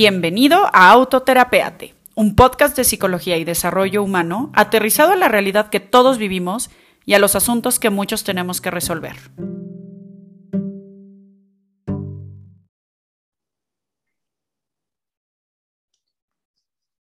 Bienvenido 0.00 0.66
a 0.72 0.92
Autoterapeate, 0.92 1.92
un 2.14 2.36
podcast 2.36 2.76
de 2.76 2.84
psicología 2.84 3.36
y 3.36 3.42
desarrollo 3.42 4.00
humano 4.04 4.52
aterrizado 4.54 5.10
a 5.10 5.16
la 5.16 5.26
realidad 5.26 5.70
que 5.70 5.80
todos 5.80 6.18
vivimos 6.18 6.70
y 7.04 7.14
a 7.14 7.18
los 7.18 7.34
asuntos 7.34 7.80
que 7.80 7.90
muchos 7.90 8.22
tenemos 8.22 8.60
que 8.60 8.70
resolver. 8.70 9.16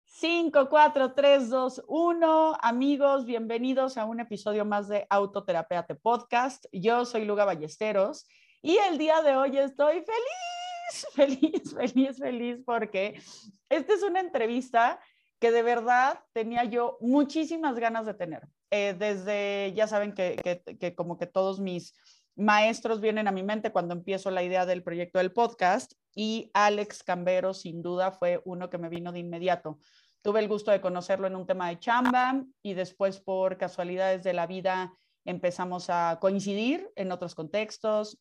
Cinco, 0.07 0.71
cuatro, 0.71 1.13
tres, 1.13 1.51
dos, 1.51 1.83
uno. 1.89 2.57
Amigos, 2.63 3.27
bienvenidos 3.27 3.99
a 3.99 4.07
un 4.07 4.21
episodio 4.21 4.65
más 4.65 4.89
de 4.89 5.07
Autoterapeate 5.11 5.97
Podcast. 5.97 6.65
Yo 6.73 7.05
soy 7.05 7.27
Luga 7.27 7.45
Ballesteros 7.45 8.27
y 8.63 8.79
el 8.91 8.97
día 8.97 9.21
de 9.21 9.37
hoy 9.37 9.59
estoy 9.59 9.97
feliz, 9.97 10.56
feliz, 11.15 11.75
feliz, 11.75 12.19
feliz 12.19 12.59
porque 12.65 13.21
esta 13.69 13.95
es 13.95 14.03
una 14.03 14.21
entrevista 14.21 15.01
que 15.39 15.51
de 15.51 15.63
verdad 15.63 16.21
tenía 16.33 16.65
yo 16.65 16.97
muchísimas 17.01 17.79
ganas 17.79 18.07
de 18.07 18.15
tener. 18.15 18.49
Eh, 18.71 18.95
desde, 18.99 19.73
ya 19.75 19.87
saben 19.87 20.13
que, 20.13 20.37
que, 20.43 20.77
que 20.77 20.95
como 20.95 21.19
que 21.19 21.27
todos 21.27 21.61
mis 21.61 21.95
maestros 22.37 23.01
vienen 23.01 23.29
a 23.29 23.33
mi 23.33 23.43
mente 23.43 23.73
cuando 23.73 23.95
empiezo 23.95 24.31
la 24.31 24.43
idea 24.43 24.67
del 24.67 24.83
proyecto 24.83 25.19
del 25.19 25.33
podcast 25.33 25.93
y 26.15 26.51
Alex 26.55 27.03
Cambero 27.03 27.55
sin 27.55 27.83
duda 27.83 28.13
fue 28.13 28.41
uno 28.45 28.71
que 28.71 28.79
me 28.79 28.89
vino 28.89 29.13
de 29.13 29.21
inmediato. 29.21 29.79
Tuve 30.23 30.41
el 30.41 30.49
gusto 30.49 30.71
de 30.71 30.81
conocerlo 30.81 31.27
en 31.27 31.37
un 31.37 31.47
tema 31.47 31.69
de 31.69 31.79
chamba 31.79 32.43
y 32.63 32.75
después 32.75 33.21
por 33.21 33.57
casualidades 33.59 34.25
de 34.25 34.33
la 34.33 34.47
vida 34.47 34.93
empezamos 35.25 35.89
a 35.89 36.19
coincidir 36.21 36.91
en 36.97 37.13
otros 37.13 37.35
contextos, 37.35 38.19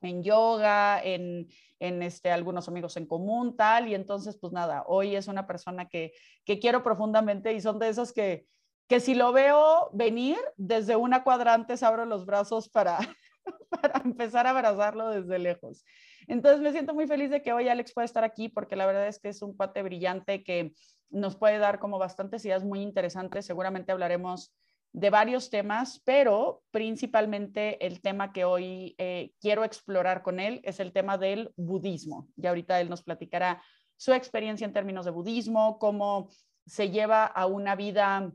en 0.00 0.22
yoga, 0.22 1.02
en, 1.02 1.48
en 1.80 2.02
este, 2.02 2.30
algunos 2.30 2.68
amigos 2.68 2.96
en 2.96 3.06
común, 3.06 3.56
tal. 3.56 3.88
Y 3.88 3.94
entonces, 3.94 4.38
pues 4.40 4.52
nada, 4.52 4.84
hoy 4.86 5.16
es 5.16 5.28
una 5.28 5.46
persona 5.46 5.88
que, 5.88 6.12
que 6.44 6.58
quiero 6.58 6.82
profundamente 6.82 7.52
y 7.52 7.60
son 7.60 7.78
de 7.78 7.88
esos 7.88 8.12
que, 8.12 8.46
que 8.88 9.00
si 9.00 9.14
lo 9.14 9.32
veo 9.32 9.90
venir 9.92 10.38
desde 10.56 10.96
una 10.96 11.24
cuadrante, 11.24 11.74
abro 11.82 12.04
los 12.04 12.26
brazos 12.26 12.68
para, 12.68 12.98
para 13.70 14.00
empezar 14.04 14.46
a 14.46 14.50
abrazarlo 14.50 15.10
desde 15.10 15.38
lejos. 15.38 15.84
Entonces 16.28 16.60
me 16.60 16.72
siento 16.72 16.94
muy 16.94 17.06
feliz 17.06 17.30
de 17.30 17.42
que 17.42 17.52
hoy 17.52 17.68
Alex 17.68 17.92
pueda 17.92 18.04
estar 18.04 18.24
aquí 18.24 18.48
porque 18.48 18.76
la 18.76 18.86
verdad 18.86 19.06
es 19.06 19.18
que 19.18 19.28
es 19.28 19.42
un 19.42 19.56
cuate 19.56 19.82
brillante 19.82 20.42
que 20.42 20.72
nos 21.08 21.36
puede 21.36 21.58
dar 21.58 21.78
como 21.78 21.98
bastantes 21.98 22.44
ideas 22.44 22.64
muy 22.64 22.82
interesantes. 22.82 23.46
Seguramente 23.46 23.92
hablaremos 23.92 24.52
de 24.96 25.10
varios 25.10 25.50
temas, 25.50 26.00
pero 26.06 26.62
principalmente 26.70 27.84
el 27.84 28.00
tema 28.00 28.32
que 28.32 28.46
hoy 28.46 28.94
eh, 28.96 29.32
quiero 29.42 29.62
explorar 29.62 30.22
con 30.22 30.40
él 30.40 30.62
es 30.64 30.80
el 30.80 30.94
tema 30.94 31.18
del 31.18 31.52
budismo. 31.54 32.28
Y 32.34 32.46
ahorita 32.46 32.80
él 32.80 32.88
nos 32.88 33.02
platicará 33.02 33.62
su 33.98 34.14
experiencia 34.14 34.64
en 34.64 34.72
términos 34.72 35.04
de 35.04 35.10
budismo, 35.10 35.78
cómo 35.78 36.30
se 36.64 36.88
lleva 36.88 37.26
a 37.26 37.44
una 37.44 37.76
vida, 37.76 38.32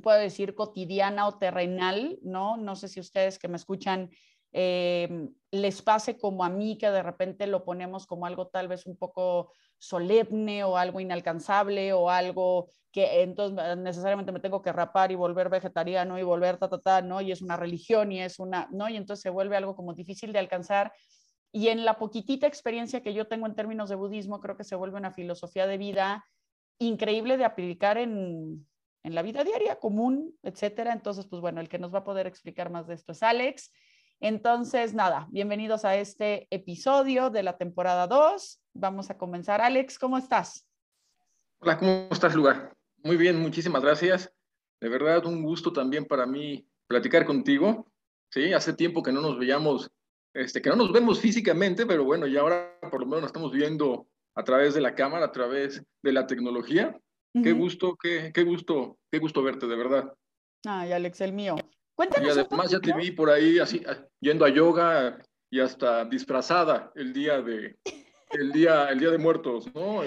puedo 0.00 0.20
decir, 0.20 0.54
cotidiana 0.54 1.26
o 1.26 1.36
terrenal, 1.36 2.20
¿no? 2.22 2.56
No 2.56 2.76
sé 2.76 2.86
si 2.86 3.00
ustedes 3.00 3.36
que 3.36 3.48
me 3.48 3.56
escuchan 3.56 4.08
eh, 4.52 5.28
les 5.50 5.82
pase 5.82 6.16
como 6.16 6.44
a 6.44 6.48
mí, 6.48 6.78
que 6.78 6.92
de 6.92 7.02
repente 7.02 7.48
lo 7.48 7.64
ponemos 7.64 8.06
como 8.06 8.24
algo 8.24 8.46
tal 8.46 8.68
vez 8.68 8.86
un 8.86 8.96
poco 8.96 9.52
solemne 9.78 10.64
o 10.64 10.76
algo 10.76 11.00
inalcanzable 11.00 11.92
o 11.92 12.10
algo 12.10 12.68
que 12.90 13.22
entonces 13.22 13.76
necesariamente 13.78 14.32
me 14.32 14.40
tengo 14.40 14.62
que 14.62 14.72
rapar 14.72 15.12
y 15.12 15.14
volver 15.14 15.48
vegetariano 15.48 16.18
y 16.18 16.22
volver 16.22 16.56
ta, 16.56 16.68
ta, 16.68 16.80
ta, 16.80 17.02
¿no? 17.02 17.20
Y 17.20 17.32
es 17.32 17.42
una 17.42 17.56
religión 17.56 18.10
y 18.12 18.20
es 18.20 18.38
una, 18.38 18.68
¿no? 18.72 18.88
Y 18.88 18.96
entonces 18.96 19.22
se 19.22 19.30
vuelve 19.30 19.56
algo 19.56 19.76
como 19.76 19.94
difícil 19.94 20.32
de 20.32 20.38
alcanzar. 20.38 20.92
Y 21.52 21.68
en 21.68 21.84
la 21.84 21.98
poquitita 21.98 22.46
experiencia 22.46 23.02
que 23.02 23.14
yo 23.14 23.26
tengo 23.28 23.46
en 23.46 23.54
términos 23.54 23.88
de 23.88 23.96
budismo, 23.96 24.40
creo 24.40 24.56
que 24.56 24.64
se 24.64 24.74
vuelve 24.74 24.98
una 24.98 25.12
filosofía 25.12 25.66
de 25.66 25.78
vida 25.78 26.24
increíble 26.78 27.36
de 27.36 27.44
aplicar 27.44 27.98
en, 27.98 28.66
en 29.02 29.14
la 29.14 29.22
vida 29.22 29.44
diaria, 29.44 29.76
común, 29.76 30.34
etcétera. 30.42 30.92
Entonces, 30.92 31.26
pues 31.26 31.40
bueno, 31.40 31.60
el 31.60 31.68
que 31.68 31.78
nos 31.78 31.94
va 31.94 32.00
a 32.00 32.04
poder 32.04 32.26
explicar 32.26 32.70
más 32.70 32.86
de 32.86 32.94
esto 32.94 33.12
es 33.12 33.22
Alex. 33.22 33.72
Entonces, 34.20 34.94
nada, 34.94 35.28
bienvenidos 35.30 35.84
a 35.84 35.94
este 35.96 36.48
episodio 36.50 37.30
de 37.30 37.44
la 37.44 37.56
temporada 37.56 38.06
2. 38.08 38.60
Vamos 38.78 39.10
a 39.10 39.18
comenzar. 39.18 39.60
Alex, 39.60 39.98
¿cómo 39.98 40.16
estás? 40.16 40.64
Hola, 41.58 41.76
¿cómo 41.78 42.06
estás, 42.12 42.36
Lugar? 42.36 42.72
Muy 43.02 43.16
bien, 43.16 43.36
muchísimas 43.40 43.82
gracias. 43.82 44.32
De 44.80 44.88
verdad, 44.88 45.26
un 45.26 45.42
gusto 45.42 45.72
también 45.72 46.04
para 46.04 46.26
mí 46.26 46.64
platicar 46.86 47.26
contigo. 47.26 47.90
Sí, 48.30 48.52
hace 48.52 48.72
tiempo 48.72 49.02
que 49.02 49.10
no 49.10 49.20
nos 49.20 49.36
veíamos, 49.36 49.90
este, 50.32 50.62
que 50.62 50.70
no 50.70 50.76
nos 50.76 50.92
vemos 50.92 51.18
físicamente, 51.18 51.86
pero 51.86 52.04
bueno, 52.04 52.28
ya 52.28 52.40
ahora 52.40 52.78
por 52.88 53.00
lo 53.00 53.06
menos 53.06 53.22
nos 53.22 53.28
estamos 53.30 53.50
viendo 53.50 54.06
a 54.36 54.44
través 54.44 54.74
de 54.74 54.80
la 54.80 54.94
cámara, 54.94 55.26
a 55.26 55.32
través 55.32 55.82
de 56.00 56.12
la 56.12 56.28
tecnología. 56.28 56.96
Uh 57.34 57.40
-huh. 57.40 57.42
Qué 57.42 57.52
gusto, 57.52 57.96
qué, 58.00 58.30
qué 58.32 58.44
gusto, 58.44 58.96
qué 59.10 59.18
gusto 59.18 59.42
verte, 59.42 59.66
de 59.66 59.74
verdad. 59.74 60.14
Ay, 60.64 60.92
Alex, 60.92 61.20
el 61.22 61.32
mío. 61.32 61.56
Cuéntanos 61.96 62.36
y 62.36 62.38
además 62.38 62.70
ya 62.70 62.78
te 62.78 62.92
vi 62.92 63.10
por 63.10 63.28
ahí 63.28 63.58
así 63.58 63.82
yendo 64.20 64.44
a 64.44 64.50
yoga 64.50 65.18
y 65.50 65.58
hasta 65.58 66.04
disfrazada 66.04 66.92
el 66.94 67.12
día 67.12 67.42
de 67.42 67.76
el 68.30 68.52
día 68.52 68.88
el 68.88 68.98
día 68.98 69.10
de 69.10 69.18
muertos, 69.18 69.72
¿no? 69.74 70.02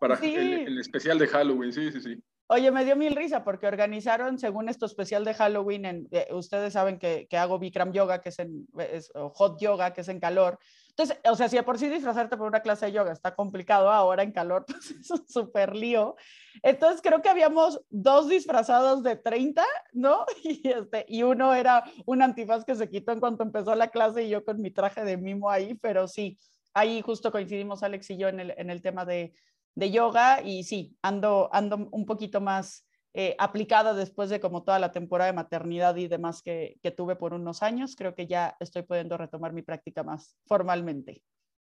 Para 0.00 0.16
sí. 0.16 0.34
el, 0.34 0.52
el, 0.66 0.78
especial 0.78 1.18
de 1.18 1.26
Halloween, 1.26 1.72
sí, 1.72 1.90
sí, 1.90 2.00
sí. 2.00 2.22
Oye, 2.48 2.70
me 2.70 2.84
dio 2.84 2.94
mil 2.94 3.16
risa 3.16 3.42
porque 3.42 3.66
organizaron, 3.66 4.38
según 4.38 4.68
esto 4.68 4.86
especial 4.86 5.24
de 5.24 5.34
Halloween, 5.34 5.84
en, 5.84 6.08
eh, 6.12 6.28
ustedes 6.30 6.74
saben 6.74 6.96
que, 6.98 7.26
que, 7.28 7.36
hago 7.36 7.58
Bikram 7.58 7.92
Yoga, 7.92 8.20
que 8.20 8.28
es, 8.28 8.38
en, 8.38 8.68
es 8.78 9.10
hot 9.32 9.60
yoga, 9.60 9.92
que 9.92 10.02
es 10.02 10.08
en 10.08 10.20
calor. 10.20 10.56
Entonces, 10.90 11.18
o 11.28 11.34
sea, 11.34 11.48
si 11.48 11.56
de 11.56 11.64
por 11.64 11.76
sí 11.76 11.88
disfrazarte 11.88 12.36
por 12.36 12.46
una 12.46 12.60
clase 12.60 12.86
de 12.86 12.92
yoga 12.92 13.12
está 13.12 13.34
complicado 13.34 13.90
ahora 13.90 14.22
en 14.22 14.30
calor, 14.30 14.64
pues 14.66 14.92
es 14.92 15.10
un 15.10 15.26
súper 15.26 15.74
lío. 15.74 16.14
Entonces, 16.62 17.02
creo 17.02 17.20
que 17.20 17.28
habíamos 17.28 17.80
dos 17.90 18.28
disfrazados 18.28 19.02
de 19.02 19.16
30, 19.16 19.64
¿no? 19.92 20.24
Y, 20.44 20.68
este, 20.68 21.04
y 21.08 21.24
uno 21.24 21.52
era 21.52 21.82
un 22.06 22.22
antifaz 22.22 22.64
que 22.64 22.76
se 22.76 22.88
quitó 22.88 23.10
en 23.10 23.18
cuanto 23.18 23.42
empezó 23.42 23.74
la 23.74 23.88
clase 23.88 24.22
y 24.22 24.28
yo 24.28 24.44
con 24.44 24.62
mi 24.62 24.70
traje 24.70 25.04
de 25.04 25.16
mimo 25.16 25.50
ahí, 25.50 25.74
pero 25.74 26.06
sí, 26.06 26.38
ahí 26.76 27.00
justo 27.00 27.32
coincidimos 27.32 27.82
Alex 27.82 28.10
y 28.10 28.18
yo 28.18 28.28
en 28.28 28.38
el, 28.38 28.54
en 28.56 28.70
el 28.70 28.82
tema 28.82 29.04
de, 29.04 29.34
de 29.74 29.90
yoga 29.90 30.42
y 30.42 30.62
sí, 30.62 30.96
ando, 31.02 31.48
ando 31.52 31.88
un 31.90 32.04
poquito 32.04 32.40
más 32.40 32.86
eh, 33.14 33.34
aplicada 33.38 33.94
después 33.94 34.28
de 34.28 34.40
como 34.40 34.62
toda 34.62 34.78
la 34.78 34.92
temporada 34.92 35.30
de 35.30 35.36
maternidad 35.36 35.96
y 35.96 36.06
demás 36.06 36.42
que, 36.42 36.78
que, 36.82 36.90
tuve 36.90 37.16
por 37.16 37.32
unos 37.32 37.62
años. 37.62 37.96
Creo 37.96 38.14
que 38.14 38.26
ya 38.26 38.56
estoy 38.60 38.82
pudiendo 38.82 39.16
retomar 39.16 39.54
mi 39.54 39.62
práctica 39.62 40.02
más 40.02 40.36
formalmente. 40.46 41.22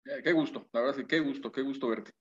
Eh, 0.05 0.21
qué 0.23 0.31
gusto, 0.31 0.67
la 0.71 0.81
verdad 0.81 0.95
sí, 0.97 1.05
qué 1.05 1.19
gusto, 1.19 1.51
qué 1.51 1.63
gusto 1.63 1.87
verte. 1.87 2.11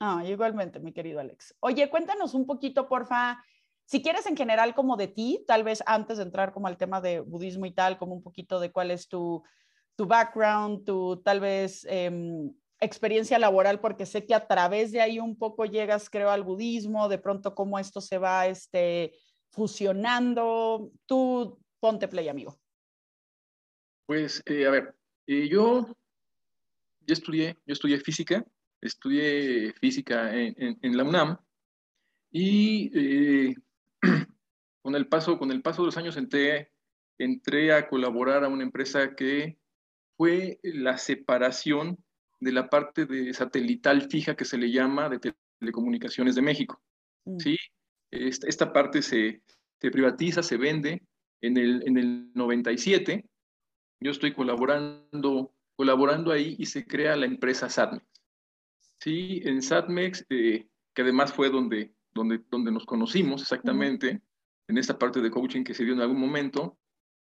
Ah, 0.00 0.24
igualmente, 0.26 0.80
mi 0.80 0.92
querido 0.92 1.20
Alex. 1.20 1.54
Oye, 1.60 1.88
cuéntanos 1.88 2.34
un 2.34 2.44
poquito, 2.44 2.88
porfa, 2.88 3.40
si 3.84 4.02
quieres 4.02 4.26
en 4.26 4.36
general 4.36 4.74
como 4.74 4.96
de 4.96 5.06
ti, 5.06 5.44
tal 5.46 5.62
vez 5.62 5.80
antes 5.86 6.16
de 6.18 6.24
entrar 6.24 6.52
como 6.52 6.66
al 6.66 6.76
tema 6.76 7.00
de 7.00 7.20
budismo 7.20 7.66
y 7.66 7.70
tal, 7.72 7.98
como 7.98 8.14
un 8.14 8.22
poquito 8.22 8.58
de 8.58 8.72
cuál 8.72 8.90
es 8.90 9.08
tu, 9.08 9.44
tu 9.96 10.06
background, 10.06 10.84
tu 10.84 11.16
tal 11.22 11.40
vez... 11.40 11.86
Eh, 11.88 12.50
experiencia 12.82 13.38
laboral, 13.38 13.80
porque 13.80 14.06
sé 14.06 14.26
que 14.26 14.34
a 14.34 14.46
través 14.46 14.90
de 14.92 15.00
ahí 15.00 15.18
un 15.18 15.38
poco 15.38 15.64
llegas, 15.64 16.10
creo, 16.10 16.30
al 16.30 16.42
budismo, 16.42 17.08
de 17.08 17.18
pronto 17.18 17.54
cómo 17.54 17.78
esto 17.78 18.00
se 18.00 18.18
va 18.18 18.46
este, 18.46 19.12
fusionando. 19.50 20.90
Tú 21.06 21.58
ponte 21.80 22.08
play, 22.08 22.28
amigo. 22.28 22.58
Pues, 24.06 24.42
eh, 24.46 24.66
a 24.66 24.70
ver, 24.70 24.94
eh, 25.26 25.48
yo, 25.48 25.86
yo, 27.06 27.12
estudié, 27.12 27.56
yo 27.64 27.72
estudié 27.72 27.98
física, 28.00 28.44
estudié 28.80 29.72
física 29.74 30.34
en, 30.34 30.54
en, 30.58 30.78
en 30.82 30.96
la 30.96 31.04
UNAM 31.04 31.38
y 32.32 32.90
eh, 32.94 33.54
con, 34.82 34.96
el 34.96 35.06
paso, 35.06 35.38
con 35.38 35.52
el 35.52 35.62
paso 35.62 35.82
de 35.82 35.86
los 35.86 35.96
años 35.96 36.16
entré, 36.16 36.72
entré 37.16 37.72
a 37.72 37.88
colaborar 37.88 38.44
a 38.44 38.48
una 38.48 38.64
empresa 38.64 39.14
que 39.14 39.61
fue 40.16 40.58
la 40.62 40.98
separación 40.98 41.98
de 42.40 42.52
la 42.52 42.68
parte 42.68 43.06
de 43.06 43.32
satelital 43.32 44.02
fija 44.02 44.34
que 44.34 44.44
se 44.44 44.58
le 44.58 44.70
llama 44.70 45.08
de 45.08 45.34
telecomunicaciones 45.58 46.34
de 46.34 46.42
México. 46.42 46.82
Mm. 47.24 47.38
¿sí? 47.38 47.56
Esta, 48.10 48.48
esta 48.48 48.72
parte 48.72 49.00
se, 49.02 49.42
se, 49.80 49.90
privatiza, 49.90 50.42
se 50.42 50.56
vende 50.56 51.02
en 51.40 51.56
el, 51.56 51.86
en 51.86 51.98
el 51.98 52.32
97. 52.34 53.24
Yo 54.00 54.10
estoy 54.10 54.34
colaborando, 54.34 55.54
colaborando 55.76 56.32
ahí 56.32 56.56
y 56.58 56.66
se 56.66 56.84
crea 56.84 57.16
la 57.16 57.26
empresa 57.26 57.68
Satmex. 57.68 58.04
Sí, 58.98 59.40
en 59.44 59.62
Satmex, 59.62 60.26
eh, 60.30 60.68
que 60.94 61.02
además 61.02 61.32
fue 61.32 61.48
donde, 61.50 61.94
donde, 62.12 62.40
donde 62.50 62.72
nos 62.72 62.86
conocimos 62.86 63.42
exactamente, 63.42 64.14
mm. 64.14 64.20
en 64.68 64.78
esta 64.78 64.98
parte 64.98 65.20
de 65.20 65.30
coaching 65.30 65.62
que 65.62 65.74
se 65.74 65.84
dio 65.84 65.94
en 65.94 66.00
algún 66.00 66.20
momento, 66.20 66.76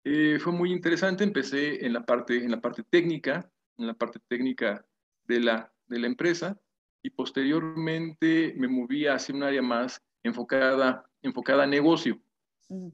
eh, 0.09 0.39
fue 0.39 0.53
muy 0.53 0.71
interesante. 0.71 1.25
Empecé 1.25 1.85
en 1.85 1.93
la 1.93 2.07
parte, 2.07 2.37
en 2.37 2.53
la 2.53 2.61
parte 2.61 2.85
técnica, 2.85 3.51
en 3.77 3.89
la 3.89 3.95
parte 3.95 4.21
técnica 4.29 4.87
de 5.25 5.41
la, 5.41 5.73
de 5.89 5.99
la 5.99 6.07
empresa 6.07 6.57
y 7.03 7.11
posteriormente 7.11 8.55
me 8.57 8.69
moví 8.69 9.09
hacia 9.09 9.35
un 9.35 9.43
área 9.43 9.63
más 9.63 10.01
enfocada, 10.23 11.05
enfocada 11.23 11.65
a 11.65 11.67
negocio. 11.67 12.21
Mm. 12.69 12.91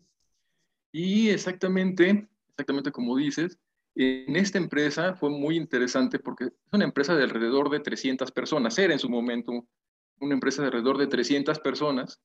Y 0.92 1.28
exactamente, 1.28 2.26
exactamente 2.48 2.90
como 2.90 3.14
dices, 3.14 3.58
en 3.94 4.34
esta 4.34 4.56
empresa 4.56 5.14
fue 5.14 5.28
muy 5.28 5.56
interesante 5.56 6.18
porque 6.18 6.44
es 6.44 6.52
una 6.72 6.84
empresa 6.84 7.14
de 7.14 7.24
alrededor 7.24 7.68
de 7.68 7.80
300 7.80 8.32
personas, 8.32 8.78
era 8.78 8.94
en 8.94 8.98
su 8.98 9.10
momento 9.10 9.66
una 10.18 10.32
empresa 10.32 10.62
de 10.62 10.68
alrededor 10.68 10.96
de 10.96 11.08
300 11.08 11.58
personas, 11.58 12.22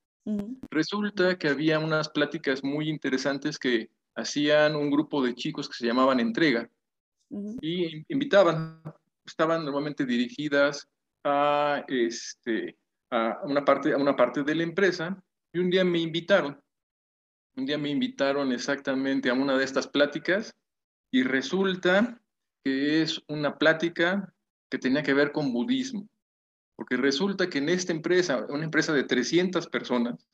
resulta 0.69 1.37
que 1.37 1.47
había 1.49 1.79
unas 1.79 2.09
pláticas 2.09 2.63
muy 2.63 2.89
interesantes 2.89 3.57
que 3.57 3.89
hacían 4.17 4.75
un 4.75 4.89
grupo 4.89 5.23
de 5.23 5.35
chicos 5.35 5.69
que 5.69 5.75
se 5.75 5.85
llamaban 5.85 6.19
Entrega 6.19 6.69
y 7.61 8.03
invitaban, 8.11 8.81
estaban 9.25 9.63
normalmente 9.63 10.05
dirigidas 10.05 10.89
a, 11.23 11.83
este, 11.87 12.77
a, 13.11 13.39
una 13.43 13.63
parte, 13.63 13.93
a 13.93 13.97
una 13.97 14.15
parte 14.15 14.43
de 14.43 14.55
la 14.55 14.63
empresa 14.63 15.21
y 15.53 15.59
un 15.59 15.69
día 15.69 15.85
me 15.85 15.99
invitaron. 15.99 16.59
Un 17.55 17.65
día 17.65 17.77
me 17.77 17.89
invitaron 17.89 18.51
exactamente 18.51 19.29
a 19.29 19.33
una 19.33 19.57
de 19.57 19.63
estas 19.63 19.87
pláticas 19.87 20.55
y 21.11 21.23
resulta 21.23 22.19
que 22.63 23.01
es 23.01 23.21
una 23.27 23.57
plática 23.57 24.33
que 24.69 24.77
tenía 24.77 25.03
que 25.03 25.13
ver 25.13 25.31
con 25.31 25.53
budismo. 25.53 26.07
Porque 26.75 26.97
resulta 26.97 27.49
que 27.49 27.57
en 27.57 27.69
esta 27.69 27.91
empresa, 27.91 28.45
una 28.49 28.65
empresa 28.65 28.93
de 28.93 29.03
300 29.03 29.67
personas, 29.67 30.27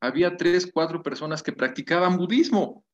había 0.00 0.36
tres, 0.36 0.70
cuatro 0.72 1.02
personas 1.02 1.42
que 1.42 1.52
practicaban 1.52 2.16
budismo. 2.16 2.84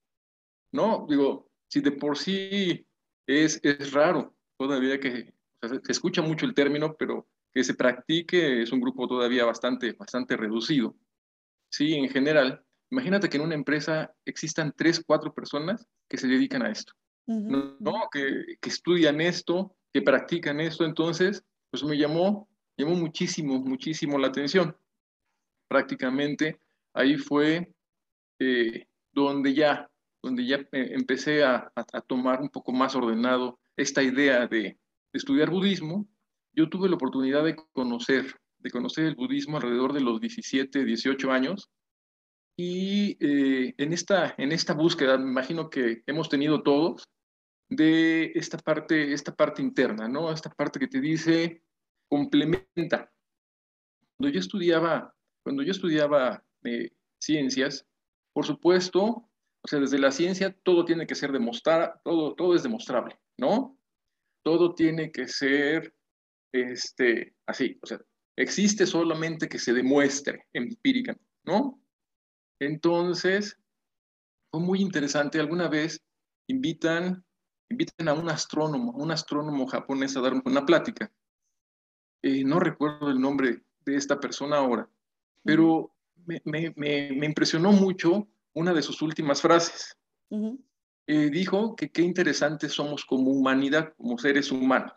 ¿No? 0.76 1.06
Digo, 1.08 1.48
si 1.68 1.80
de 1.80 1.92
por 1.92 2.18
sí 2.18 2.86
es, 3.26 3.58
es 3.62 3.92
raro 3.92 4.36
todavía 4.58 5.00
que 5.00 5.32
se 5.62 5.92
escucha 5.92 6.20
mucho 6.20 6.44
el 6.44 6.54
término, 6.54 6.94
pero 6.96 7.26
que 7.52 7.64
se 7.64 7.74
practique 7.74 8.62
es 8.62 8.72
un 8.72 8.80
grupo 8.80 9.08
todavía 9.08 9.46
bastante, 9.46 9.92
bastante 9.92 10.36
reducido. 10.36 10.94
Sí, 11.70 11.94
en 11.94 12.10
general, 12.10 12.62
imagínate 12.90 13.30
que 13.30 13.38
en 13.38 13.44
una 13.44 13.54
empresa 13.54 14.14
existan 14.26 14.74
tres, 14.76 15.02
cuatro 15.04 15.32
personas 15.32 15.88
que 16.08 16.18
se 16.18 16.28
dedican 16.28 16.62
a 16.62 16.70
esto, 16.70 16.92
¿no? 17.26 18.08
Que, 18.12 18.58
que, 18.60 18.68
estudian 18.68 19.22
esto, 19.22 19.74
que 19.94 20.02
practican 20.02 20.60
esto, 20.60 20.84
entonces, 20.84 21.42
pues 21.70 21.82
me 21.84 21.96
llamó, 21.96 22.50
llamó 22.76 22.94
muchísimo, 22.94 23.58
muchísimo 23.60 24.18
la 24.18 24.28
atención. 24.28 24.76
Prácticamente 25.68 26.60
ahí 26.92 27.16
fue 27.16 27.72
eh, 28.38 28.86
donde 29.12 29.54
ya, 29.54 29.90
donde 30.26 30.44
ya 30.44 30.56
eh, 30.56 30.90
empecé 30.92 31.44
a, 31.44 31.72
a, 31.76 32.00
tomar 32.00 32.42
un 32.42 32.48
poco 32.48 32.72
más 32.72 32.96
ordenado 32.96 33.60
esta 33.76 34.02
idea 34.02 34.48
de, 34.48 34.76
estudiar 35.12 35.50
budismo. 35.50 36.06
Yo 36.52 36.68
tuve 36.68 36.88
la 36.88 36.96
oportunidad 36.96 37.44
de 37.44 37.56
conocer, 37.72 38.34
de 38.58 38.70
conocer 38.70 39.06
el 39.06 39.14
budismo 39.14 39.56
alrededor 39.56 39.92
de 39.92 40.00
los 40.00 40.20
17, 40.20 40.84
18 40.84 41.30
años. 41.30 41.70
Y 42.58 43.16
eh, 43.20 43.74
en, 43.78 43.92
esta, 43.92 44.34
en 44.36 44.52
esta 44.52 44.74
búsqueda, 44.74 45.16
me 45.16 45.30
imagino 45.30 45.70
que 45.70 46.02
hemos 46.06 46.28
tenido 46.28 46.62
todos, 46.62 47.08
de 47.68 48.32
esta 48.34 48.58
parte, 48.58 49.12
esta 49.12 49.34
parte 49.34 49.62
interna, 49.62 50.08
¿no? 50.08 50.32
Esta 50.32 50.50
parte 50.50 50.78
que 50.78 50.88
te 50.88 51.00
dice, 51.00 51.62
complementa. 52.08 53.12
Cuando 54.16 54.32
yo 54.32 54.40
estudiaba, 54.40 55.14
cuando 55.42 55.62
yo 55.62 55.70
estudiaba 55.70 56.44
eh, 56.64 56.90
ciencias, 57.18 57.86
por 58.32 58.44
supuesto, 58.44 59.25
o 59.66 59.68
sea, 59.68 59.80
desde 59.80 59.98
la 59.98 60.12
ciencia 60.12 60.56
todo 60.62 60.84
tiene 60.84 61.08
que 61.08 61.16
ser 61.16 61.32
demostrar, 61.32 62.00
todo, 62.04 62.36
todo 62.36 62.54
es 62.54 62.62
demostrable, 62.62 63.18
¿no? 63.36 63.76
Todo 64.44 64.76
tiene 64.76 65.10
que 65.10 65.26
ser 65.26 65.92
este, 66.52 67.34
así, 67.46 67.76
o 67.82 67.86
sea, 67.86 68.00
existe 68.36 68.86
solamente 68.86 69.48
que 69.48 69.58
se 69.58 69.72
demuestre 69.72 70.46
empírica, 70.52 71.16
¿no? 71.42 71.82
Entonces, 72.60 73.58
fue 74.52 74.60
muy 74.60 74.80
interesante, 74.80 75.40
alguna 75.40 75.66
vez 75.66 76.00
invitan 76.46 77.24
invitan 77.68 78.06
a 78.06 78.12
un 78.12 78.30
astrónomo, 78.30 78.92
un 78.92 79.10
astrónomo 79.10 79.66
japonés 79.66 80.16
a 80.16 80.20
dar 80.20 80.40
una 80.44 80.64
plática. 80.64 81.10
Eh, 82.22 82.44
no 82.44 82.60
recuerdo 82.60 83.10
el 83.10 83.20
nombre 83.20 83.64
de 83.84 83.96
esta 83.96 84.20
persona 84.20 84.58
ahora, 84.58 84.88
pero 85.42 85.92
me, 86.24 86.40
me, 86.44 86.72
me, 86.76 87.26
impresionó 87.26 87.72
mucho 87.72 88.28
una 88.56 88.72
de 88.72 88.82
sus 88.82 89.02
últimas 89.02 89.40
frases. 89.40 89.96
eh, 91.06 91.30
dijo 91.30 91.76
que 91.76 91.90
qué 91.90 92.02
interesantes 92.02 92.72
somos 92.72 93.04
como 93.04 93.30
humanidad, 93.30 93.94
como 93.96 94.18
seres 94.18 94.50
humanos, 94.50 94.92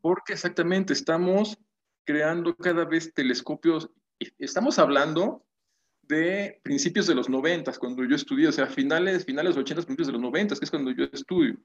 porque 0.00 0.32
exactamente 0.32 0.92
estamos 0.92 1.56
creando 2.04 2.56
cada 2.56 2.84
vez 2.84 3.12
telescopios, 3.14 3.88
estamos 4.38 4.78
hablando 4.80 5.44
de 6.02 6.60
principios 6.64 7.06
de 7.06 7.14
los 7.14 7.28
noventas, 7.28 7.78
cuando 7.78 8.04
yo 8.04 8.16
estudié, 8.16 8.48
o 8.48 8.52
sea, 8.52 8.66
finales, 8.66 9.24
finales 9.24 9.56
80, 9.56 9.82
principios 9.82 10.08
de 10.08 10.14
los 10.14 10.22
noventas, 10.22 10.58
que 10.58 10.64
es 10.64 10.70
cuando 10.70 10.90
yo 10.90 11.04
estudio. 11.04 11.56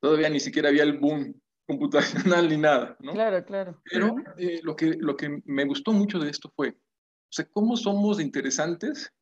Todavía 0.00 0.30
ni 0.30 0.40
siquiera 0.40 0.70
había 0.70 0.84
el 0.84 0.98
boom 0.98 1.38
computacional 1.66 2.48
ni 2.48 2.56
nada, 2.56 2.96
¿no? 3.00 3.12
Claro, 3.12 3.44
claro. 3.44 3.82
Pero 3.90 4.14
eh, 4.38 4.60
lo, 4.62 4.74
que, 4.74 4.94
lo 4.98 5.16
que 5.16 5.42
me 5.44 5.66
gustó 5.66 5.92
mucho 5.92 6.18
de 6.18 6.30
esto 6.30 6.50
fue, 6.56 6.70
o 6.70 7.32
sea, 7.32 7.44
cómo 7.52 7.76
somos 7.76 8.20
interesantes 8.20 9.12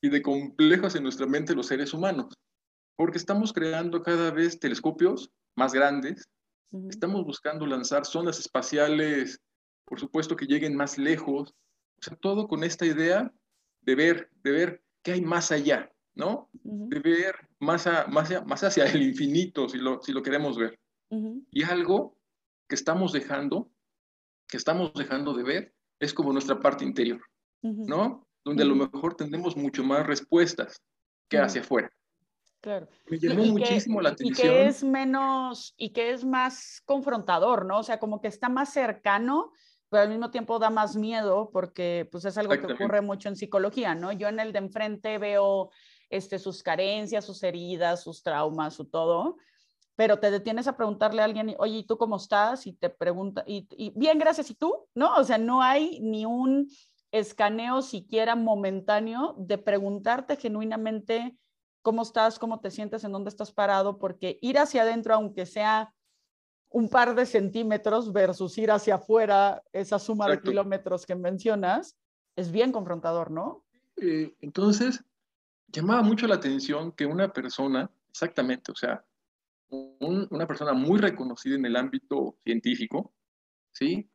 y 0.00 0.08
de 0.08 0.22
complejos 0.22 0.94
en 0.94 1.02
nuestra 1.02 1.26
mente 1.26 1.54
los 1.54 1.66
seres 1.66 1.92
humanos, 1.92 2.34
porque 2.96 3.18
estamos 3.18 3.52
creando 3.52 4.02
cada 4.02 4.30
vez 4.30 4.58
telescopios 4.58 5.30
más 5.56 5.72
grandes, 5.72 6.28
estamos 6.88 7.24
buscando 7.24 7.66
lanzar 7.66 8.06
zonas 8.06 8.38
espaciales, 8.38 9.40
por 9.84 9.98
supuesto 9.98 10.36
que 10.36 10.46
lleguen 10.46 10.76
más 10.76 10.98
lejos, 10.98 11.54
o 11.98 12.02
sea, 12.02 12.16
todo 12.16 12.48
con 12.48 12.64
esta 12.64 12.86
idea 12.86 13.32
de 13.82 13.94
ver, 13.94 14.30
de 14.42 14.50
ver 14.50 14.82
qué 15.02 15.12
hay 15.12 15.20
más 15.20 15.50
allá, 15.50 15.92
¿no? 16.14 16.48
De 16.52 16.98
ver 17.00 17.34
más, 17.58 17.86
más, 18.08 18.46
más, 18.46 18.64
hacia 18.64 18.84
el 18.84 19.02
infinito, 19.02 19.68
si 19.68 19.78
lo, 19.78 20.00
si 20.02 20.12
lo 20.12 20.22
queremos 20.22 20.56
ver. 20.56 20.78
Y 21.50 21.64
algo 21.64 22.16
que 22.68 22.76
estamos 22.76 23.12
dejando, 23.12 23.70
que 24.46 24.56
estamos 24.56 24.92
dejando 24.94 25.34
de 25.34 25.42
ver, 25.42 25.74
es 25.98 26.14
como 26.14 26.32
nuestra 26.32 26.60
parte 26.60 26.84
interior, 26.84 27.20
¿no? 27.62 28.26
Donde 28.44 28.62
a 28.62 28.66
lo 28.66 28.74
mejor 28.74 29.14
tendremos 29.14 29.56
mucho 29.56 29.84
más 29.84 30.06
respuestas 30.06 30.80
que 31.28 31.38
hacia 31.38 31.60
afuera. 31.60 31.90
Claro. 32.60 32.88
Me 33.08 33.18
llamó 33.18 33.44
muchísimo 33.46 34.00
la 34.00 34.10
atención. 34.10 34.48
Y 34.48 34.50
que 34.50 34.66
es 34.66 34.84
menos, 34.84 35.74
y 35.76 35.90
que 35.90 36.10
es 36.10 36.24
más 36.24 36.82
confrontador, 36.84 37.64
¿no? 37.64 37.78
O 37.78 37.82
sea, 37.82 37.98
como 37.98 38.20
que 38.20 38.28
está 38.28 38.48
más 38.48 38.72
cercano 38.72 39.52
pero 39.90 40.04
al 40.04 40.08
mismo 40.08 40.30
tiempo 40.30 40.58
da 40.58 40.70
más 40.70 40.96
miedo 40.96 41.50
porque 41.52 42.08
pues 42.10 42.24
es 42.24 42.38
algo 42.38 42.54
que 42.54 42.72
ocurre 42.72 43.00
mucho 43.02 43.28
en 43.28 43.36
psicología, 43.36 43.94
¿no? 43.94 44.12
Yo 44.12 44.28
en 44.28 44.38
el 44.38 44.52
de 44.52 44.60
enfrente 44.60 45.18
veo 45.18 45.70
este, 46.08 46.38
sus 46.38 46.62
carencias, 46.62 47.24
sus 47.24 47.42
heridas, 47.42 48.04
sus 48.04 48.22
traumas, 48.22 48.74
su 48.74 48.84
todo, 48.84 49.36
pero 49.96 50.20
te 50.20 50.30
detienes 50.30 50.68
a 50.68 50.76
preguntarle 50.76 51.22
a 51.22 51.24
alguien, 51.24 51.56
oye, 51.58 51.78
¿y 51.78 51.84
tú 51.84 51.98
cómo 51.98 52.16
estás? 52.16 52.68
Y 52.68 52.72
te 52.72 52.88
pregunta, 52.88 53.42
y, 53.46 53.66
y 53.76 53.90
bien, 53.98 54.18
gracias, 54.18 54.48
¿y 54.50 54.54
tú? 54.54 54.86
¿No? 54.94 55.16
O 55.16 55.24
sea, 55.24 55.38
no 55.38 55.60
hay 55.60 55.98
ni 56.00 56.24
un 56.24 56.68
escaneo 57.12 57.82
siquiera 57.82 58.36
momentáneo 58.36 59.34
de 59.38 59.58
preguntarte 59.58 60.36
genuinamente 60.36 61.36
cómo 61.82 62.02
estás, 62.02 62.38
cómo 62.38 62.60
te 62.60 62.70
sientes, 62.70 63.04
en 63.04 63.12
dónde 63.12 63.30
estás 63.30 63.52
parado, 63.52 63.98
porque 63.98 64.38
ir 64.42 64.58
hacia 64.58 64.82
adentro, 64.82 65.14
aunque 65.14 65.46
sea 65.46 65.94
un 66.70 66.88
par 66.88 67.14
de 67.14 67.26
centímetros 67.26 68.12
versus 68.12 68.56
ir 68.58 68.70
hacia 68.70 68.96
afuera, 68.96 69.62
esa 69.72 69.98
suma 69.98 70.28
de 70.28 70.40
kilómetros 70.40 71.04
que 71.04 71.16
mencionas, 71.16 71.96
es 72.36 72.52
bien 72.52 72.70
confrontador, 72.70 73.30
¿no? 73.30 73.64
Eh, 73.96 74.34
entonces, 74.40 75.02
llamaba 75.68 76.02
mucho 76.02 76.26
la 76.26 76.36
atención 76.36 76.92
que 76.92 77.06
una 77.06 77.32
persona, 77.32 77.90
exactamente, 78.08 78.70
o 78.70 78.76
sea, 78.76 79.04
una 79.70 80.46
persona 80.46 80.72
muy 80.72 80.98
reconocida 80.98 81.56
en 81.56 81.64
el 81.64 81.76
ámbito 81.76 82.38
científico, 82.44 83.12
¿sí? 83.72 84.08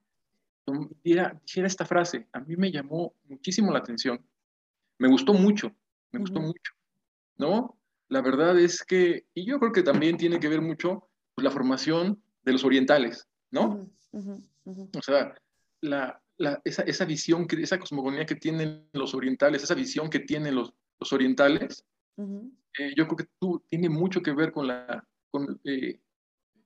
Dijera, 1.03 1.39
esta 1.67 1.85
frase, 1.85 2.27
a 2.33 2.39
mí 2.39 2.55
me 2.55 2.71
llamó 2.71 3.13
muchísimo 3.25 3.71
la 3.71 3.79
atención, 3.79 4.25
me 4.97 5.07
gustó 5.07 5.33
mucho, 5.33 5.75
me 6.11 6.19
gustó 6.19 6.41
mucho, 6.41 6.73
¿no? 7.37 7.77
La 8.07 8.21
verdad 8.21 8.57
es 8.59 8.83
que, 8.83 9.25
y 9.33 9.45
yo 9.45 9.59
creo 9.59 9.71
que 9.71 9.83
también 9.83 10.17
tiene 10.17 10.39
que 10.39 10.47
ver 10.47 10.61
mucho 10.61 11.07
pues, 11.35 11.43
la 11.43 11.51
formación 11.51 12.21
de 12.43 12.51
los 12.51 12.63
orientales, 12.63 13.27
¿no? 13.51 13.89
O 14.13 15.01
sea, 15.01 15.35
la, 15.81 16.21
la, 16.37 16.61
esa, 16.63 16.83
esa, 16.83 17.05
visión, 17.05 17.47
esa 17.49 17.79
cosmogonía 17.79 18.25
que 18.25 18.35
tienen 18.35 18.87
los 18.93 19.13
orientales, 19.13 19.63
esa 19.63 19.75
visión 19.75 20.09
que 20.09 20.19
tienen 20.19 20.55
los, 20.55 20.73
los 20.99 21.13
orientales, 21.13 21.85
eh, 22.17 22.93
yo 22.95 23.05
creo 23.07 23.17
que 23.17 23.27
tú, 23.39 23.63
tiene 23.67 23.89
mucho 23.89 24.21
que 24.21 24.33
ver 24.33 24.51
con 24.51 24.67
la, 24.67 25.05
con, 25.29 25.59
eh, 25.63 25.99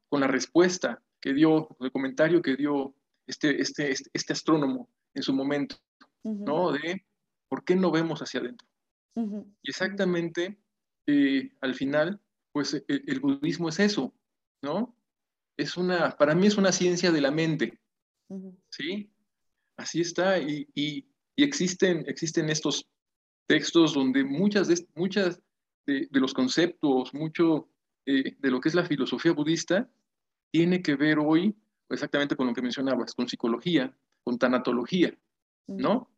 con 0.07 0.21
la 0.21 0.27
respuesta 0.27 1.01
que 1.19 1.33
dio, 1.33 1.75
el 1.79 1.91
comentario 1.91 2.41
que 2.41 2.55
dio 2.55 2.95
este, 3.29 3.61
este, 3.61 3.91
este, 3.91 4.09
este 4.13 4.33
astrónomo 4.33 4.89
en 5.13 5.23
su 5.23 5.33
momento, 5.33 5.77
¿no? 6.23 6.71
De 6.71 7.05
por 7.47 7.63
qué 7.63 7.75
no 7.75 7.91
vemos 7.91 8.21
hacia 8.21 8.39
adentro. 8.39 8.67
Y 9.15 9.69
exactamente, 9.69 10.59
eh, 11.07 11.51
al 11.61 11.75
final, 11.75 12.21
pues 12.51 12.73
el, 12.73 13.03
el, 13.07 13.19
budismo 13.19 13.67
es 13.67 13.79
eso, 13.79 14.13
¿no? 14.61 14.95
es 15.59 15.75
una, 15.75 16.15
para 16.15 16.33
mí 16.35 16.47
es 16.47 16.57
una 16.57 16.71
ciencia 16.71 17.11
de 17.11 17.19
la 17.19 17.31
mente, 17.31 17.79
¿sí? 18.69 19.11
Así 19.75 19.99
está, 19.99 20.39
y, 20.39 20.67
y, 20.73 21.05
existen, 21.35 22.05
existen 22.07 22.49
estos 22.49 22.89
textos 23.45 23.93
donde 23.93 24.23
muchas 24.23 24.69
de, 24.69 24.87
muchas 24.95 25.41
de, 25.85 26.07
los 26.11 26.33
conceptos, 26.33 27.13
mucho 27.13 27.69
eh, 28.05 28.37
de 28.39 28.51
lo 28.51 28.61
que 28.61 28.69
es 28.69 28.75
la 28.75 28.85
filosofía 28.85 29.33
budista, 29.33 29.89
tiene 30.51 30.81
que 30.81 30.95
ver 30.95 31.19
hoy 31.19 31.55
exactamente 31.89 32.35
con 32.35 32.47
lo 32.47 32.53
que 32.53 32.61
mencionabas, 32.61 33.13
con 33.13 33.27
psicología, 33.27 33.93
con 34.23 34.37
tanatología, 34.37 35.17
¿no? 35.67 36.09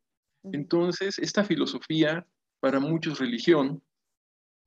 Entonces, 0.43 1.19
esta 1.19 1.43
filosofía, 1.43 2.25
para 2.59 2.79
muchos 2.79 3.19
religión, 3.19 3.81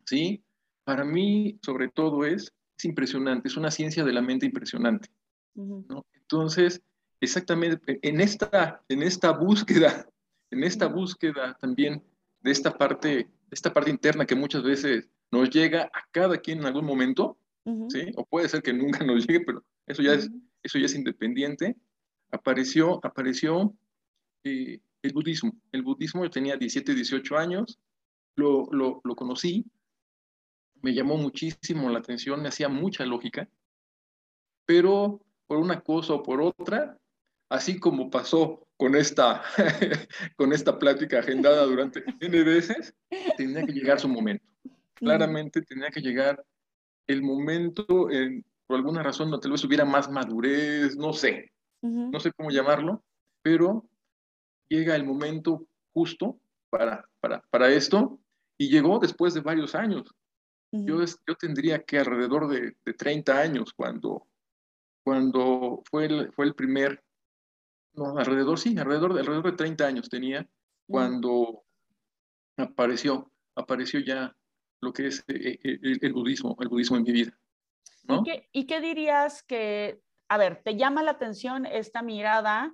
¿sí? 0.05 0.43
Para 0.85 1.05
mí, 1.05 1.59
sobre 1.63 1.89
todo, 1.89 2.25
es, 2.25 2.53
es 2.79 2.85
impresionante, 2.85 3.49
es 3.49 3.57
una 3.57 3.71
ciencia 3.71 4.05
de 4.05 4.13
la 4.13 4.23
mente 4.23 4.47
impresionante, 4.47 5.09
¿no? 5.55 6.05
Entonces, 6.15 6.83
exactamente, 7.21 7.99
en 8.03 8.21
esta, 8.21 8.83
en 8.89 9.03
esta 9.03 9.33
búsqueda, 9.33 10.09
en 10.51 10.63
esta 10.65 10.87
búsqueda 10.87 11.57
también 11.61 12.03
de 12.41 12.51
esta 12.51 12.77
parte, 12.77 13.29
esta 13.51 13.73
parte 13.73 13.91
interna 13.91 14.27
que 14.27 14.35
muchas 14.35 14.63
veces 14.63 15.09
nos 15.31 15.51
llega 15.51 15.85
a 15.93 16.07
cada 16.13 16.39
quien 16.39 16.59
en 16.59 16.67
algún 16.67 16.85
momento, 16.85 17.37
¿sí? 17.89 18.13
O 18.17 18.25
puede 18.25 18.49
ser 18.49 18.63
que 18.63 18.73
nunca 18.73 19.05
nos 19.05 19.27
llegue, 19.27 19.41
pero 19.41 19.65
eso 19.87 20.03
ya 20.03 20.15
es, 20.15 20.31
eso 20.65 20.79
ya 20.79 20.87
es 20.87 20.95
independiente. 20.95 21.77
Apareció, 22.33 22.99
apareció 23.07 23.73
eh, 24.43 24.81
el 25.03 25.13
budismo. 25.13 25.53
El 25.71 25.83
budismo, 25.83 26.25
yo 26.25 26.31
tenía 26.31 26.57
17, 26.57 26.95
18 26.95 27.37
años, 27.37 27.79
lo, 28.35 28.67
lo, 28.73 29.01
lo 29.05 29.15
conocí, 29.15 29.65
me 30.83 30.93
llamó 30.93 31.17
muchísimo 31.17 31.89
la 31.91 32.01
atención, 32.01 32.43
me 32.43 32.49
hacía 32.49 32.69
mucha 32.69 33.07
lógica, 33.07 33.49
pero 34.67 35.21
por 35.47 35.59
una 35.59 35.81
cosa 35.81 36.15
o 36.15 36.23
por 36.23 36.41
otra, 36.41 36.99
así 37.49 37.79
como 37.79 38.11
pasó 38.11 38.67
con 38.77 38.97
esta, 38.97 39.43
con 40.37 40.53
esta 40.53 40.79
plática 40.79 41.21
agendada 41.21 41.65
durante 41.65 42.05
N 42.21 42.43
veces, 42.43 42.95
tenía 43.37 43.65
que 43.65 43.73
llegar 43.73 44.01
su 44.01 44.09
momento. 44.09 44.45
Claramente 44.95 45.63
tenía 45.63 45.91
que 45.91 46.01
llegar 46.01 46.45
el 47.07 47.23
momento, 47.23 48.11
en, 48.11 48.45
por 48.67 48.77
alguna 48.77 49.03
razón, 49.03 49.31
no, 49.31 49.41
tal 49.41 49.53
vez 49.53 49.65
hubiera 49.65 49.85
más 49.85 50.11
madurez, 50.11 50.97
no 50.97 51.13
sé, 51.13 51.53
no 51.83 52.19
sé 52.19 52.33
cómo 52.33 52.51
llamarlo, 52.51 53.05
pero 53.43 53.87
llega 54.69 54.97
el 54.97 55.05
momento 55.05 55.67
justo 55.93 56.39
para, 56.71 57.07
para, 57.21 57.43
para 57.51 57.69
esto 57.69 58.19
y 58.57 58.71
llegó 58.71 58.99
después 58.99 59.35
de 59.35 59.41
varios 59.41 59.75
años. 59.75 60.15
yo, 60.73 61.05
yo 61.05 61.35
tendría 61.37 61.83
que 61.83 61.99
alrededor 61.99 62.49
de, 62.49 62.77
de 62.85 62.95
30 62.95 63.39
años 63.39 63.73
cuando, 63.75 64.27
cuando 65.05 65.83
fue 65.91 66.07
el, 66.07 66.33
fue 66.33 66.47
el 66.47 66.55
primer, 66.55 67.03
no, 67.93 68.17
alrededor, 68.17 68.59
sí, 68.59 68.77
alrededor, 68.79 69.19
alrededor 69.19 69.51
de 69.51 69.57
30 69.57 69.87
años 69.87 70.09
tenía 70.09 70.49
cuando 70.87 71.65
apareció, 72.57 73.31
apareció 73.55 74.01
ya 74.01 74.35
lo 74.81 74.93
que 74.93 75.09
es 75.09 75.25
eh, 75.29 75.59
eh, 75.63 75.99
el, 76.01 76.13
budismo, 76.13 76.57
el 76.61 76.69
budismo 76.69 76.97
en 76.97 77.03
mi 77.03 77.13
vida. 77.13 77.39
¿Y, 78.09 78.23
qué, 78.23 78.49
¿Y 78.53 78.67
qué 78.67 78.81
dirías 78.81 79.43
que, 79.43 80.01
a 80.29 80.39
ver, 80.39 80.63
te 80.63 80.77
llama 80.77 81.03
la 81.03 81.13
atención 81.13 81.67
esta 81.67 82.03
mirada 82.03 82.73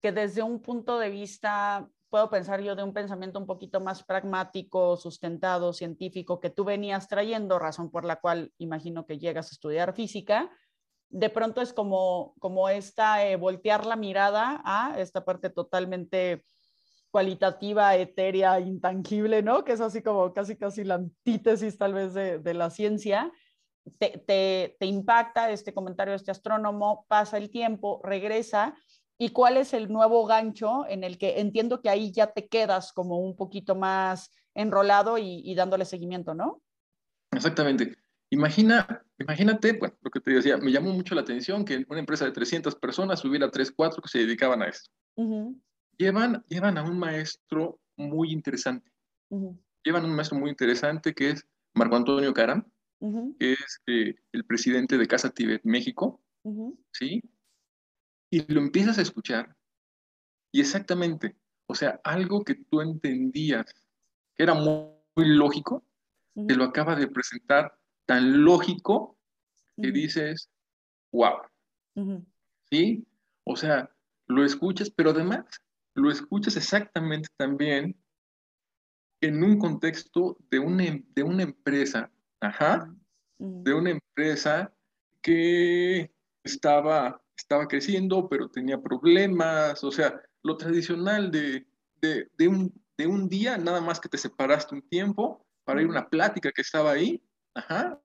que 0.00 0.12
desde 0.12 0.42
un 0.42 0.60
punto 0.60 0.98
de 0.98 1.10
vista, 1.10 1.88
puedo 2.08 2.30
pensar 2.30 2.60
yo 2.60 2.76
de 2.76 2.82
un 2.82 2.92
pensamiento 2.92 3.38
un 3.38 3.46
poquito 3.46 3.80
más 3.80 4.02
pragmático, 4.02 4.96
sustentado, 4.96 5.72
científico, 5.72 6.40
que 6.40 6.50
tú 6.50 6.64
venías 6.64 7.08
trayendo, 7.08 7.58
razón 7.58 7.90
por 7.90 8.04
la 8.04 8.16
cual 8.16 8.52
imagino 8.58 9.06
que 9.06 9.18
llegas 9.18 9.50
a 9.50 9.54
estudiar 9.54 9.94
física, 9.94 10.50
de 11.10 11.30
pronto 11.30 11.62
es 11.62 11.72
como, 11.72 12.34
como 12.38 12.68
esta, 12.68 13.26
eh, 13.26 13.36
voltear 13.36 13.86
la 13.86 13.96
mirada 13.96 14.60
a 14.64 14.98
esta 15.00 15.24
parte 15.24 15.50
totalmente 15.50 16.44
cualitativa, 17.10 17.96
etérea, 17.96 18.60
intangible, 18.60 19.42
¿no? 19.42 19.64
Que 19.64 19.72
es 19.72 19.80
así 19.80 20.02
como 20.02 20.32
casi, 20.34 20.56
casi 20.56 20.84
la 20.84 20.96
antítesis 20.96 21.78
tal 21.78 21.94
vez 21.94 22.12
de, 22.12 22.38
de 22.38 22.54
la 22.54 22.68
ciencia. 22.68 23.32
Te, 23.98 24.22
te, 24.26 24.76
te, 24.78 24.86
impacta 24.86 25.50
este 25.50 25.72
comentario 25.72 26.12
de 26.12 26.16
este 26.16 26.30
astrónomo, 26.30 27.06
pasa 27.08 27.36
el 27.36 27.50
tiempo, 27.50 28.00
regresa, 28.02 28.76
y 29.18 29.30
cuál 29.30 29.56
es 29.56 29.74
el 29.74 29.92
nuevo 29.92 30.26
gancho 30.26 30.86
en 30.88 31.04
el 31.04 31.18
que 31.18 31.40
entiendo 31.40 31.80
que 31.80 31.90
ahí 31.90 32.12
ya 32.12 32.28
te 32.28 32.48
quedas 32.48 32.92
como 32.92 33.18
un 33.18 33.36
poquito 33.36 33.74
más 33.74 34.30
enrolado 34.54 35.18
y, 35.18 35.42
y 35.44 35.54
dándole 35.54 35.84
seguimiento, 35.84 36.34
¿no? 36.34 36.62
Exactamente. 37.32 37.96
Imagina, 38.30 39.04
imagínate, 39.18 39.72
bueno, 39.72 39.96
lo 40.02 40.10
que 40.10 40.20
te 40.20 40.32
decía, 40.32 40.56
me 40.58 40.70
llamó 40.70 40.92
mucho 40.92 41.14
la 41.14 41.22
atención 41.22 41.64
que 41.64 41.74
en 41.74 41.86
una 41.88 42.00
empresa 42.00 42.24
de 42.24 42.32
300 42.32 42.74
personas 42.76 43.24
hubiera 43.24 43.50
3, 43.50 43.72
4 43.72 44.02
que 44.02 44.08
se 44.08 44.18
dedicaban 44.18 44.62
a 44.62 44.68
esto. 44.68 44.90
Uh 45.16 45.56
llevan, 45.98 46.44
llevan 46.48 46.78
a 46.78 46.82
un 46.82 46.98
maestro 46.98 47.80
muy 47.96 48.32
interesante. 48.32 48.90
Llevan 49.82 50.04
a 50.04 50.06
un 50.06 50.14
maestro 50.14 50.38
muy 50.38 50.48
interesante 50.48 51.12
que 51.12 51.30
es 51.30 51.46
Marco 51.74 51.96
Antonio 51.96 52.32
Caram, 52.32 52.64
que 53.00 53.52
es 53.52 53.80
eh, 53.86 54.16
el 54.32 54.44
presidente 54.44 54.98
de 54.98 55.06
Casa 55.06 55.30
Tibet 55.30 55.62
México, 55.64 56.20
¿sí? 56.92 57.22
Y 58.30 58.52
lo 58.52 58.60
empiezas 58.60 58.98
a 58.98 59.02
escuchar 59.02 59.56
y 60.52 60.60
exactamente, 60.60 61.36
o 61.66 61.74
sea, 61.74 62.00
algo 62.04 62.42
que 62.42 62.54
tú 62.54 62.80
entendías 62.80 63.66
que 64.34 64.42
era 64.42 64.54
muy, 64.54 64.88
lógico, 65.16 65.84
te 66.46 66.54
lo 66.54 66.64
acaba 66.64 66.94
de 66.94 67.08
presentar 67.08 67.76
tan 68.06 68.44
lógico 68.44 69.18
que 69.80 69.90
dices, 69.90 70.48
wow. 71.12 71.38
¿Sí? 72.70 73.04
O 73.44 73.56
sea, 73.56 73.90
lo 74.26 74.44
escuchas, 74.44 74.90
pero 74.90 75.10
además 75.10 75.44
lo 75.94 76.10
escuchas 76.10 76.56
exactamente 76.56 77.28
también 77.36 77.96
en 79.20 79.42
un 79.42 79.58
contexto 79.58 80.38
de 80.50 80.60
una, 80.60 80.84
de 81.14 81.22
una 81.24 81.42
empresa, 81.42 82.12
ajá, 82.40 82.94
de 83.38 83.74
una 83.74 83.90
empresa 83.90 84.72
que 85.22 86.12
estaba, 86.42 87.22
estaba 87.36 87.66
creciendo, 87.66 88.28
pero 88.28 88.50
tenía 88.50 88.80
problemas, 88.80 89.82
o 89.84 89.90
sea, 89.90 90.20
lo 90.42 90.56
tradicional 90.56 91.30
de, 91.30 91.66
de, 92.00 92.30
de, 92.36 92.48
un, 92.48 92.72
de 92.96 93.06
un 93.06 93.28
día, 93.28 93.58
nada 93.58 93.80
más 93.80 94.00
que 94.00 94.08
te 94.08 94.18
separaste 94.18 94.74
un 94.74 94.88
tiempo 94.88 95.46
para 95.64 95.80
ir 95.82 95.86
a 95.88 95.90
una 95.90 96.08
plática 96.08 96.52
que 96.52 96.62
estaba 96.62 96.92
ahí, 96.92 97.22
ajá, 97.54 98.00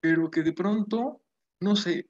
pero 0.00 0.30
que 0.30 0.42
de 0.42 0.52
pronto, 0.52 1.22
no 1.60 1.76
sé, 1.76 2.08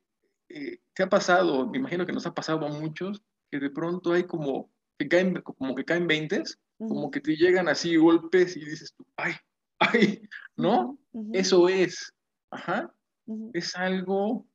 eh, 0.49 0.81
¿qué 0.95 1.05
ha 1.05 1.09
pasado? 1.09 1.66
Me 1.69 1.78
imagino 1.78 2.07
que 2.07 2.12
nos 2.12 2.26
ha 2.26 2.35
pasado 2.35 2.66
a 2.66 2.71
muchos, 2.71 3.23
que 3.50 3.59
de 3.59 3.71
pronto 3.71 4.12
hay 4.12 4.25
como 4.25 4.71
que 4.99 5.09
caen, 5.09 5.40
como 5.43 5.75
que 5.75 5.85
caen 5.85 6.07
veintes, 6.07 6.59
como 6.78 7.11
que 7.11 7.21
te 7.21 7.37
llegan 7.37 7.69
así 7.69 7.97
golpes 7.97 8.57
y 8.57 8.64
dices 8.64 8.93
tú, 8.95 9.07
ay, 9.16 9.35
ay, 9.78 10.28
¿no? 10.57 10.99
Eso 11.33 11.69
es, 11.69 12.13
ajá, 12.51 12.95
es 13.53 13.75
algo, 13.77 14.47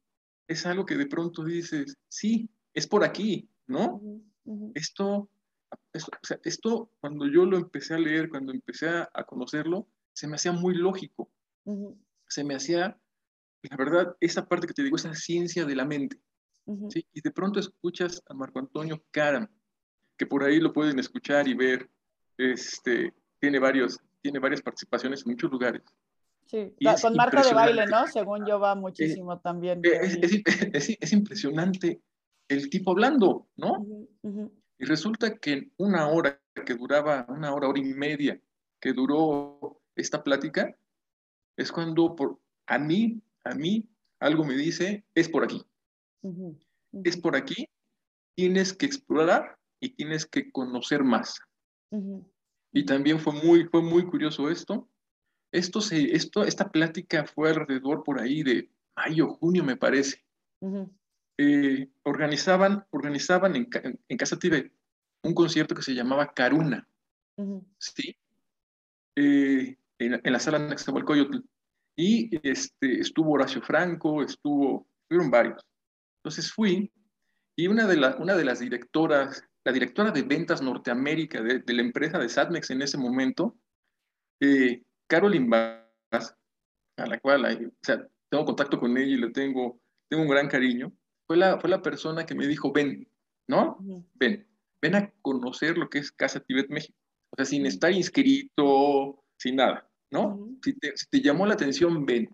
es 0.47 0.65
algo 0.65 0.85
que 0.85 0.95
de 0.95 1.07
pronto 1.07 1.43
dices, 1.43 1.97
sí, 2.07 2.49
es 2.73 2.87
por 2.87 3.03
aquí, 3.03 3.49
¿no? 3.67 4.01
Esto, 4.75 5.29
esto, 5.93 6.11
o 6.11 6.25
sea, 6.25 6.39
esto, 6.43 6.91
cuando 6.99 7.27
yo 7.27 7.45
lo 7.45 7.57
empecé 7.57 7.95
a 7.95 7.99
leer, 7.99 8.29
cuando 8.29 8.51
empecé 8.51 8.89
a, 8.89 9.23
conocerlo, 9.25 9.87
se 10.13 10.27
me 10.27 10.35
hacía 10.35 10.51
muy 10.51 10.75
lógico. 10.75 11.31
Se 12.27 12.43
me 12.43 12.55
hacía, 12.55 12.99
la 13.63 13.77
verdad, 13.77 14.15
esa 14.19 14.47
parte 14.47 14.67
que 14.67 14.73
te 14.73 14.83
digo, 14.83 14.95
esa 14.95 15.13
ciencia 15.13 15.65
de 15.65 15.75
la 15.75 15.85
mente. 15.85 16.19
¿sí? 16.89 17.05
Y 17.13 17.21
de 17.21 17.31
pronto 17.31 17.59
escuchas 17.59 18.21
a 18.27 18.33
Marco 18.33 18.59
Antonio 18.59 19.03
Karam, 19.11 19.47
que 20.17 20.25
por 20.25 20.43
ahí 20.43 20.59
lo 20.59 20.73
pueden 20.73 20.99
escuchar 20.99 21.47
y 21.47 21.53
ver. 21.53 21.89
Este, 22.37 23.13
tiene, 23.39 23.59
varios, 23.59 23.99
tiene 24.21 24.39
varias 24.39 24.61
participaciones 24.61 25.23
en 25.25 25.31
muchos 25.31 25.51
lugares. 25.51 25.81
Sí, 26.51 26.75
con 27.01 27.15
marca 27.15 27.43
de 27.43 27.53
baile, 27.53 27.85
¿no? 27.85 28.07
Según 28.07 28.45
yo 28.45 28.59
va 28.59 28.75
muchísimo 28.75 29.39
también. 29.39 29.79
Es, 29.83 30.17
es, 30.21 30.43
es, 30.99 31.13
impresionante 31.13 32.01
el 32.49 32.69
tipo 32.69 32.91
hablando, 32.91 33.47
¿no? 33.55 33.85
Y 34.77 34.83
resulta 34.83 35.37
que 35.37 35.53
en 35.53 35.73
una 35.77 36.09
hora 36.09 36.41
que 36.65 36.73
duraba, 36.73 37.25
una 37.29 37.53
hora, 37.53 37.69
hora 37.69 37.79
y 37.79 37.85
media 37.85 38.37
que 38.81 38.91
duró 38.91 39.79
esta 39.95 40.25
plática, 40.25 40.75
es 41.55 41.71
cuando 41.71 42.17
por, 42.17 42.37
a 42.67 42.77
mí, 42.77 43.21
a 43.45 43.55
mí, 43.55 43.87
algo 44.19 44.43
me 44.43 44.55
dice, 44.55 45.05
es 45.15 45.29
por 45.29 45.45
aquí. 45.45 45.65
Es 47.05 47.15
por 47.15 47.37
aquí, 47.37 47.69
tienes 48.35 48.73
que 48.73 48.87
explorar 48.87 49.57
y 49.79 49.95
tienes 49.95 50.25
que 50.25 50.51
conocer 50.51 51.05
más. 51.05 51.39
Y 52.73 52.85
también 52.85 53.19
fue 53.19 53.31
muy, 53.31 53.69
fue 53.69 53.81
muy 53.81 54.05
curioso 54.05 54.49
esto. 54.49 54.89
Esto, 55.51 55.81
se, 55.81 56.15
esto. 56.15 56.43
Esta 56.43 56.71
plática 56.71 57.25
fue 57.25 57.49
alrededor 57.49 58.03
por 58.03 58.19
ahí 58.19 58.43
de 58.43 58.69
mayo, 58.95 59.35
junio, 59.35 59.63
me 59.63 59.77
parece. 59.77 60.23
Eh, 61.37 61.89
organizaban, 62.03 62.85
organizaban 62.91 63.55
en, 63.55 63.67
en, 64.07 64.17
Casa 64.17 64.37
Tibet 64.37 64.71
un 65.23 65.33
concierto 65.33 65.75
que 65.75 65.81
se 65.81 65.93
llamaba 65.93 66.33
Karuna. 66.33 66.87
¿sí? 67.77 68.15
Eh, 69.15 69.77
en, 69.99 70.21
en, 70.23 70.33
la 70.33 70.39
sala 70.39 70.59
Nexahualcoyotl. 70.59 71.39
Y 71.95 72.29
este, 72.47 72.99
estuvo 72.99 73.33
Horacio 73.33 73.61
Franco, 73.61 74.23
estuvo, 74.23 74.87
fueron 75.07 75.29
varios. 75.29 75.65
Entonces 76.19 76.51
fui 76.51 76.91
y 77.55 77.67
una 77.67 77.85
de, 77.87 77.97
la, 77.97 78.15
una 78.17 78.35
de 78.35 78.45
las 78.45 78.59
directoras 78.59 79.43
la 79.63 79.71
directora 79.71 80.11
de 80.11 80.23
ventas 80.23 80.61
Norteamérica 80.61 81.41
de, 81.41 81.63
la 81.73 81.81
empresa 81.81 82.17
de 82.17 82.29
Satmex 82.29 82.71
en 82.71 82.81
ese 82.81 82.97
momento, 82.97 83.57
eh, 84.39 84.83
Carolyn 85.11 85.49
Vaz, 85.49 86.37
a 86.95 87.05
la 87.05 87.19
cual 87.19 87.43
o 87.43 87.85
sea, 87.85 88.07
tengo 88.29 88.45
contacto 88.45 88.79
con 88.79 88.97
ella 88.97 89.13
y 89.13 89.17
le 89.17 89.29
tengo, 89.31 89.77
tengo 90.09 90.23
un 90.23 90.29
gran 90.29 90.47
cariño, 90.47 90.89
fue 91.27 91.35
la, 91.35 91.59
fue 91.59 91.69
la 91.69 91.81
persona 91.81 92.25
que 92.25 92.33
me 92.33 92.47
dijo, 92.47 92.71
ven, 92.71 93.05
¿no? 93.45 93.77
Ven, 94.13 94.47
ven 94.81 94.95
a 94.95 95.13
conocer 95.21 95.77
lo 95.77 95.89
que 95.89 95.99
es 95.99 96.13
Casa 96.13 96.39
Tibet 96.39 96.69
México. 96.69 96.97
O 97.29 97.35
sea, 97.35 97.43
sin 97.43 97.65
estar 97.65 97.91
inscrito, 97.91 99.21
sin 99.37 99.57
nada, 99.57 99.91
¿no? 100.11 100.57
si, 100.63 100.79
te, 100.79 100.95
si, 100.95 101.05
te, 101.09 101.19
llamó 101.19 101.45
la 101.45 101.55
atención, 101.55 102.05
ven. 102.05 102.29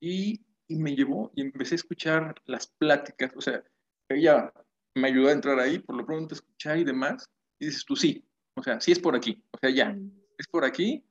Y, 0.00 0.40
y, 0.66 0.76
me 0.76 0.96
llevó 0.96 1.30
y 1.34 1.42
empecé 1.42 1.74
a 1.74 1.76
escuchar 1.76 2.40
las 2.46 2.68
pláticas. 2.68 3.32
O 3.36 3.42
sea, 3.42 3.62
ella 4.08 4.50
me 4.94 5.08
ayudó 5.08 5.28
a 5.28 5.32
entrar 5.32 5.58
ahí, 5.58 5.78
por 5.78 5.94
lo 5.94 6.06
pronto 6.06 6.34
a 6.34 6.36
escuchar 6.36 6.78
y 6.78 6.84
demás. 6.84 7.26
Y 7.58 7.66
dices 7.66 7.84
tú, 7.84 7.96
sí, 7.96 8.24
o 8.56 8.62
sea, 8.62 8.80
sí 8.80 8.92
es 8.92 8.98
por 8.98 9.14
aquí. 9.14 9.44
O 9.50 9.58
sea, 9.58 9.68
ya, 9.68 9.94
es 10.38 10.46
por 10.48 10.64
aquí. 10.64 11.04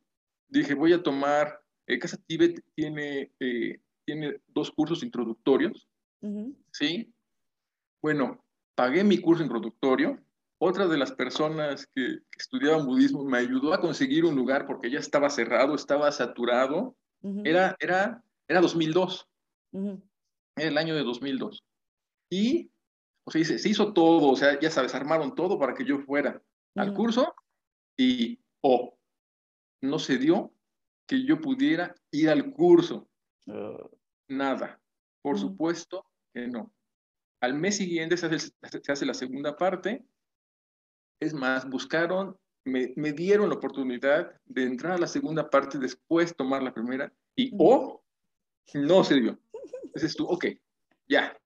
Dije, 0.50 0.74
voy 0.74 0.94
a 0.94 1.04
tomar, 1.04 1.62
eh, 1.88 2.00
Casa 2.00 2.18
Tibet 2.26 2.64
tiene, 2.76 3.32
eh, 3.40 3.80
tiene 4.06 4.42
dos 4.48 4.72
cursos 4.72 5.04
introductorios, 5.04 5.88
¿sí? 6.72 7.14
Bueno, 8.02 8.44
pagué 8.76 9.04
mi 9.04 9.20
curso 9.20 9.44
introductorio. 9.44 10.20
Otra 10.58 10.88
de 10.88 10.98
las 10.98 11.14
personas 11.14 11.88
que, 11.96 12.20
estudiaban 12.38 12.86
budismo 12.86 13.24
me 13.24 13.38
ayudó 13.38 13.74
a 13.74 13.80
conseguir 13.80 14.26
un 14.26 14.36
lugar 14.36 14.66
porque 14.66 14.92
ya 14.92 15.00
estaba 15.00 15.30
cerrado, 15.30 15.76
estaba 15.76 16.12
saturado. 16.12 16.96
era, 17.44 17.78
era, 17.80 18.24
era 18.48 18.62
2002. 18.62 19.28
Era 19.72 20.68
el 20.68 20.78
año 20.78 20.96
de 20.96 21.04
2002. 21.04 21.64
Y 22.30 22.70
o 23.30 23.32
sea, 23.32 23.46
se, 23.46 23.70
hizo 23.70 23.94
todo, 23.94 24.30
o 24.30 24.36
sea, 24.36 24.60
ya 24.60 24.72
sabes, 24.72 24.96
armaron 24.96 25.36
todo 25.36 25.60
para 25.60 25.76
que 25.76 25.86
yo 25.86 26.00
fuera 26.00 26.42
al 26.76 26.94
curso 26.96 27.36
y, 27.96 28.40
oh, 28.62 28.98
no 29.82 30.00
se 30.00 30.18
dio 30.18 30.54
que 31.08 31.26
yo 31.26 31.42
pudiera 31.42 31.96
ir 32.12 32.30
al 32.30 32.52
curso. 32.52 33.10
Ah. 33.48 33.90
Nada. 34.28 34.80
Por 35.22 35.40
supuesto 35.40 36.06
que 36.34 36.48
no. 36.48 36.74
Al 37.42 37.54
mes 37.54 37.78
siguiente 37.78 38.18
se 38.18 38.28
hace, 38.88 39.06
la 39.06 39.14
segunda 39.14 39.56
parte. 39.58 40.06
Es 41.22 41.34
más, 41.34 41.68
buscaron, 41.70 42.38
me, 42.66 42.94
dieron 43.14 43.50
la 43.50 43.56
oportunidad 43.56 44.40
de 44.46 44.64
entrar 44.64 44.94
a 44.94 44.98
la 44.98 45.08
segunda 45.08 45.50
parte, 45.50 45.80
después 45.80 46.36
tomar 46.36 46.64
la 46.64 46.74
primera 46.74 47.12
y, 47.36 47.52
oh, 47.58 48.04
no 48.74 49.04
se 49.04 49.16
dio. 49.16 49.40
Entonces 49.84 50.16
tú, 50.16 50.26
ok, 50.26 50.46
ya, 51.08 51.38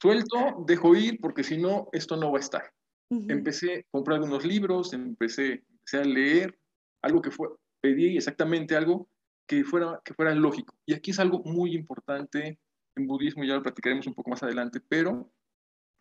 suelto, 0.00 0.64
dejo 0.66 0.94
ir 0.96 1.20
porque 1.20 1.44
si 1.44 1.58
no, 1.58 1.88
esto 1.92 2.16
no 2.16 2.32
va 2.32 2.38
a 2.38 2.40
estar. 2.40 2.72
Empecé 3.10 3.78
a 3.78 3.82
comprar 3.90 4.16
algunos 4.18 4.44
libros, 4.44 4.92
empecé, 4.92 5.64
a 5.92 5.98
leer 5.98 6.58
algo 7.04 7.20
que 7.20 7.30
fue, 7.30 7.48
pedí 7.80 8.16
exactamente 8.16 8.76
algo 8.76 9.08
que 9.46 9.62
fuera, 9.62 10.00
que 10.04 10.14
fuera 10.14 10.34
lógico. 10.34 10.74
Y 10.86 10.94
aquí 10.94 11.10
es 11.10 11.18
algo 11.18 11.42
muy 11.44 11.74
importante 11.74 12.58
en 12.96 13.06
budismo, 13.06 13.44
ya 13.44 13.54
lo 13.54 13.62
platicaremos 13.62 14.06
un 14.06 14.14
poco 14.14 14.30
más 14.30 14.42
adelante, 14.42 14.80
pero 14.88 15.30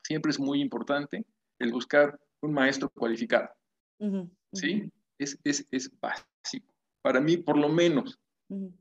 siempre 0.04 0.32
es 0.32 0.40
muy 0.40 0.62
importante 0.62 1.26
el 1.60 1.72
buscar 1.72 2.20
un 2.42 2.54
maestro 2.54 2.90
cualificado. 2.90 3.50
¿Sí? 4.54 4.92
Es, 5.18 5.40
es, 5.44 5.66
es, 5.72 5.92
básico. 6.00 6.74
Para 7.02 7.22
mí, 7.22 7.38
por 7.38 7.58
lo 7.58 7.70
menos, 7.70 8.20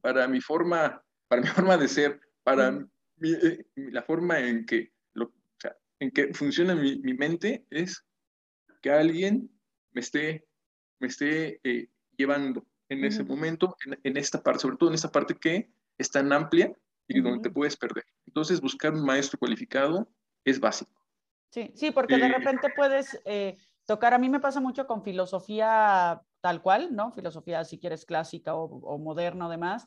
para 0.00 0.26
mi 0.29 0.41
forma, 0.41 1.02
para 1.29 1.43
mi 1.43 1.49
forma 1.67 1.76
de 1.76 1.88
ser, 1.88 2.21
para 2.43 2.87
eh, 3.23 3.64
la 3.76 4.02
forma 4.02 4.41
en 4.41 4.67
que, 4.67 4.93
lo, 5.14 5.26
o 5.26 5.33
sea, 5.59 5.76
en 6.00 6.11
que 6.11 6.35
funciona 6.35 6.75
mi, 6.75 6.99
mi, 6.99 7.14
mente 7.14 7.64
es 7.71 8.05
que 8.81 8.91
alguien 8.91 9.49
me 9.93 10.00
esté, 10.00 10.45
me 11.00 11.07
esté 11.09 11.61
eh, 11.62 11.88
llevando 12.16 12.64
en 12.88 13.04
ese 13.04 13.25
momento, 13.25 13.76
en, 14.04 14.16
esta 14.16 14.42
parte, 14.42 14.61
sobre 14.61 14.76
todo 14.76 14.90
en 14.90 14.95
esta 14.95 15.11
parte 15.11 15.35
que 15.35 15.73
es 15.97 16.11
tan 16.11 16.33
amplia 16.33 16.73
y 17.09 17.21
donde 17.21 17.42
te 17.42 17.50
puedes 17.50 17.76
perder. 17.76 18.04
Entonces, 18.26 18.61
buscar 18.61 18.92
un 18.92 19.04
maestro 19.04 19.38
cualificado 19.38 20.09
es 20.45 20.61
básico. 20.61 20.92
Sí, 21.50 21.73
sí, 21.75 21.91
porque 21.91 22.17
de 22.17 22.26
eh, 22.26 22.32
repente 22.32 22.69
puedes 22.75 23.19
tocar, 23.86 24.15
a 24.15 24.19
mí 24.19 24.28
me 24.28 24.41
pasa 24.41 24.60
mucho 24.60 24.86
con 24.86 25.02
filosofía 25.02 26.23
tal 26.41 26.60
cual, 26.60 26.95
¿no? 26.95 27.13
Filosofía, 27.13 27.65
si 27.65 27.78
quieres, 27.78 28.04
clásica 28.04 28.54
o, 28.54 28.65
o 28.65 28.99
moderna 28.99 29.47
o 29.47 29.50
demás, 29.50 29.86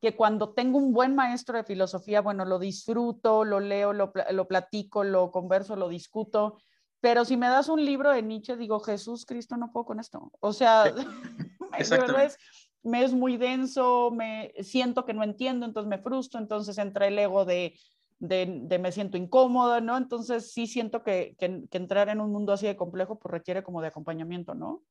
que 0.00 0.16
cuando 0.16 0.52
tengo 0.52 0.78
un 0.78 0.92
buen 0.92 1.14
maestro 1.14 1.56
de 1.56 1.64
filosofía, 1.64 2.20
bueno, 2.20 2.44
lo 2.44 2.58
disfruto, 2.58 3.44
lo 3.44 3.60
leo, 3.60 3.92
lo, 3.92 4.12
lo 4.30 4.48
platico, 4.48 5.04
lo 5.04 5.30
converso, 5.30 5.76
lo 5.76 5.88
discuto, 5.88 6.58
pero 7.00 7.24
si 7.24 7.36
me 7.36 7.48
das 7.48 7.68
un 7.68 7.84
libro 7.84 8.10
de 8.10 8.22
Nietzsche, 8.22 8.56
digo, 8.56 8.80
Jesús 8.80 9.24
Cristo, 9.24 9.56
no 9.56 9.72
puedo 9.72 9.86
con 9.86 10.00
esto. 10.00 10.30
O 10.40 10.52
sea, 10.52 10.84
es, 11.78 12.38
me 12.82 13.04
es 13.04 13.12
muy 13.12 13.36
denso, 13.36 14.10
me 14.10 14.52
siento 14.62 15.04
que 15.04 15.14
no 15.14 15.22
entiendo, 15.22 15.66
entonces 15.66 15.88
me 15.88 15.98
frustro, 15.98 16.40
entonces 16.40 16.78
entra 16.78 17.06
el 17.06 17.18
ego 17.18 17.44
de, 17.44 17.78
de, 18.18 18.60
de 18.62 18.78
me 18.78 18.92
siento 18.92 19.16
incómoda, 19.16 19.80
¿no? 19.80 19.96
Entonces 19.96 20.52
sí 20.52 20.66
siento 20.66 21.02
que, 21.02 21.34
que, 21.38 21.64
que, 21.70 21.78
entrar 21.78 22.08
en 22.08 22.20
un 22.20 22.30
mundo 22.30 22.52
así 22.52 22.66
de 22.66 22.76
complejo, 22.76 23.18
pues 23.18 23.32
requiere 23.32 23.62
como 23.62 23.80
de 23.80 23.88
acompañamiento, 23.88 24.54
¿no? 24.54 24.82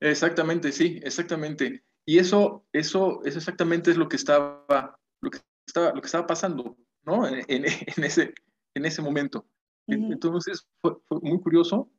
Exactamente, 0.00 0.72
sí, 0.72 1.00
exactamente. 1.02 1.84
Y 2.04 2.18
eso, 2.18 2.66
eso, 2.72 3.20
eso 3.24 3.38
exactamente 3.38 3.92
es 3.92 3.96
lo 3.96 4.08
que 4.08 4.16
estaba, 4.16 4.98
lo 5.20 5.30
que 5.30 5.38
estaba, 5.66 5.92
lo 5.92 6.00
que 6.00 6.06
estaba 6.06 6.26
pasando, 6.26 6.76
¿no? 7.04 7.26
En, 7.26 7.44
en, 7.48 7.64
ese, 8.04 8.34
en 8.74 8.84
ese 8.84 9.00
momento. 9.00 9.46
Entonces 9.86 10.66
fue, 10.80 10.96
muy 11.22 11.40
curioso. 11.40 11.90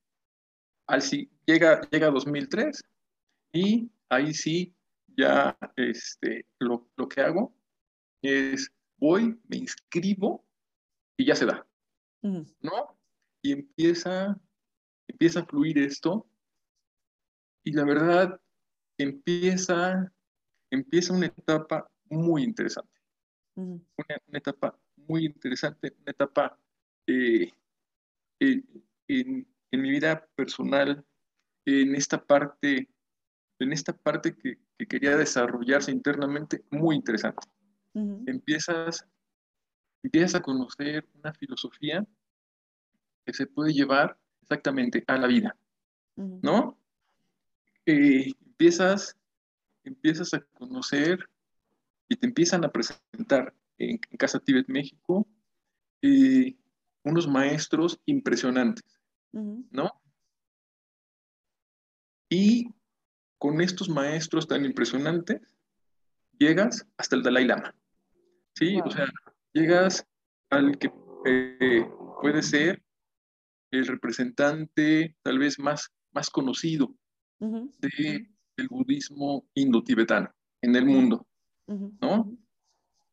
Al 0.87 1.01
si 1.01 1.31
llega, 1.45 1.81
llega 1.91 2.11
2003 2.11 2.83
y 3.53 3.89
ahí 4.09 4.33
sí 4.33 4.75
ya 5.15 5.57
este, 5.75 6.45
lo, 6.59 6.89
lo 6.95 7.07
que 7.07 7.21
hago 7.21 7.55
es 8.21 8.71
voy, 8.97 9.37
me 9.49 9.57
inscribo 9.57 10.45
y 11.17 11.25
ya 11.25 11.35
se 11.35 11.45
da, 11.45 11.67
¿no? 12.21 12.97
Y 13.41 13.51
empieza, 13.51 14.39
empieza 15.07 15.41
a 15.41 15.45
fluir 15.45 15.77
esto 15.77 16.27
y 17.65 17.73
la 17.73 17.83
verdad 17.83 18.39
empieza, 18.97 20.11
empieza 20.71 21.13
una 21.13 21.27
etapa 21.27 21.89
muy 22.09 22.43
interesante. 22.43 22.91
una, 23.55 23.81
etapa 24.31 24.79
muy 24.95 25.25
interesante, 25.25 25.93
una 26.01 26.11
etapa 26.11 26.59
eh, 27.07 27.51
en, 28.39 29.47
mi 29.71 29.89
vida 29.89 30.27
personal, 30.35 31.05
en 31.65 31.95
esta 31.95 32.23
parte, 32.23 32.89
en 33.59 33.71
esta 33.71 33.93
parte 33.93 34.35
que, 34.35 34.57
quería 34.87 35.15
desarrollarse 35.15 35.91
internamente, 35.91 36.63
muy 36.69 36.95
interesante. 36.95 37.47
empiezas, 37.93 39.07
empiezas 40.03 40.35
a 40.35 40.41
conocer 40.41 41.07
una 41.13 41.33
filosofía 41.33 42.05
que 43.25 43.33
se 43.33 43.47
puede 43.47 43.71
llevar 43.71 44.17
exactamente 44.41 45.03
a 45.07 45.17
la 45.17 45.27
vida, 45.27 45.55
¿no? 46.15 46.77
Eh, 47.85 48.33
empiezas, 48.45 49.17
empiezas 49.85 50.33
a 50.33 50.41
conocer 50.41 51.29
y 52.09 52.15
te 52.17 52.27
empiezan 52.27 52.65
a 52.65 52.71
presentar 52.71 53.53
en, 53.77 53.97
Casa 54.17 54.39
Tibet 54.39 54.67
México 54.67 55.27
eh, 56.01 56.55
unos 57.03 57.27
maestros 57.27 57.99
impresionantes, 58.05 58.99
¿no? 59.31 60.01
Y 62.29 62.73
con 63.43 63.59
estos 63.59 63.89
maestros 63.89 64.47
tan 64.47 64.63
impresionantes, 64.63 65.41
llegas 66.39 66.87
hasta 66.95 67.17
el 67.17 67.23
Dalai 67.23 67.43
Lama, 67.43 67.75
¿sí? 68.55 68.79
O 68.85 68.89
sea, 68.89 69.05
llegas 69.51 70.07
al 70.49 70.77
que 70.77 70.89
eh, 71.25 71.85
puede 72.21 72.41
ser 72.41 72.81
el 73.71 73.85
representante 73.85 75.17
tal 75.23 75.39
vez 75.39 75.59
más, 75.59 75.91
más 76.13 76.29
conocido 76.29 76.95
de 77.41 78.29
el 78.55 78.67
budismo 78.69 79.45
indo-tibetano 79.55 80.33
en 80.61 80.77
el 80.77 80.85
mundo, 80.85 81.27
¿no? 81.67 82.33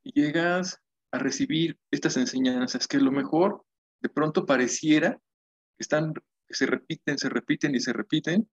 Y 0.01 0.13
llegas 0.13 0.81
a 1.11 1.19
recibir 1.19 1.77
estas 1.91 2.15
enseñanzas 2.15 2.87
que 2.87 2.99
lo 2.99 3.11
mejor 3.11 3.65
de 3.99 4.07
pronto 4.07 4.45
pareciera 4.45 5.11
que 5.11 5.81
están, 5.81 6.13
que 6.47 6.53
se 6.53 6.67
repiten, 6.67 7.17
se 7.17 7.27
repiten 7.27 7.75
y 7.75 7.81
se 7.81 7.91
repiten, 7.91 8.49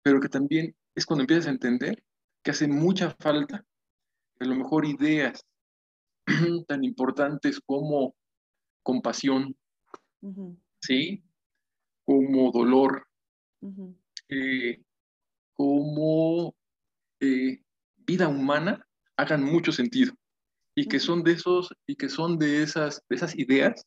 pero 0.00 0.20
que 0.20 0.28
también 0.28 0.76
es 0.94 1.06
cuando 1.06 1.22
empiezas 1.22 1.46
a 1.46 1.50
entender 1.50 2.02
que 2.42 2.50
hace 2.50 2.68
mucha 2.68 3.10
falta 3.18 3.64
que 4.38 4.44
a 4.44 4.48
lo 4.48 4.54
mejor 4.54 4.84
ideas 4.84 5.44
tan 6.68 6.84
importantes 6.84 7.60
como 7.60 8.14
compasión, 8.82 9.56
¿sí? 10.80 11.24
Como 12.04 12.50
dolor, 12.52 13.06
como 15.54 16.54
eh, 17.20 17.62
vida 17.96 18.28
humana 18.28 18.86
hagan 19.16 19.42
mucho 19.42 19.72
sentido. 19.72 20.12
Y 20.76 20.86
que 20.86 20.98
son 20.98 21.22
de 21.22 21.32
esos 21.32 21.72
y 21.86 21.96
que 21.96 22.08
son 22.08 22.38
de 22.38 22.62
esas, 22.62 23.02
de 23.08 23.16
esas 23.16 23.38
ideas 23.38 23.86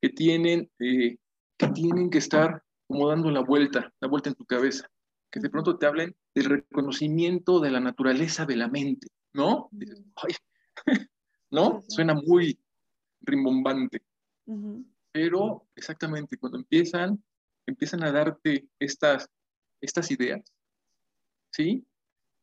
que 0.00 0.10
tienen, 0.10 0.70
eh, 0.78 1.16
que 1.58 1.68
tienen 1.68 2.08
que 2.08 2.18
estar 2.18 2.62
como 2.86 3.08
dando 3.08 3.30
la 3.30 3.40
vuelta, 3.40 3.92
la 4.00 4.08
vuelta 4.08 4.28
en 4.28 4.36
tu 4.36 4.44
cabeza, 4.44 4.88
que 5.30 5.40
de 5.40 5.50
pronto 5.50 5.76
te 5.76 5.86
hablen 5.86 6.14
del 6.34 6.46
reconocimiento 6.46 7.60
de 7.60 7.70
la 7.70 7.80
naturaleza 7.80 8.44
de 8.44 8.56
la 8.56 8.68
mente, 8.68 9.08
¿no? 9.32 9.70
¿No? 11.50 11.82
Suena 11.88 12.14
muy 12.14 12.58
rimbombante. 13.20 14.02
Pero 15.12 15.68
exactamente, 15.76 16.36
cuando 16.36 16.58
empiezan, 16.58 17.22
empiezan 17.66 18.02
a 18.02 18.12
darte 18.12 18.66
estas, 18.78 19.30
estas 19.80 20.10
ideas, 20.10 20.42
¿sí? 21.50 21.86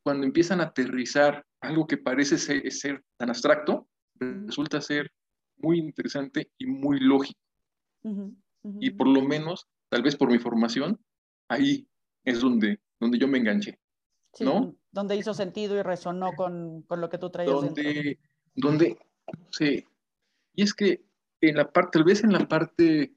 Cuando 0.03 0.25
empiezan 0.25 0.61
a 0.61 0.65
aterrizar 0.65 1.45
algo 1.59 1.85
que 1.85 1.97
parece 1.97 2.37
ser, 2.37 3.03
tan 3.17 3.29
abstracto, 3.29 3.87
resulta 4.15 4.81
ser 4.81 5.11
muy 5.57 5.79
interesante 5.79 6.49
y 6.57 6.65
muy 6.65 6.99
lógico. 6.99 7.39
Y 8.79 8.91
por 8.91 9.07
lo 9.07 9.21
menos, 9.21 9.67
tal 9.89 10.01
vez 10.01 10.15
por 10.15 10.31
mi 10.31 10.39
formación, 10.39 10.99
ahí 11.49 11.87
es 12.23 12.39
donde, 12.39 12.79
donde 12.99 13.19
yo 13.19 13.27
me 13.27 13.37
enganché. 13.37 13.80
¿No? 14.39 14.75
Donde 14.91 15.15
hizo 15.15 15.33
sentido 15.33 15.77
y 15.77 15.81
resonó 15.81 16.33
con, 16.33 16.83
con 16.83 17.01
lo 17.01 17.09
que 17.09 17.17
tú 17.17 17.29
traías. 17.29 17.53
Donde, 17.53 18.19
donde, 18.55 18.97
sí. 19.51 19.85
Y 20.53 20.63
es 20.63 20.73
que 20.73 21.03
en 21.41 21.55
la 21.55 21.71
parte, 21.71 21.91
tal 21.93 22.03
vez 22.03 22.23
en 22.23 22.33
la 22.33 22.47
parte, 22.47 23.13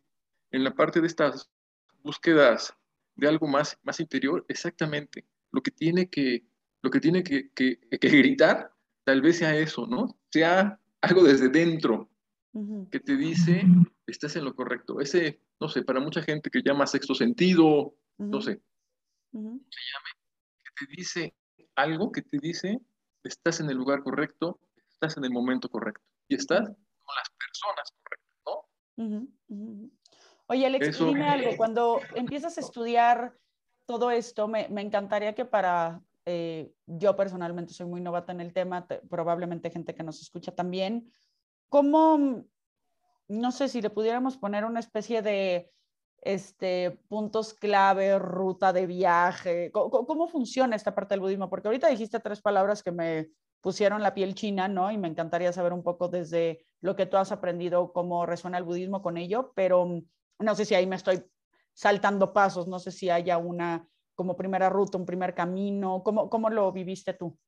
en 0.50 0.64
la 0.64 0.74
parte 0.74 1.00
de 1.00 1.06
estas 1.06 1.50
búsquedas 2.02 2.74
de 3.16 3.28
algo 3.28 3.46
más, 3.46 3.78
más 3.82 4.00
interior, 4.00 4.44
exactamente, 4.48 5.24
lo 5.52 5.62
que 5.62 5.70
tiene 5.70 6.08
que, 6.08 6.44
lo 6.82 6.90
que, 6.90 7.00
tiene 7.00 7.22
que, 7.22 7.50
que, 7.52 7.78
gritar, 7.90 8.72
tal 9.04 9.22
vez 9.22 9.38
sea 9.38 9.56
eso, 9.56 9.86
¿no? 9.86 10.18
Sea 10.30 10.80
algo 11.00 11.22
desde 11.22 11.48
dentro 11.48 12.10
que 12.90 13.00
te 13.00 13.16
dice, 13.16 13.64
estás 14.06 14.36
en 14.36 14.44
lo 14.44 14.54
correcto. 14.54 15.00
Ese, 15.00 15.40
no 15.60 15.68
sé, 15.68 15.82
para 15.82 15.98
mucha 15.98 16.22
gente 16.22 16.50
que 16.50 16.62
llama 16.62 16.86
sexto 16.86 17.14
sentido, 17.14 17.96
no 18.18 18.40
sé, 18.40 18.60
que 19.32 19.40
te 20.74 20.86
dice 20.96 21.34
algo, 21.76 22.12
que 22.12 22.22
te 22.22 22.38
dice, 22.38 22.80
estás 23.22 23.60
en 23.60 23.70
el 23.70 23.76
lugar 23.76 24.02
correcto, 24.02 24.60
estás 24.90 25.16
en 25.16 25.24
el 25.24 25.30
momento 25.30 25.68
correcto 25.68 26.04
y 26.28 26.36
estás 26.36 26.66
con 26.66 27.16
las 27.16 27.30
personas 27.38 27.92
correctas, 28.02 28.40
¿no? 28.46 29.90
Oye, 30.46 30.66
Alex, 30.66 30.98
dime 30.98 31.28
algo, 31.28 31.56
cuando 31.56 32.00
empiezas 32.14 32.58
a 32.58 32.60
estudiar 32.60 33.36
todo 33.86 34.10
esto, 34.10 34.46
me, 34.48 34.68
me 34.68 34.82
encantaría 34.82 35.34
que 35.34 35.44
para, 35.44 36.02
eh, 36.26 36.72
yo 36.86 37.16
personalmente 37.16 37.74
soy 37.74 37.86
muy 37.86 38.00
novata 38.00 38.32
en 38.32 38.40
el 38.40 38.52
tema, 38.52 38.86
probablemente 39.08 39.70
gente 39.70 39.94
que 39.94 40.02
nos 40.02 40.20
escucha 40.20 40.54
también, 40.54 41.10
¿cómo, 41.68 42.44
no 43.28 43.52
sé 43.52 43.68
si 43.68 43.82
le 43.82 43.90
pudiéramos 43.90 44.36
poner 44.36 44.64
una 44.64 44.80
especie 44.80 45.22
de 45.22 45.70
este, 46.24 46.98
puntos 47.08 47.54
clave, 47.54 48.18
ruta 48.18 48.72
de 48.72 48.86
viaje? 48.86 49.70
¿Cómo, 49.72 50.06
¿Cómo, 50.06 50.28
funciona 50.28 50.74
esta 50.74 50.94
parte 50.94 51.14
del 51.14 51.20
budismo? 51.20 51.50
Porque 51.50 51.68
ahorita 51.68 51.88
dijiste 51.88 52.18
tres 52.18 52.40
palabras 52.40 52.82
que 52.82 52.92
me 52.92 53.30
pusieron 53.60 54.02
la 54.02 54.14
piel 54.14 54.34
china, 54.34 54.68
¿no? 54.68 54.90
Y 54.90 54.98
me 54.98 55.08
encantaría 55.08 55.52
saber 55.52 55.72
un 55.72 55.82
poco 55.82 56.08
desde 56.08 56.66
lo 56.80 56.96
que 56.96 57.06
tú 57.06 57.16
has 57.16 57.32
aprendido, 57.32 57.92
cómo 57.92 58.26
resuena 58.26 58.58
el 58.58 58.64
budismo 58.64 59.02
con 59.02 59.16
ello, 59.16 59.52
pero 59.54 59.86
mm, 59.86 60.02
no 60.40 60.54
sé 60.54 60.64
si 60.64 60.74
ahí 60.74 60.86
me 60.86 60.96
estoy 60.96 61.22
saltando 61.72 62.32
pasos, 62.32 62.68
no 62.68 62.78
sé 62.78 62.90
si 62.90 63.10
haya 63.10 63.38
una 63.38 63.88
como 64.14 64.36
primera 64.36 64.68
ruta, 64.68 64.98
un 64.98 65.06
primer 65.06 65.34
camino, 65.34 66.02
¿cómo, 66.04 66.30
cómo 66.30 66.50
lo 66.50 66.70
viviste 66.72 67.14
tú? 67.14 67.38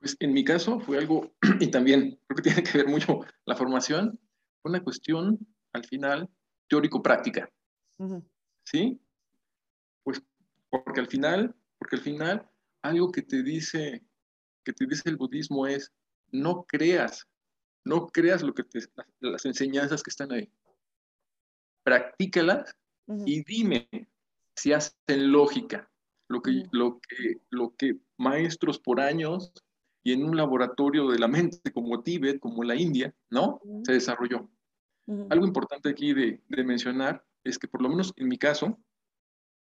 Pues 0.00 0.16
en 0.20 0.32
mi 0.32 0.44
caso 0.44 0.80
fue 0.80 0.98
algo, 0.98 1.32
y 1.60 1.68
también 1.68 2.20
creo 2.26 2.36
que 2.36 2.42
tiene 2.50 2.62
que 2.62 2.78
ver 2.78 2.88
mucho 2.88 3.20
la 3.44 3.56
formación, 3.56 4.18
fue 4.62 4.70
una 4.70 4.82
cuestión 4.82 5.38
al 5.72 5.84
final 5.84 6.28
teórico-práctica. 6.68 7.50
¿Sí? 8.64 9.00
Pues 10.04 10.22
porque 10.70 11.00
al 11.00 11.08
final, 11.08 11.54
porque 11.78 11.96
al 11.96 12.02
final 12.02 12.48
algo 12.82 13.10
que 13.10 13.22
te 13.22 13.42
dice, 13.42 14.04
que 14.64 14.72
te 14.72 14.86
dice 14.86 15.08
el 15.08 15.16
budismo 15.16 15.66
es 15.66 15.92
no 16.30 16.64
creas, 16.64 17.26
no 17.84 18.06
creas 18.06 18.42
lo 18.42 18.54
que 18.54 18.64
te, 18.64 18.80
las, 19.20 19.44
enseñanzas 19.46 20.02
que 20.02 20.10
están 20.10 20.32
ahí. 20.32 20.50
Practícalas 21.82 22.76
y 23.24 23.42
dime 23.44 23.88
si 24.54 24.72
hacen 24.72 25.32
lógica. 25.32 25.90
Lo 26.30 26.42
que, 26.42 26.64
lo, 26.72 27.00
que, 27.00 27.40
lo 27.48 27.74
que 27.74 27.98
maestros 28.18 28.78
por 28.78 29.00
años 29.00 29.50
y 30.02 30.12
en 30.12 30.24
un 30.24 30.36
laboratorio 30.36 31.08
de 31.08 31.18
la 31.18 31.26
mente 31.26 31.72
como 31.72 32.02
Tíbet, 32.02 32.38
como 32.38 32.62
la 32.64 32.74
India, 32.74 33.14
¿no? 33.30 33.62
Se 33.84 33.92
desarrolló. 33.92 34.50
Algo 35.30 35.46
importante 35.46 35.88
aquí 35.88 36.12
de, 36.12 36.42
de 36.48 36.64
mencionar 36.64 37.24
es 37.48 37.58
que 37.58 37.68
por 37.68 37.82
lo 37.82 37.88
menos 37.88 38.12
en 38.16 38.28
mi 38.28 38.38
caso, 38.38 38.78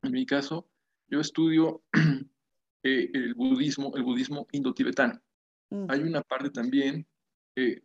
en 0.03 0.13
mi 0.13 0.27
caso, 0.27 0.69
yo 1.09 1.21
estudio 1.21 1.83
eh, 2.83 3.11
el 3.13 3.35
budismo, 3.35 3.97
el 3.97 4.03
budismo 4.03 4.47
indo-tibetano. 4.53 5.21
Mm. 5.71 5.87
Hay 5.91 6.01
una 6.01 6.23
parte 6.23 6.51
también, 6.51 7.07
eh, 7.57 7.83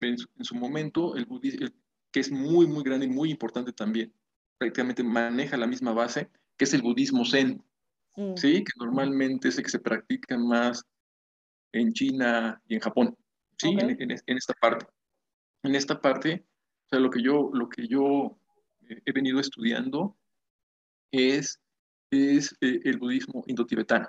en, 0.00 0.18
su, 0.18 0.54
momento, 0.54 1.16
el 1.16 1.26
budismo, 1.26 1.68
que 2.12 2.20
es 2.20 2.30
muy, 2.30 2.66
muy 2.66 2.82
grande 2.82 3.06
y 3.06 3.10
muy 3.10 3.30
importante 3.30 3.72
también, 3.72 4.12
prácticamente 4.58 5.02
maneja 5.02 5.56
la 5.56 5.66
misma 5.66 5.92
base, 5.92 6.30
que 6.56 6.64
es 6.64 6.74
el 6.74 6.82
budismo 6.82 7.24
zen, 7.24 7.62
mm. 8.16 8.36
¿sí? 8.36 8.64
Que 8.64 8.72
normalmente 8.84 9.48
es 9.48 9.58
el 9.58 9.64
que 9.64 9.70
se 9.70 9.78
practica 9.78 10.36
más 10.38 10.84
en 11.72 11.92
China 11.92 12.60
y 12.66 12.74
en 12.74 12.80
Japón, 12.80 13.16
¿sí? 13.58 13.76
En, 13.78 13.96
en, 14.00 14.36
esta 14.36 14.54
parte. 14.54 14.86
En 15.62 15.74
esta 15.74 16.00
parte, 16.00 16.46
o 16.86 16.88
sea, 16.88 17.00
lo 17.00 17.10
que 17.10 17.22
yo, 17.22 17.50
lo 17.52 17.68
que 17.68 17.86
yo 17.86 18.38
he 18.88 19.12
venido 19.12 19.40
estudiando 19.40 20.16
es, 21.10 21.60
es 22.10 22.56
eh, 22.60 22.80
el 22.84 22.98
budismo 22.98 23.44
indotibetano. 23.46 24.08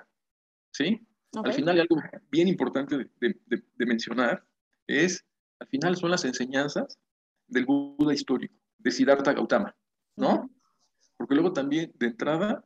¿Sí? 0.72 1.06
Al 1.32 1.52
final, 1.52 1.80
algo 1.80 1.96
bien 2.30 2.48
importante 2.48 3.10
de, 3.20 3.86
mencionar 3.86 4.44
es, 4.86 5.24
al 5.58 5.68
final 5.68 5.96
son 5.96 6.10
las 6.10 6.24
enseñanzas 6.24 6.98
del 7.46 7.66
Buda 7.66 8.14
histórico, 8.14 8.54
de 8.78 8.90
Siddhartha 8.90 9.34
Gautama, 9.34 9.76
¿no? 10.16 10.50
Porque 11.16 11.34
luego 11.34 11.52
también, 11.52 11.92
de 11.96 12.06
entrada, 12.06 12.64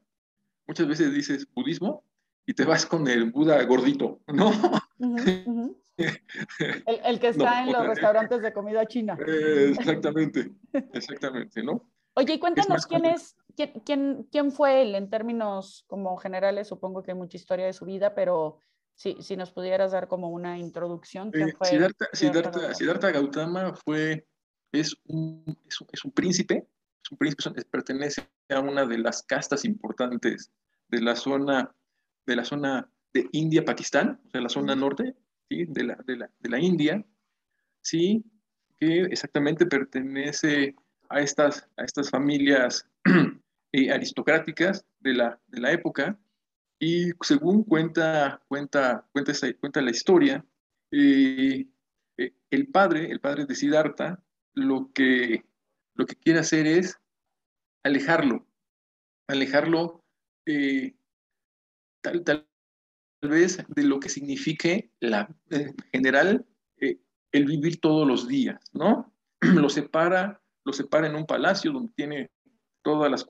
muchas 0.66 0.86
veces 0.86 1.12
dices 1.12 1.46
budismo 1.54 2.04
y 2.46 2.54
te 2.54 2.64
vas 2.64 2.86
con 2.86 3.08
el 3.08 3.30
Buda 3.32 3.62
gordito, 3.64 4.20
¿no? 4.28 4.52
El, 7.04 7.20
que 7.20 7.28
está 7.28 7.64
en 7.64 7.72
los 7.72 7.86
restaurantes 7.86 8.42
de 8.42 8.52
comida 8.52 8.86
china. 8.86 9.18
exactamente, 9.26 10.50
exactamente, 10.92 11.62
¿no? 11.62 11.91
Oye, 12.14 12.34
y 12.34 12.38
cuéntanos 12.38 12.86
quién 12.86 13.06
es, 13.06 13.36
quién, 13.84 14.24
quién, 14.30 14.52
fue 14.52 14.82
él 14.82 14.94
en 14.94 15.08
términos 15.08 15.84
como 15.86 16.16
generales, 16.16 16.68
supongo 16.68 17.02
que 17.02 17.12
hay 17.12 17.16
mucha 17.16 17.36
historia 17.36 17.66
de 17.66 17.72
su 17.72 17.86
vida, 17.86 18.14
pero 18.14 18.58
si, 18.94 19.16
si 19.22 19.36
nos 19.36 19.50
pudieras 19.50 19.92
dar 19.92 20.08
como 20.08 20.28
una 20.28 20.58
introducción. 20.58 21.30
¿quién 21.30 21.48
eh, 21.48 21.54
fue 21.56 21.68
Siddhartha, 21.68 22.74
Siddhartha, 22.74 23.10
Gautama 23.10 23.74
fue, 23.74 24.26
es 24.72 24.94
un, 25.06 25.58
es 25.90 26.04
un, 26.04 26.12
príncipe, 26.12 26.68
es 27.02 27.10
un 27.10 27.18
príncipe, 27.18 27.64
pertenece 27.70 28.28
a 28.50 28.60
una 28.60 28.84
de 28.84 28.98
las 28.98 29.22
castas 29.22 29.64
importantes 29.64 30.52
de 30.88 31.00
la 31.00 31.16
zona, 31.16 31.74
de 32.26 32.36
la 32.36 32.44
zona 32.44 32.90
de 33.14 33.26
India-Pakistán, 33.32 34.20
o 34.26 34.30
sea, 34.30 34.40
la 34.42 34.48
zona 34.50 34.76
norte 34.76 35.16
¿sí? 35.48 35.64
de, 35.66 35.84
la, 35.84 35.96
de, 36.06 36.16
la, 36.16 36.30
de 36.38 36.50
la 36.50 36.60
India, 36.60 37.04
¿sí? 37.80 38.22
que 38.78 39.02
exactamente 39.04 39.64
pertenece 39.64 40.74
a 41.12 41.20
estas, 41.20 41.68
a 41.76 41.84
estas 41.84 42.10
familias 42.10 42.88
eh, 43.72 43.90
aristocráticas 43.90 44.84
de 45.00 45.14
la, 45.14 45.40
de 45.48 45.60
la 45.60 45.72
época. 45.72 46.18
Y 46.80 47.10
según 47.20 47.62
cuenta, 47.64 48.42
cuenta, 48.48 49.06
cuenta, 49.12 49.32
cuenta 49.60 49.82
la 49.82 49.90
historia, 49.90 50.44
eh, 50.90 51.66
eh, 52.16 52.32
el 52.50 52.66
padre, 52.68 53.10
el 53.10 53.20
padre 53.20 53.46
de 53.46 53.54
Siddhartha, 53.54 54.22
lo 54.54 54.90
que, 54.92 55.44
lo 55.94 56.06
que 56.06 56.16
quiere 56.16 56.40
hacer 56.40 56.66
es 56.66 56.98
alejarlo, 57.84 58.46
alejarlo 59.28 60.04
tal, 62.02 62.24
tal, 62.24 62.48
vez 63.22 63.64
de 63.68 63.84
lo 63.84 64.00
que 64.00 64.08
signifique 64.08 64.90
la, 64.98 65.32
en 65.50 65.76
general 65.92 66.44
el 67.32 67.44
vivir 67.46 67.80
todos 67.80 68.06
los 68.06 68.26
días, 68.26 68.60
¿no? 68.72 69.14
Lo 69.40 69.68
separa 69.68 70.41
lo 70.64 70.72
separa 70.72 71.06
en 71.06 71.16
un 71.16 71.26
palacio 71.26 71.72
donde 71.72 71.92
tiene 71.94 72.30
todas 72.82 73.10
las, 73.10 73.26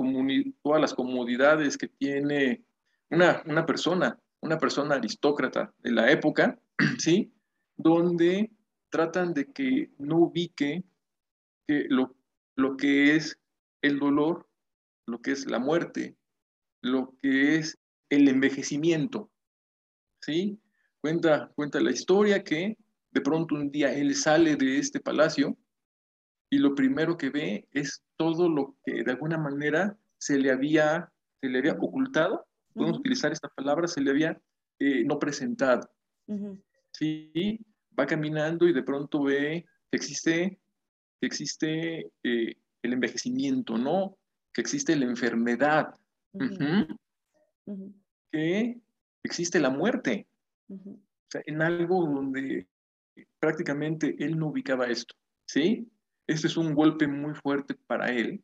todas 0.62 0.80
las 0.80 0.94
comodidades 0.94 1.76
que 1.76 1.88
tiene 1.88 2.64
una, 3.10 3.42
una, 3.46 3.66
persona, 3.66 4.18
una 4.40 4.58
persona 4.58 4.96
aristócrata 4.96 5.72
de 5.78 5.92
la 5.92 6.10
época, 6.10 6.58
¿sí? 6.98 7.32
Donde 7.76 8.50
tratan 8.90 9.32
de 9.34 9.50
que 9.52 9.90
no 9.98 10.18
ubique 10.18 10.84
que 11.66 11.86
lo, 11.88 12.14
lo 12.56 12.76
que 12.76 13.16
es 13.16 13.38
el 13.82 13.98
dolor, 13.98 14.48
lo 15.06 15.20
que 15.20 15.32
es 15.32 15.46
la 15.46 15.58
muerte, 15.58 16.16
lo 16.80 17.14
que 17.22 17.56
es 17.56 17.78
el 18.08 18.28
envejecimiento, 18.28 19.30
¿sí? 20.20 20.58
Cuenta, 21.00 21.50
cuenta 21.54 21.80
la 21.80 21.90
historia 21.90 22.44
que 22.44 22.76
de 23.10 23.20
pronto 23.20 23.54
un 23.54 23.70
día 23.70 23.92
él 23.94 24.14
sale 24.14 24.56
de 24.56 24.78
este 24.78 25.00
palacio 25.00 25.56
y 26.52 26.58
lo 26.58 26.74
primero 26.74 27.16
que 27.16 27.30
ve 27.30 27.66
es 27.72 28.04
todo 28.18 28.46
lo 28.46 28.76
que 28.84 29.02
de 29.02 29.10
alguna 29.10 29.38
manera 29.38 29.96
se 30.18 30.38
le 30.38 30.50
había, 30.50 31.10
se 31.40 31.48
le 31.48 31.60
había 31.60 31.72
ocultado, 31.72 32.46
podemos 32.74 32.98
utilizar 32.98 33.32
esta 33.32 33.48
palabra, 33.48 33.88
se 33.88 34.02
le 34.02 34.10
había 34.10 34.38
eh, 34.78 35.02
no 35.02 35.18
presentado. 35.18 35.88
Sí, 36.92 37.58
va 37.98 38.06
caminando 38.06 38.68
y 38.68 38.74
de 38.74 38.82
pronto 38.82 39.22
ve 39.22 39.64
que 39.90 39.96
existe, 39.96 40.60
que 41.18 41.26
existe 41.26 42.12
eh, 42.22 42.56
el 42.82 42.92
envejecimiento, 42.92 43.78
¿no? 43.78 44.18
Que 44.52 44.60
existe 44.60 44.94
la 44.94 45.06
enfermedad, 45.06 45.94
que 48.30 48.78
existe 49.22 49.58
la 49.58 49.70
muerte. 49.70 50.28
O 50.68 50.98
sea, 51.30 51.40
en 51.46 51.62
algo 51.62 52.04
donde 52.04 52.66
prácticamente 53.38 54.16
él 54.18 54.38
no 54.38 54.48
ubicaba 54.48 54.88
esto, 54.88 55.14
¿sí? 55.46 55.90
Este 56.26 56.46
es 56.46 56.56
un 56.56 56.74
golpe 56.74 57.06
muy 57.06 57.34
fuerte 57.34 57.74
para 57.74 58.10
él, 58.12 58.42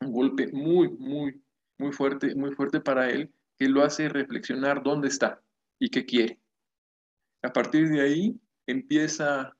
un 0.00 0.12
golpe 0.12 0.48
muy, 0.52 0.88
muy, 0.90 1.42
muy 1.78 1.92
fuerte, 1.92 2.34
muy 2.34 2.52
fuerte 2.52 2.80
para 2.80 3.10
él, 3.10 3.32
que 3.56 3.68
lo 3.68 3.82
hace 3.82 4.08
reflexionar 4.08 4.82
dónde 4.82 5.08
está 5.08 5.40
y 5.78 5.88
qué 5.90 6.04
quiere. 6.04 6.40
A 7.42 7.52
partir 7.52 7.88
de 7.88 8.00
ahí 8.00 8.40
empieza, 8.66 9.56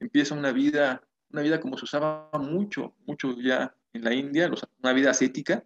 empieza 0.00 0.34
una 0.34 0.52
vida, 0.52 1.02
una 1.30 1.42
vida 1.42 1.60
como 1.60 1.78
se 1.78 1.84
usaba 1.84 2.30
mucho, 2.34 2.94
mucho 3.06 3.36
ya 3.40 3.74
en 3.92 4.04
la 4.04 4.14
India, 4.14 4.50
una 4.82 4.92
vida 4.92 5.10
ascética, 5.10 5.64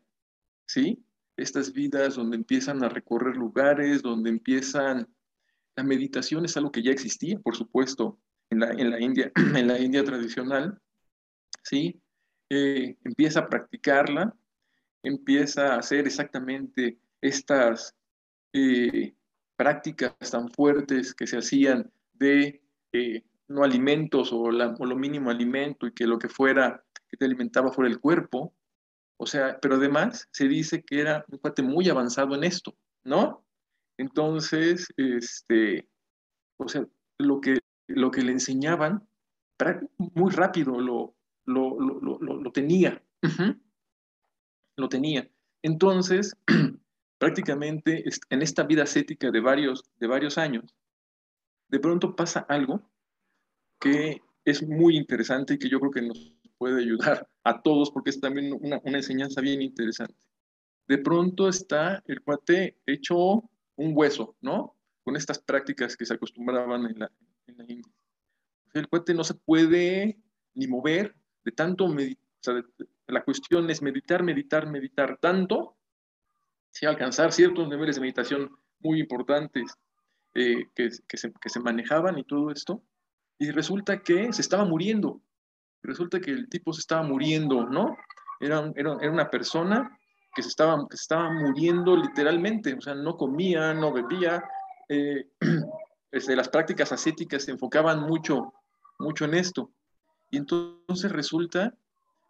¿sí? 0.66 1.04
Estas 1.36 1.72
vidas 1.72 2.16
donde 2.16 2.36
empiezan 2.36 2.84
a 2.84 2.88
recorrer 2.88 3.36
lugares, 3.36 4.02
donde 4.02 4.30
empiezan, 4.30 5.08
la 5.76 5.82
meditación 5.82 6.44
es 6.44 6.56
algo 6.56 6.70
que 6.70 6.82
ya 6.82 6.92
existía, 6.92 7.38
por 7.40 7.56
supuesto, 7.56 8.18
en 8.50 8.60
la, 8.60 8.70
en 8.70 8.90
la 8.90 9.00
India, 9.00 9.32
en 9.56 9.66
la 9.66 9.78
India 9.78 10.04
tradicional, 10.04 10.80
¿sí? 11.62 12.00
Eh, 12.50 12.96
empieza 13.04 13.40
a 13.40 13.48
practicarla, 13.48 14.34
empieza 15.02 15.74
a 15.74 15.78
hacer 15.78 16.06
exactamente 16.06 16.98
estas 17.20 17.94
eh, 18.52 19.14
prácticas 19.56 20.14
tan 20.30 20.50
fuertes 20.50 21.14
que 21.14 21.26
se 21.26 21.38
hacían 21.38 21.90
de 22.12 22.62
eh, 22.92 23.24
no 23.48 23.64
alimentos 23.64 24.32
o, 24.32 24.50
lo 24.50 24.96
mínimo 24.96 25.30
alimento 25.30 25.86
y 25.86 25.92
que 25.92 26.06
lo 26.06 26.18
que 26.18 26.28
fuera 26.28 26.84
que 27.08 27.16
te 27.16 27.24
alimentaba 27.24 27.72
fuera 27.72 27.90
el 27.90 28.00
cuerpo. 28.00 28.54
O 29.16 29.26
sea, 29.26 29.58
pero 29.60 29.76
además 29.76 30.28
se 30.32 30.48
dice 30.48 30.82
que 30.82 31.00
era 31.00 31.24
un 31.28 31.38
cuate 31.38 31.62
muy 31.62 31.88
avanzado 31.88 32.34
en 32.34 32.44
esto, 32.44 32.76
¿no? 33.04 33.44
Entonces, 33.96 34.88
este, 34.96 35.88
o 36.56 36.68
sea, 36.68 36.86
lo 37.18 37.40
que, 37.40 37.60
lo 37.86 38.10
que 38.10 38.22
le 38.22 38.32
enseñaban 38.32 39.06
muy 40.14 40.32
rápido 40.32 40.80
lo, 40.80 41.14
lo, 41.44 41.78
lo, 41.78 42.18
lo 42.18 42.52
tenía. 42.52 43.02
Lo 44.76 44.88
tenía. 44.88 45.30
Entonces, 45.62 46.36
prácticamente 47.18 48.04
en 48.30 48.42
esta 48.42 48.64
vida 48.64 48.82
ascética 48.82 49.30
de 49.30 49.40
varios, 49.40 49.84
de 49.98 50.06
varios 50.06 50.38
años, 50.38 50.74
de 51.68 51.78
pronto 51.78 52.16
pasa 52.16 52.40
algo 52.48 52.82
que 53.80 54.20
es 54.44 54.66
muy 54.66 54.96
interesante 54.96 55.54
y 55.54 55.58
que 55.58 55.68
yo 55.68 55.80
creo 55.80 55.90
que 55.90 56.02
nos 56.02 56.36
puede 56.58 56.80
ayudar 56.80 57.28
a 57.44 57.62
todos 57.62 57.90
porque 57.90 58.10
es 58.10 58.20
también 58.20 58.52
una, 58.52 58.80
enseñanza 58.84 59.40
bien 59.40 59.62
interesante. 59.62 60.14
De 60.86 60.98
pronto 60.98 61.48
está 61.48 62.02
el 62.06 62.22
cuate 62.22 62.78
hecho 62.86 63.48
un 63.76 63.92
hueso, 63.94 64.36
¿no? 64.40 64.76
Con 65.04 65.16
estas 65.16 65.38
prácticas 65.38 65.96
que 65.96 66.06
se 66.06 66.14
acostumbraban 66.14 66.86
en 66.86 66.98
la, 66.98 67.12
en 67.46 67.56
la 67.56 67.64
India. 67.64 67.92
El 68.74 68.88
cuate 68.88 69.14
no 69.14 69.24
se 69.24 69.34
puede 69.34 70.18
ni 70.54 70.66
mover 70.66 71.16
de 71.44 71.52
tanto, 71.52 71.88
meditar. 71.88 72.64
la 73.06 73.24
cuestión 73.24 73.68
es 73.70 73.82
meditar, 73.82 74.22
meditar, 74.22 74.66
meditar 74.66 75.18
tanto 75.18 75.76
alcanzar 76.86 77.32
ciertos 77.32 77.68
niveles 77.68 77.96
de 77.96 78.00
meditación 78.00 78.50
muy 78.80 79.00
importantes 79.00 79.74
eh, 80.34 80.66
que, 80.74 80.90
que, 81.06 81.16
se, 81.16 81.32
que, 81.32 81.48
se, 81.48 81.60
manejaban 81.60 82.18
y 82.18 82.24
todo 82.24 82.50
esto, 82.50 82.82
y 83.38 83.50
resulta 83.50 84.02
que 84.02 84.32
se 84.32 84.40
estaba 84.40 84.64
muriendo, 84.64 85.20
resulta 85.82 86.20
que 86.20 86.30
el 86.30 86.48
tipo 86.48 86.72
se 86.72 86.80
estaba 86.80 87.02
muriendo, 87.02 87.66
¿no? 87.66 87.96
Era, 88.40 88.72
era, 88.74 88.96
era 89.00 89.12
una 89.12 89.30
persona 89.30 89.98
que 90.34 90.42
se, 90.42 90.48
estaba, 90.48 90.88
que 90.88 90.96
estaba 90.96 91.30
muriendo 91.30 91.96
literalmente, 91.96 92.72
o 92.74 92.80
sea, 92.80 92.94
no 92.94 93.16
comía, 93.16 93.74
no 93.74 93.92
bebía, 93.92 94.42
eh, 94.88 95.28
desde 96.10 96.36
las 96.36 96.48
prácticas 96.48 96.92
ascéticas 96.92 97.44
se 97.44 97.50
enfocaban 97.52 98.00
mucho, 98.00 98.54
mucho 98.98 99.26
en 99.26 99.34
esto. 99.34 99.70
Y 100.32 100.38
entonces 100.38 101.12
resulta 101.12 101.76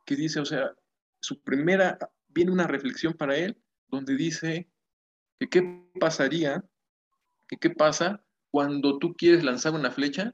que 0.05 0.17
dice, 0.17 0.41
o 0.41 0.45
sea, 0.45 0.75
su 1.21 1.41
primera, 1.41 1.97
viene 2.29 2.51
una 2.51 2.67
reflexión 2.67 3.15
para 3.15 3.37
él 3.37 3.57
donde 3.89 4.17
dice 4.17 4.69
que 5.39 5.49
qué 5.49 5.89
pasaría, 6.01 6.65
que 7.47 7.59
qué 7.59 7.71
pasa 7.71 8.21
cuando 8.51 8.99
tú 8.99 9.15
quieres 9.15 9.45
lanzar 9.45 9.75
una 9.75 9.93
flecha 9.93 10.33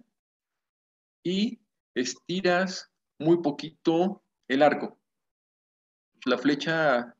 y 1.22 1.60
estiras 1.94 2.90
muy 3.18 3.42
poquito 3.42 4.22
el 4.48 4.62
arco. 4.62 4.98
La 6.24 6.38
flecha 6.38 7.14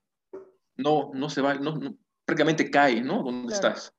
no, 0.77 1.11
no 1.13 1.29
se 1.29 1.43
va, 1.43 1.55
no, 1.57 1.79
prácticamente 2.25 2.71
cae, 2.71 3.03
¿no? 3.03 3.23
Donde 3.23 3.53
estás. 3.53 3.95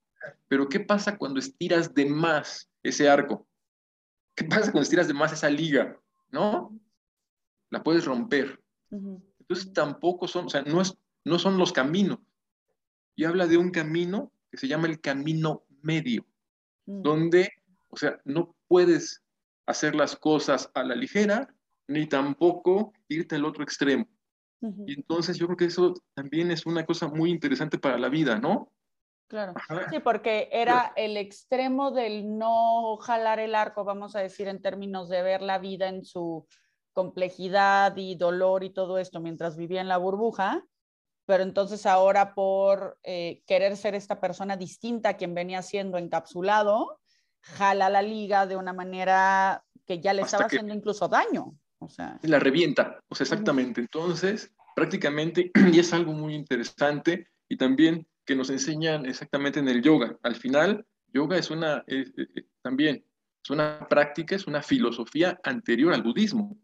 Pero 0.48 0.68
¿qué 0.68 0.80
pasa 0.80 1.16
cuando 1.16 1.40
estiras 1.40 1.94
de 1.94 2.08
más 2.08 2.72
ese 2.82 3.08
arco? 3.08 3.48
¿Qué 4.36 4.46
pasa 4.46 4.72
cuando 4.72 4.82
estiras 4.82 5.08
de 5.08 5.14
más 5.14 5.32
esa 5.32 5.50
liga? 5.50 5.96
¿No? 6.32 6.80
La 7.70 7.84
puedes 7.84 8.06
romper. 8.06 8.62
Entonces 8.92 9.72
tampoco 9.74 10.28
son, 10.28 10.46
o 10.46 10.50
sea, 10.50 10.62
no, 10.64 10.82
es, 10.82 10.98
no 11.26 11.40
son 11.40 11.58
los 11.58 11.72
caminos, 11.72 12.20
y 13.16 13.26
habla 13.26 13.48
de 13.48 13.58
un 13.58 13.70
camino 13.72 14.32
que 14.50 14.58
se 14.58 14.68
llama 14.68 14.88
el 14.88 15.02
camino 15.02 15.66
medio, 15.82 16.26
mm. 16.86 17.02
donde, 17.02 17.52
o 17.90 17.98
sea, 17.98 18.20
no 18.24 18.56
puedes 18.68 19.22
hacer 19.66 19.94
las 19.94 20.16
cosas 20.16 20.72
a 20.74 20.84
la 20.84 20.96
ligera, 20.96 21.54
ni 21.88 22.08
tampoco 22.08 22.94
irte 23.10 23.36
al 23.36 23.46
otro 23.46 23.64
extremo. 23.64 24.08
Y 24.62 24.94
entonces 24.94 25.38
yo 25.38 25.46
creo 25.48 25.58
que 25.58 25.66
eso 25.66 25.94
también 26.14 26.52
es 26.52 26.66
una 26.66 26.86
cosa 26.86 27.08
muy 27.08 27.30
interesante 27.30 27.78
para 27.78 27.98
la 27.98 28.10
vida, 28.10 28.40
¿no? 28.40 28.72
Claro. 29.30 29.54
Sí, 29.92 30.00
porque 30.00 30.50
era 30.52 30.92
el 30.96 31.16
extremo 31.16 31.92
del 31.92 32.36
no 32.36 32.98
jalar 32.98 33.40
el 33.40 33.54
arco, 33.54 33.84
vamos 33.84 34.16
a 34.16 34.22
decir, 34.22 34.48
en 34.48 34.60
términos 34.60 35.08
de 35.08 35.22
ver 35.22 35.44
la 35.44 35.60
vida 35.60 35.88
en 35.88 36.04
su 36.04 36.48
complejidad 36.94 37.96
y 37.96 38.16
dolor 38.16 38.64
y 38.64 38.72
todo 38.72 38.98
esto 38.98 39.20
mientras 39.20 39.56
vivía 39.56 39.82
en 39.82 39.88
la 39.88 39.98
burbuja, 39.98 40.66
pero 41.28 41.44
entonces 41.44 41.86
ahora 41.86 42.34
por 42.34 42.98
eh, 43.04 43.44
querer 43.46 43.78
ser 43.78 43.94
esta 43.94 44.20
persona 44.20 44.58
distinta 44.58 45.10
a 45.10 45.14
quien 45.18 45.36
venía 45.36 45.62
siendo 45.62 46.00
encapsulado, 46.00 47.00
jala 47.42 47.88
la 47.92 48.02
liga 48.02 48.48
de 48.48 48.58
una 48.58 48.74
manera 48.74 49.64
que 49.86 50.00
ya 50.00 50.12
le 50.14 50.24
estaba 50.24 50.46
haciendo 50.46 50.74
incluso 50.74 51.08
daño. 51.08 51.54
O 51.78 51.88
sea. 51.88 52.20
La 52.24 52.40
revienta, 52.40 53.00
o 53.08 53.16
sea, 53.16 53.26
exactamente. 53.26 53.80
Entonces, 53.80 54.52
prácticamente, 54.76 55.52
y 55.72 55.80
es 55.80 55.94
algo 55.94 56.14
muy 56.14 56.34
interesante 56.34 57.28
y 57.48 57.58
también 57.58 58.08
que 58.30 58.36
nos 58.36 58.52
enseñan 58.52 59.08
exactamente 59.08 59.60
en 59.60 59.68
el 59.70 59.82
yoga. 59.82 60.16
Al 60.22 60.36
final, 60.36 60.86
yoga 61.12 61.36
es 61.40 61.50
una, 61.50 61.84
también, 62.62 63.04
es 63.44 63.50
una 63.50 63.88
práctica, 63.90 64.36
es 64.36 64.46
una 64.46 64.62
filosofía 64.62 65.40
anterior 65.44 65.92
al 65.96 66.04
budismo. 66.04 66.56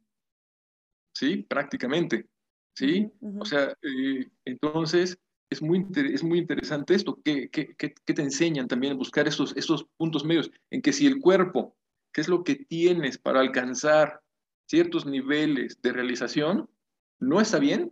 ¿Sí? 1.12 1.38
Prácticamente. 1.50 2.30
¿sí? 2.76 3.12
O 3.40 3.46
sea, 3.46 3.76
eh, 3.82 4.30
entonces 4.46 5.18
es 5.50 5.60
muy, 5.64 5.88
es 5.96 6.24
muy 6.24 6.38
interesante 6.38 6.94
esto, 6.94 7.20
que, 7.24 7.50
te 7.50 8.22
enseñan 8.22 8.68
también 8.68 8.94
a 8.94 8.98
buscar 8.98 9.28
esos, 9.28 9.58
esos 9.58 9.88
puntos 9.98 10.24
medios, 10.24 10.52
en 10.70 10.84
que 10.84 10.94
si 10.94 11.08
el 11.08 11.20
cuerpo, 11.20 11.76
¿qué 12.14 12.22
es 12.22 12.28
lo 12.28 12.44
que 12.44 12.58
tienes 12.58 13.18
para 13.18 13.40
alcanzar 13.40 14.22
ciertos 14.68 15.08
niveles 15.08 15.82
de 15.82 15.94
realización, 15.94 16.70
no 17.18 17.42
está 17.42 17.58
bien, 17.58 17.92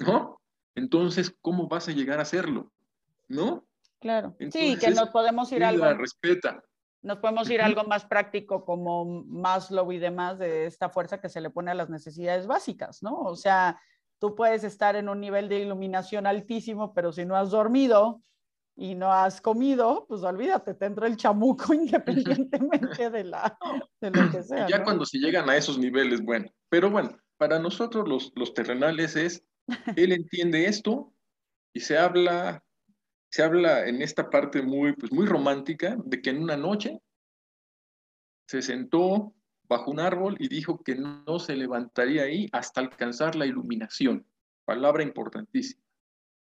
¿no? 0.00 0.42
Entonces, 0.74 1.34
¿cómo 1.40 1.66
vas 1.66 1.88
a 1.88 1.92
llegar 1.92 2.18
a 2.18 2.22
hacerlo? 2.22 2.74
¿No? 3.28 3.66
Claro. 4.00 4.36
sí, 4.50 4.76
que 4.78 4.90
nos 4.90 5.08
podemos 5.10 5.50
ir 5.52 5.64
a 5.64 5.68
algo. 5.68 5.92
respeta. 5.94 6.62
Nos 7.02 7.18
podemos 7.18 7.48
ir 7.50 7.60
a 7.60 7.66
algo 7.66 7.84
más 7.84 8.04
práctico 8.04 8.64
como 8.64 9.24
Maslow 9.24 9.90
y 9.92 9.98
demás 9.98 10.38
de 10.38 10.66
esta 10.66 10.88
fuerza 10.88 11.20
que 11.20 11.28
se 11.28 11.40
le 11.40 11.50
pone 11.50 11.70
a 11.70 11.74
las 11.74 11.88
necesidades 11.88 12.46
básicas, 12.46 13.02
¿no? 13.02 13.14
O 13.20 13.36
sea, 13.36 13.78
Tú 14.18 14.34
puedes 14.34 14.64
estar 14.64 14.96
en 14.96 15.08
un 15.08 15.20
nivel 15.20 15.48
de 15.48 15.60
iluminación 15.60 16.26
altísimo, 16.26 16.94
pero 16.94 17.12
si 17.12 17.26
no 17.26 17.36
has 17.36 17.50
dormido 17.50 18.22
y 18.74 18.94
no 18.94 19.12
has 19.12 19.40
comido, 19.40 20.06
pues 20.08 20.22
olvídate, 20.22 20.74
te 20.74 20.86
entra 20.86 21.06
el 21.06 21.16
chamuco 21.16 21.74
independientemente 21.74 23.10
de, 23.10 23.24
la, 23.24 23.58
de 24.00 24.10
lo 24.10 24.30
que 24.30 24.42
sea. 24.42 24.66
Ya 24.68 24.84
cuando 24.84 25.04
se 25.04 25.18
llegan 25.18 25.50
a 25.50 25.56
esos 25.56 25.78
niveles, 25.78 26.22
bueno, 26.22 26.50
pero 26.70 26.90
bueno, 26.90 27.16
para 27.36 27.58
nosotros 27.58 28.08
los, 28.08 28.32
los 28.36 28.54
terrenales 28.54 29.16
es, 29.16 29.44
él 29.96 30.12
entiende 30.12 30.66
esto 30.66 31.12
y 31.74 31.80
se 31.80 31.98
habla, 31.98 32.64
se 33.30 33.42
habla 33.42 33.86
en 33.86 34.02
esta 34.02 34.30
parte 34.30 34.62
muy, 34.62 34.94
pues 34.94 35.12
muy 35.12 35.26
romántica 35.26 35.96
de 36.04 36.22
que 36.22 36.30
en 36.30 36.42
una 36.42 36.56
noche 36.56 37.00
se 38.48 38.62
sentó 38.62 39.34
bajo 39.68 39.90
un 39.90 40.00
árbol 40.00 40.36
y 40.38 40.48
dijo 40.48 40.82
que 40.82 40.94
no 40.94 41.38
se 41.38 41.56
levantaría 41.56 42.22
ahí 42.22 42.48
hasta 42.52 42.80
alcanzar 42.80 43.34
la 43.34 43.46
iluminación. 43.46 44.24
Palabra 44.64 45.02
importantísima. 45.02 45.82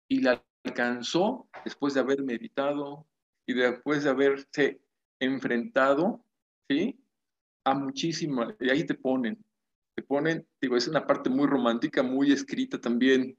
Y 0.09 0.21
la 0.21 0.43
alcanzó 0.63 1.49
después 1.63 1.93
de 1.93 2.01
haber 2.01 2.23
meditado 2.23 3.07
y 3.45 3.53
después 3.53 4.03
de 4.03 4.09
haberse 4.09 4.81
enfrentado, 5.19 6.23
¿sí? 6.69 6.99
A 7.63 7.73
muchísimas, 7.73 8.55
y 8.59 8.69
ahí 8.69 8.85
te 8.85 8.93
ponen 8.93 9.43
te 9.97 10.03
ponen, 10.03 10.47
digo, 10.61 10.77
es 10.77 10.87
una 10.87 11.07
parte 11.07 11.27
muy 11.27 11.47
romántica, 11.47 12.03
muy 12.03 12.31
escrita 12.31 12.79
también, 12.79 13.35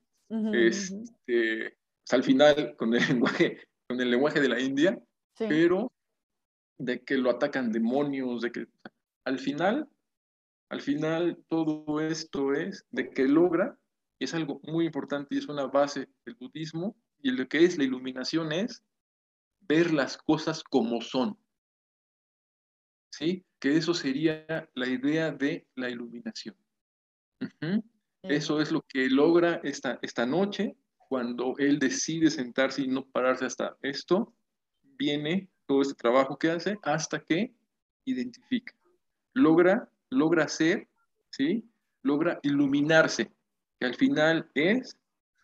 este, 0.52 1.77
al 2.10 2.24
final 2.24 2.74
con 2.76 2.94
el 2.94 3.00
lenguaje, 3.08 3.68
con 3.88 4.00
el 4.00 4.10
lenguaje 4.10 4.40
de 4.40 4.48
la 4.48 4.60
India, 4.60 5.00
pero 5.38 5.92
de 6.78 7.02
que 7.02 7.16
lo 7.16 7.30
atacan 7.30 7.72
demonios, 7.72 8.42
de 8.42 8.52
que 8.52 8.66
al 9.24 9.38
final, 9.38 9.88
al 10.70 10.80
final 10.80 11.44
todo 11.48 12.00
esto 12.00 12.54
es 12.54 12.86
de 12.90 13.10
que 13.10 13.26
logra, 13.26 13.78
y 14.18 14.24
es 14.24 14.34
algo 14.34 14.60
muy 14.64 14.86
importante 14.86 15.34
y 15.34 15.38
es 15.38 15.48
una 15.48 15.66
base 15.66 16.08
del 16.24 16.34
budismo, 16.36 16.96
y 17.20 17.30
lo 17.32 17.48
que 17.48 17.64
es 17.64 17.78
la 17.78 17.84
iluminación 17.84 18.52
es 18.52 18.82
ver 19.60 19.92
las 19.92 20.16
cosas 20.16 20.62
como 20.62 21.00
son. 21.00 21.38
¿Sí? 23.12 23.44
Que 23.58 23.76
eso 23.76 23.94
sería 23.94 24.68
la 24.74 24.86
idea 24.86 25.32
de 25.32 25.66
la 25.74 25.90
iluminación. 25.90 26.56
Eso 28.22 28.60
es 28.60 28.70
lo 28.70 28.82
que 28.82 29.08
logra 29.08 29.60
esta, 29.64 29.98
esta 30.02 30.26
noche 30.26 30.76
cuando 31.08 31.54
él 31.58 31.78
decide 31.78 32.30
sentarse 32.30 32.82
y 32.82 32.88
no 32.88 33.06
pararse 33.06 33.46
hasta 33.46 33.76
esto. 33.82 34.32
Viene 34.98 35.48
todo 35.66 35.82
este 35.82 35.94
trabajo 35.94 36.38
que 36.38 36.50
hace 36.50 36.78
hasta 36.82 37.20
que 37.20 37.52
identifica. 38.04 38.74
Logra, 39.34 39.88
logra 40.10 40.48
ser, 40.48 40.88
¿sí? 41.30 41.64
Logra 42.02 42.38
iluminarse, 42.42 43.30
que 43.78 43.86
al 43.86 43.94
final 43.94 44.50
es, 44.54 44.96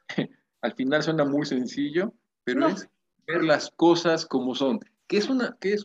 al 0.63 0.75
final 0.75 1.03
suena 1.03 1.25
muy 1.25 1.47
sencillo, 1.47 2.13
pero 2.45 2.69
es 2.69 2.89
ver 3.27 3.45
las 3.45 3.71
cosas 3.71 4.27
como 4.27 4.55
son, 4.55 4.81
que 5.07 5.19
es 5.19 5.29
una, 5.29 5.57
que 5.61 5.75
es 5.75 5.85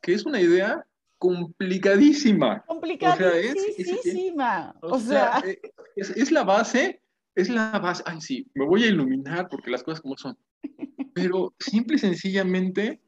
que 0.00 0.14
es 0.14 0.26
una 0.26 0.40
idea 0.40 0.84
complicadísima. 1.18 2.64
Complicadísima. 2.66 4.74
O 4.82 4.98
sea, 4.98 5.42
eh, 5.44 5.60
es, 5.96 6.30
la 6.30 6.44
base, 6.44 7.00
es 7.36 7.48
la 7.48 7.78
base, 7.78 8.02
ay 8.06 8.20
sí, 8.20 8.50
me 8.54 8.66
voy 8.66 8.84
a 8.84 8.88
iluminar 8.88 9.48
porque 9.48 9.70
las 9.70 9.82
cosas 9.82 10.00
como 10.00 10.16
son. 10.16 10.36
Pero 11.14 11.54
simple 11.58 11.96
y 11.96 11.98
sencillamente, 12.00 13.00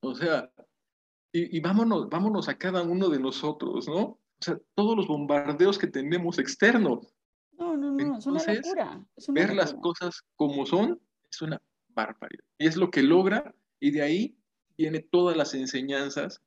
o 0.00 0.14
sea, 0.14 0.50
y, 1.32 1.60
vámonos, 1.60 2.08
vámonos 2.08 2.48
a 2.48 2.58
cada 2.58 2.82
uno 2.82 3.08
de 3.08 3.20
nosotros, 3.20 3.86
¿no? 3.86 4.00
O 4.00 4.40
sea, 4.40 4.58
todos 4.74 4.96
los 4.96 5.06
bombardeos 5.06 5.78
que 5.78 5.86
tenemos 5.86 6.38
externos. 6.38 7.14
No, 7.52 7.76
no, 7.76 7.92
no, 7.92 8.18
es 8.18 8.26
una 8.26 8.42
locura. 8.42 9.06
ver 9.28 9.54
las 9.54 9.74
cosas 9.74 10.24
como 10.34 10.66
son 10.66 11.00
es 11.30 11.42
una 11.42 11.62
barbaridad. 11.88 12.44
Y 12.58 12.66
es 12.66 12.76
lo 12.76 12.90
que 12.90 13.02
logra, 13.02 13.54
y 13.78 13.90
de 13.92 14.02
ahí 14.02 14.38
viene 14.76 15.00
todas 15.00 15.36
las 15.36 15.54
enseñanzas 15.54 16.42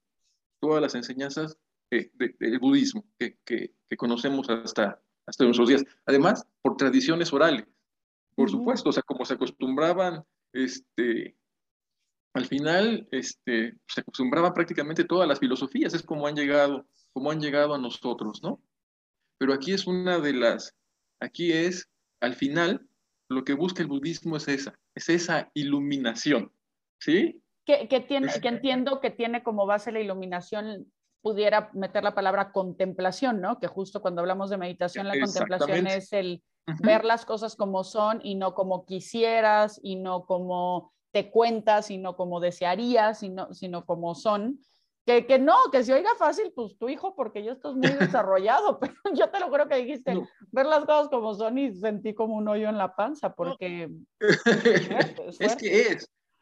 todas 0.61 0.81
las 0.81 0.95
enseñanzas 0.95 1.57
del 1.89 2.59
budismo 2.59 3.03
que, 3.19 3.37
que, 3.43 3.73
conocemos 3.97 4.49
hasta, 4.49 5.01
hasta 5.27 5.43
nuestros 5.43 5.69
días. 5.69 5.83
Además, 6.05 6.45
por 6.61 6.77
tradiciones 6.77 7.31
orales, 7.33 7.65
por 8.35 8.49
supuesto, 8.49 8.89
o 8.89 8.91
sea, 8.93 9.03
como 9.03 9.25
se 9.25 9.35
acostumbraban, 9.35 10.23
este, 10.53 11.35
al 12.33 12.45
final, 12.45 13.07
este, 13.11 13.77
se 13.87 14.01
acostumbraban 14.01 14.53
prácticamente 14.53 15.03
todas 15.03 15.27
las 15.27 15.39
filosofías, 15.39 15.93
es 15.93 16.03
como 16.03 16.27
han 16.27 16.35
llegado, 16.35 16.87
como 17.13 17.31
han 17.31 17.41
llegado 17.41 17.73
a 17.73 17.77
nosotros, 17.79 18.41
¿no? 18.41 18.61
Pero 19.37 19.53
aquí 19.53 19.73
es 19.73 19.87
una 19.87 20.19
de 20.19 20.33
las, 20.33 20.75
aquí 21.19 21.51
es, 21.51 21.89
al 22.21 22.35
final, 22.35 22.87
lo 23.29 23.43
que 23.43 23.53
busca 23.53 23.81
el 23.81 23.89
budismo 23.89 24.37
es 24.37 24.47
esa, 24.47 24.79
es 24.95 25.09
esa 25.09 25.51
iluminación, 25.53 26.51
¿sí? 26.99 27.41
que, 27.65 28.05
tiene, 28.07 28.27
que 28.41 28.47
entiendo 28.47 28.99
que 28.99 29.11
tiene 29.11 29.43
como 29.43 29.65
base 29.65 29.91
la 29.91 29.99
iluminación, 29.99 30.91
pudiera 31.21 31.69
meter 31.73 32.03
la 32.03 32.15
palabra 32.15 32.51
contemplación, 32.51 33.41
¿no? 33.41 33.59
Que 33.59 33.67
justo 33.67 34.01
cuando 34.01 34.21
hablamos 34.21 34.49
de 34.49 34.57
meditación, 34.57 35.07
la 35.07 35.19
contemplación 35.19 35.87
es 35.87 36.13
el 36.13 36.43
ver 36.81 37.05
las 37.05 37.25
cosas 37.25 37.55
como 37.55 37.83
son 37.83 38.19
y 38.23 38.35
no 38.35 38.53
como 38.53 38.85
quisieras 38.85 39.79
y 39.83 39.95
no 39.95 40.25
como 40.25 40.93
te 41.11 41.29
cuentas 41.29 41.91
y 41.91 41.97
no 41.97 42.15
como 42.15 42.39
desearías, 42.39 43.19
sino, 43.19 43.53
sino 43.53 43.85
como 43.85 44.15
son. 44.15 44.59
Que, 45.05 45.25
que, 45.25 45.39
no, 45.39 45.55
que 45.71 45.83
se 45.83 45.93
oiga 45.93 46.11
fácil, 46.17 46.53
pues 46.55 46.77
tu 46.77 46.87
hijo, 46.87 47.15
porque 47.15 47.43
yo 47.43 47.53
estoy 47.53 47.75
muy 47.75 47.81
desarrollado, 47.99 48.79
pero 48.79 48.93
yo 49.15 49.29
te 49.29 49.39
lo 49.39 49.51
creo 49.51 49.67
que 49.67 49.77
dijiste, 49.77 50.21
ver 50.51 50.65
las 50.65 50.85
cosas 50.85 51.09
como 51.09 51.33
son 51.33 51.57
y 51.57 51.73
sentí 51.73 52.13
como 52.13 52.35
un 52.35 52.47
hoyo 52.47 52.69
en 52.69 52.77
la 52.77 52.95
panza, 52.95 53.33
porque... 53.33 53.89
es 55.39 55.55
que 55.55 55.81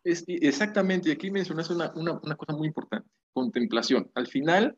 es, 0.04 0.26
exactamente, 0.28 1.10
y 1.10 1.12
aquí 1.14 1.32
mencionaste 1.32 1.74
una, 1.74 1.92
una, 1.96 2.36
cosa 2.36 2.54
muy 2.58 2.68
importante, 2.68 3.10
contemplación. 3.34 4.12
Al 4.16 4.28
final, 4.28 4.78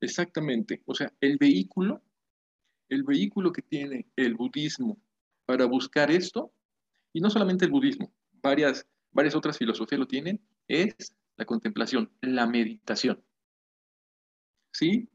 exactamente, 0.00 0.82
o 0.86 0.94
sea, 0.94 1.12
el 1.20 1.38
vehículo, 1.38 2.02
el 2.88 3.02
vehículo 3.02 3.52
que 3.52 3.62
tiene 3.62 4.06
el 4.16 4.34
budismo 4.34 4.98
para 5.46 5.66
buscar 5.66 6.10
esto, 6.10 6.52
y 7.12 7.20
no 7.20 7.30
solamente 7.30 7.64
el 7.64 7.70
budismo, 7.70 8.12
varias, 8.42 8.86
varias 9.12 9.34
otras 9.34 9.58
filosofías 9.58 9.98
lo 9.98 10.06
tienen, 10.06 10.40
es 10.68 10.94
la 11.36 11.44
contemplación, 11.44 12.10
la 12.20 12.46
meditación. 12.46 13.22
¿Sí? 14.72 15.08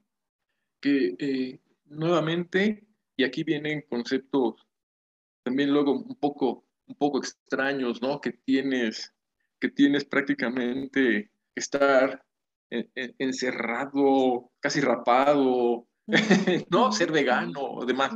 Que 0.82 1.15
eh, 1.19 1.60
nuevamente, 1.86 2.86
y 3.15 3.23
aquí 3.23 3.43
vienen 3.43 3.86
conceptos 3.89 4.67
también 5.43 5.71
luego 5.71 5.91
un 5.91 6.15
poco, 6.15 6.65
un 6.88 6.95
poco 6.95 7.19
extraños, 7.19 8.02
¿no? 8.02 8.19
Que 8.21 8.32
tienes 8.32 9.13
que 9.63 9.69
tienes 9.69 10.04
prácticamente 10.04 11.32
encerrado, 13.18 14.52
casi 14.60 14.82
rapado, 14.82 15.88
¿no? 16.70 16.92
Ser 16.92 17.12
vegano, 17.12 17.80
demás. 17.86 18.16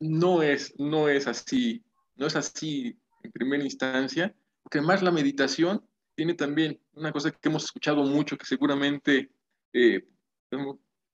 No 0.00 0.42
es, 0.42 0.74
no 0.78 1.08
es 1.08 1.26
así, 1.26 1.84
no 2.16 2.26
es 2.26 2.36
así 2.36 2.98
en 3.22 3.32
primera 3.32 3.64
instancia, 3.64 4.34
porque 4.62 4.78
además 4.78 5.02
la 5.02 5.10
meditación 5.10 5.84
tiene 6.14 6.34
también 6.34 6.80
una 6.92 7.12
cosa 7.12 7.30
que 7.30 7.48
hemos 7.48 7.64
escuchado 7.64 8.02
mucho, 8.04 8.36
que 8.36 8.46
seguramente 8.46 9.30
eh, 9.72 10.06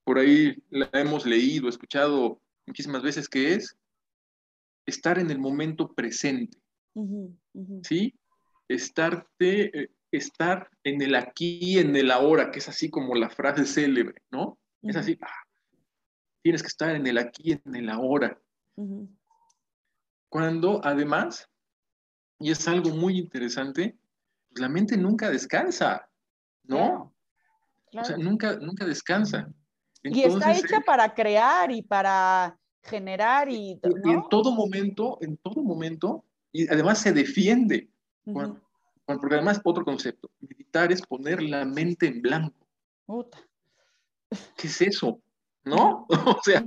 por 0.05 0.19
ahí 0.19 0.57
la 0.71 0.89
hemos 0.93 1.27
leído, 1.27 1.69
escuchado 1.69 2.41
muchísimas 2.67 3.03
veces, 3.03 3.29
que 3.29 3.55
es 3.55 3.77
estar 4.87 5.19
en 5.19 5.31
el 5.31 5.39
momento 5.39 5.93
presente. 5.93 6.59
¿Sí? 7.83 8.15
estarte, 8.69 9.83
eh, 9.83 9.91
estar 10.17 10.71
en 10.83 11.01
el 11.03 11.15
aquí, 11.15 11.79
en 11.79 11.95
el 11.97 12.11
ahora, 12.11 12.51
que 12.51 12.59
es 12.59 12.69
así 12.69 12.91
como 12.91 13.15
la 13.15 13.31
frase 13.31 13.65
célebre, 13.65 14.23
¿no? 14.31 14.59
Es 14.83 14.97
así, 14.97 15.19
ah, 15.23 15.45
tienes 16.43 16.63
que 16.63 16.69
estar 16.69 16.95
en 16.95 17.07
el 17.07 17.19
aquí, 17.19 17.53
en 17.53 17.75
el 17.75 17.89
ahora. 17.89 18.39
Cuando 20.29 20.81
además, 20.85 21.49
y 22.39 22.51
es 22.51 22.69
algo 22.69 22.91
muy 22.91 23.19
interesante, 23.19 23.97
pues 24.51 24.61
la 24.61 24.69
mente 24.69 24.97
nunca 24.97 25.31
descansa, 25.31 26.09
¿no? 26.65 27.15
O 27.97 28.05
sea, 28.05 28.17
nunca, 28.17 28.57
nunca 28.57 28.85
descansa. 28.85 29.49
y 30.03 30.23
está 30.23 30.53
hecha 30.53 30.79
eh, 30.79 30.85
para 30.85 31.15
crear 31.15 31.71
y 31.71 31.81
para 31.81 32.59
generar 32.83 33.49
y, 33.49 33.81
y, 34.05 34.11
en 34.11 34.29
todo 34.29 34.53
momento, 34.53 35.17
en 35.23 35.39
todo 35.39 35.63
momento, 35.63 36.25
y 36.53 36.69
además 36.69 36.99
se 36.99 37.13
defiende 37.13 37.89
porque 39.07 39.35
además, 39.35 39.61
otro 39.65 39.85
concepto, 39.85 40.31
meditar 40.41 40.91
es 40.93 41.03
poner 41.03 41.43
la 41.43 41.65
mente 41.65 42.07
en 42.07 42.23
blanco. 42.23 42.67
¿Qué 44.57 44.67
es 44.67 44.81
eso? 44.81 45.21
¿No? 45.65 46.07
o 46.09 46.41
sea, 46.43 46.65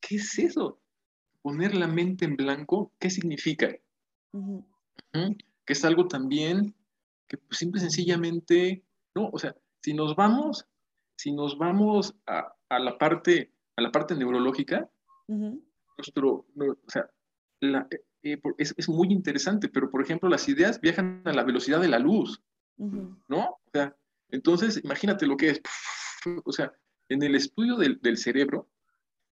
¿qué 0.00 0.16
es 0.16 0.38
eso? 0.38 0.80
Poner 1.42 1.74
la 1.74 1.86
mente 1.86 2.24
en 2.24 2.36
blanco, 2.36 2.92
¿qué 2.98 3.10
significa? 3.10 3.74
Que 5.12 5.72
es 5.72 5.84
algo 5.84 6.08
también 6.08 6.74
que 7.28 7.38
pues, 7.38 7.58
simple 7.58 7.80
y 7.80 7.82
sencillamente, 7.82 8.84
¿no? 9.14 9.30
O 9.32 9.38
sea, 9.38 9.54
si 9.82 9.94
nos 9.94 10.16
vamos, 10.16 10.66
si 11.16 11.32
nos 11.32 11.58
vamos 11.58 12.14
a, 12.26 12.54
la 12.78 12.98
parte, 12.98 13.52
a 13.76 13.82
la 13.82 13.90
parte 13.90 14.14
neurológica, 14.14 14.88
nuestro, 15.28 16.46
o 16.56 16.76
sea, 16.88 17.10
la, 17.60 17.88
eh, 18.32 18.40
es, 18.58 18.88
muy 18.88 19.12
interesante, 19.12 19.68
pero 19.68 19.88
por 19.88 20.02
ejemplo 20.02 20.28
las 20.28 20.48
ideas 20.48 20.80
viajan 20.80 21.22
a 21.24 21.32
la 21.32 21.44
velocidad 21.44 21.80
de 21.80 21.88
la 21.88 22.00
luz, 22.00 22.42
¿no? 22.76 23.38
O 23.38 23.70
sea, 23.72 23.96
entonces 24.30 24.80
imagínate 24.82 25.26
lo 25.26 25.36
que 25.36 25.50
es, 25.50 25.62
o 26.44 26.52
sea, 26.52 26.72
en 27.08 27.22
el 27.22 27.36
estudio 27.36 27.76
del, 27.76 28.18
cerebro, 28.18 28.68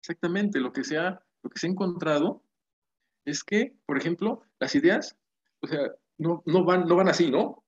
exactamente 0.00 0.58
lo 0.58 0.72
que, 0.72 0.82
se 0.82 0.98
ha, 0.98 1.22
lo 1.42 1.50
que 1.50 1.60
se 1.60 1.68
ha 1.68 1.70
encontrado 1.70 2.42
es 3.24 3.44
que, 3.44 3.76
por 3.86 3.96
ejemplo, 3.96 4.42
las 4.58 4.74
ideas, 4.74 5.16
o 5.60 5.68
sea, 5.68 5.92
no, 6.18 6.42
no, 6.46 6.64
van, 6.64 6.88
no 6.88 6.96
van 6.96 7.08
así, 7.08 7.30
¿no? 7.30 7.64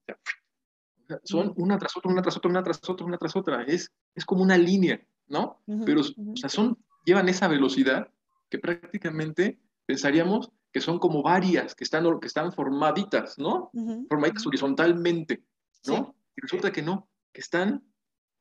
son 1.25 1.53
una 1.57 1.79
tras 1.79 1.97
otra, 1.97 2.11
una 2.11 2.23
tras 2.23 2.37
otra, 2.37 2.51
una 2.51 2.63
tras 2.63 2.89
otra, 2.89 3.07
una 3.07 3.19
tras 3.19 3.37
otra, 3.37 3.63
es, 3.63 3.93
es 4.15 4.25
como 4.25 4.43
una 4.43 4.57
línea, 4.57 5.01
¿no? 5.29 5.63
Pero, 5.85 6.01
o 6.01 6.37
sea, 6.37 6.49
son, 6.49 6.79
llevan 7.05 7.29
esa 7.29 7.49
velocidad 7.49 8.09
que 8.51 8.59
prácticamente 8.59 9.61
pensaríamos 9.87 10.51
que 10.73 10.81
son 10.81 10.99
como 10.99 11.23
varias, 11.23 11.75
que 11.75 11.85
están, 11.85 12.19
que 12.19 12.27
están 12.27 12.53
formaditas, 12.53 13.39
¿no? 13.39 13.71
Formaditas 14.09 14.47
horizontalmente, 14.47 15.45
¿no? 15.87 16.17
Y 16.35 16.41
resulta 16.41 16.73
que 16.73 16.83
no, 16.83 17.11
que 17.31 17.43
están, 17.43 17.85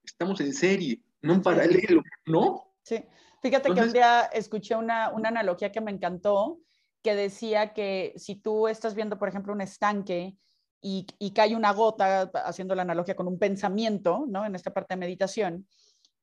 estamos 0.04 0.40
en 0.40 0.54
serie, 0.54 1.02
no 1.22 1.34
en 1.34 1.42
paralelo, 1.42 2.02
¿no? 2.26 2.74
Sí, 2.84 3.04
fíjate 3.42 3.74
que 3.74 3.82
un 3.82 3.92
día 3.92 4.22
escuché 4.34 4.76
una, 4.76 5.12
una 5.12 5.30
analogía 5.30 5.72
que 5.72 5.82
me 5.82 5.92
encantó, 5.92 6.60
que 7.04 7.16
decía 7.16 7.74
que 7.74 8.14
si 8.16 8.36
tú 8.36 8.68
estás 8.68 8.96
viendo, 8.96 9.20
por 9.20 9.28
ejemplo, 9.28 9.52
un 9.52 9.62
estanque 9.62 10.38
y, 10.82 11.06
y, 11.20 11.32
cae 11.32 11.56
una 11.56 11.74
gota, 11.74 12.32
haciendo 12.46 12.76
la 12.76 12.84
analogía 12.84 13.16
con 13.16 13.28
un 13.28 13.38
pensamiento, 13.38 14.26
¿no? 14.28 14.46
En 14.46 14.56
esta 14.56 14.74
parte 14.74 14.96
de 14.96 15.00
meditación, 15.00 15.68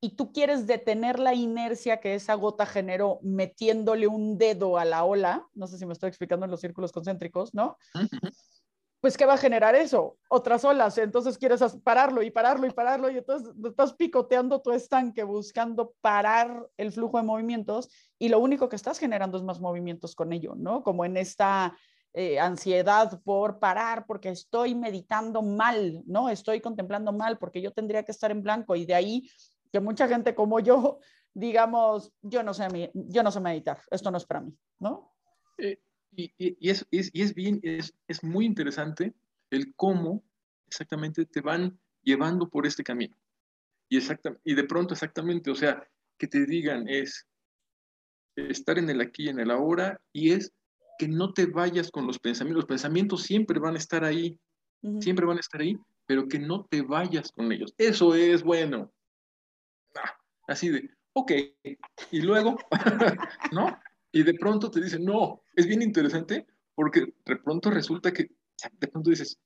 y 0.00 0.10
tú 0.10 0.32
quieres 0.32 0.66
detener 0.66 1.18
la 1.18 1.34
inercia 1.34 1.98
que 1.98 2.14
esa 2.14 2.34
gota 2.34 2.66
generó 2.66 3.18
metiéndole 3.22 4.06
un 4.06 4.38
dedo 4.38 4.78
a 4.78 4.84
la 4.84 5.04
ola, 5.04 5.46
no 5.54 5.66
sé 5.66 5.78
si 5.78 5.86
me 5.86 5.92
estoy 5.92 6.08
explicando 6.08 6.44
en 6.44 6.50
los 6.50 6.60
círculos 6.60 6.92
concéntricos, 6.92 7.52
¿no? 7.54 7.76
Pues, 9.00 9.16
¿qué 9.16 9.26
va 9.26 9.34
a 9.34 9.38
generar 9.38 9.76
eso? 9.76 10.18
Otras 10.28 10.64
olas, 10.64 10.98
entonces 10.98 11.38
quieres 11.38 11.62
pararlo 11.84 12.20
y 12.22 12.32
pararlo 12.32 12.66
y 12.66 12.70
pararlo, 12.70 13.08
y 13.10 13.18
entonces 13.18 13.54
estás 13.64 13.94
picoteando 13.94 14.60
tu 14.60 14.72
estanque 14.72 15.22
buscando 15.22 15.94
parar 16.00 16.68
el 16.76 16.90
flujo 16.90 17.16
de 17.18 17.22
movimientos, 17.22 17.90
y 18.18 18.28
lo 18.28 18.40
único 18.40 18.68
que 18.68 18.76
estás 18.76 18.98
generando 18.98 19.38
es 19.38 19.44
más 19.44 19.60
movimientos 19.60 20.16
con 20.16 20.32
ello, 20.32 20.54
¿no? 20.56 20.82
Como 20.82 21.04
en 21.04 21.16
esta 21.16 21.76
eh, 22.14 22.40
ansiedad 22.40 23.20
por 23.22 23.60
parar 23.60 24.06
porque 24.06 24.30
estoy 24.30 24.74
meditando 24.74 25.42
mal, 25.42 26.02
¿no? 26.06 26.28
Estoy 26.28 26.60
contemplando 26.60 27.12
mal 27.12 27.38
porque 27.38 27.60
yo 27.60 27.70
tendría 27.72 28.02
que 28.02 28.12
estar 28.12 28.30
en 28.30 28.42
blanco 28.42 28.74
y 28.74 28.86
de 28.86 28.94
ahí 28.94 29.30
que 29.72 29.80
mucha 29.80 30.08
gente 30.08 30.34
como 30.34 30.60
yo, 30.60 31.00
digamos, 31.34 32.12
yo 32.22 32.42
no 32.42 32.54
sé, 32.54 32.90
yo 32.94 33.22
no 33.22 33.30
sé 33.30 33.40
meditar, 33.40 33.80
esto 33.90 34.10
no 34.10 34.18
es 34.18 34.24
para 34.24 34.40
mí, 34.40 34.56
¿no? 34.78 35.14
Eh, 35.58 35.78
y, 36.12 36.32
y, 36.38 36.70
es, 36.70 36.86
es, 36.90 37.10
y, 37.12 37.22
es, 37.22 37.34
bien, 37.34 37.60
es, 37.62 37.94
es 38.06 38.24
muy 38.24 38.46
interesante 38.46 39.14
el 39.50 39.74
cómo 39.74 40.24
exactamente 40.66 41.24
te 41.26 41.40
van 41.40 41.78
llevando 42.02 42.48
por 42.48 42.66
este 42.66 42.82
camino. 42.82 43.16
Y, 43.88 43.96
exacta, 43.96 44.36
y 44.44 44.54
de 44.54 44.64
pronto 44.64 44.94
exactamente, 44.94 45.50
o 45.50 45.54
sea, 45.54 45.86
que 46.18 46.26
te 46.26 46.44
digan 46.46 46.88
es 46.88 47.26
estar 48.36 48.78
en 48.78 48.90
el 48.90 49.00
aquí 49.00 49.24
y 49.24 49.28
en 49.28 49.40
el 49.40 49.50
ahora 49.50 50.00
y 50.12 50.32
es 50.32 50.52
que 50.98 51.08
no 51.08 51.32
te 51.32 51.46
vayas 51.46 51.90
con 51.90 52.06
los 52.06 52.18
pensamientos. 52.18 52.64
Los 52.64 52.68
pensamientos 52.68 53.22
siempre 53.22 53.58
van 53.60 53.74
a 53.74 53.78
estar 53.78 54.04
ahí, 54.04 54.38
siempre 55.00 55.26
van 55.26 55.38
a 55.38 55.40
estar 55.40 55.60
ahí, 55.60 55.76
pero 56.06 56.26
que 56.28 56.38
no 56.38 56.66
te 56.66 56.82
vayas 56.82 57.30
con 57.32 57.52
ellos. 57.52 57.72
Eso 57.78 58.14
es 58.14 58.42
bueno 58.42 58.92
así 60.48 60.70
de, 60.70 60.90
ok, 61.12 61.32
y 62.10 62.20
luego, 62.20 62.56
¿no? 63.52 63.78
Y 64.10 64.22
de 64.22 64.34
pronto 64.34 64.70
te 64.70 64.80
dicen, 64.80 65.04
no, 65.04 65.42
es 65.54 65.66
bien 65.66 65.82
interesante 65.82 66.46
porque 66.74 67.14
de 67.24 67.36
pronto 67.36 67.70
resulta 67.70 68.12
que, 68.12 68.30
de 68.72 68.88
pronto 68.88 69.10
dices, 69.10 69.38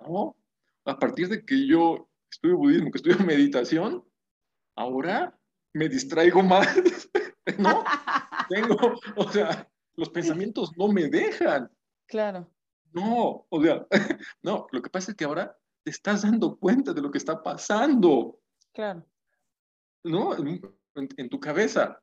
no, 0.00 0.36
a 0.84 0.98
partir 0.98 1.28
de 1.28 1.44
que 1.44 1.66
yo 1.66 2.08
estudio 2.30 2.56
budismo, 2.56 2.90
que 2.90 2.98
estudio 2.98 3.24
meditación, 3.24 4.04
ahora 4.74 5.38
me 5.74 5.88
distraigo 5.88 6.42
más, 6.42 6.66
¿no? 7.58 7.84
Tengo, 8.48 8.98
o 9.16 9.30
sea, 9.30 9.68
los 9.96 10.08
pensamientos 10.10 10.72
no 10.76 10.88
me 10.88 11.08
dejan. 11.08 11.70
Claro. 12.06 12.50
No, 12.92 13.46
o 13.48 13.62
sea, 13.62 13.86
no, 14.42 14.66
lo 14.72 14.80
que 14.80 14.90
pasa 14.90 15.10
es 15.10 15.16
que 15.16 15.24
ahora 15.24 15.56
te 15.82 15.90
estás 15.90 16.22
dando 16.22 16.56
cuenta 16.58 16.92
de 16.92 17.02
lo 17.02 17.10
que 17.10 17.18
está 17.18 17.42
pasando. 17.42 18.40
Claro. 18.72 19.04
¿No? 20.04 20.36
En, 20.36 21.28
tu 21.28 21.38
cabeza. 21.38 22.00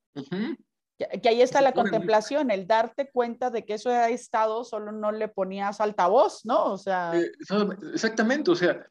que, 0.98 1.30
ahí 1.30 1.42
está 1.42 1.62
la 1.62 1.74
contemplación, 1.74 2.52
el 2.52 2.66
darte 2.66 3.10
cuenta 3.12 3.50
de 3.50 3.66
que 3.66 3.74
eso 3.74 3.90
ha 3.90 4.10
estado, 4.10 4.64
solo 4.64 4.92
no 4.92 5.12
le 5.12 5.28
ponías 5.28 5.82
altavoz, 5.82 6.46
¿no? 6.46 6.74
O 6.74 6.78
sea. 6.78 7.12
Eh, 7.14 7.32
exactamente, 7.94 8.52
o 8.52 8.56
sea, 8.56 8.88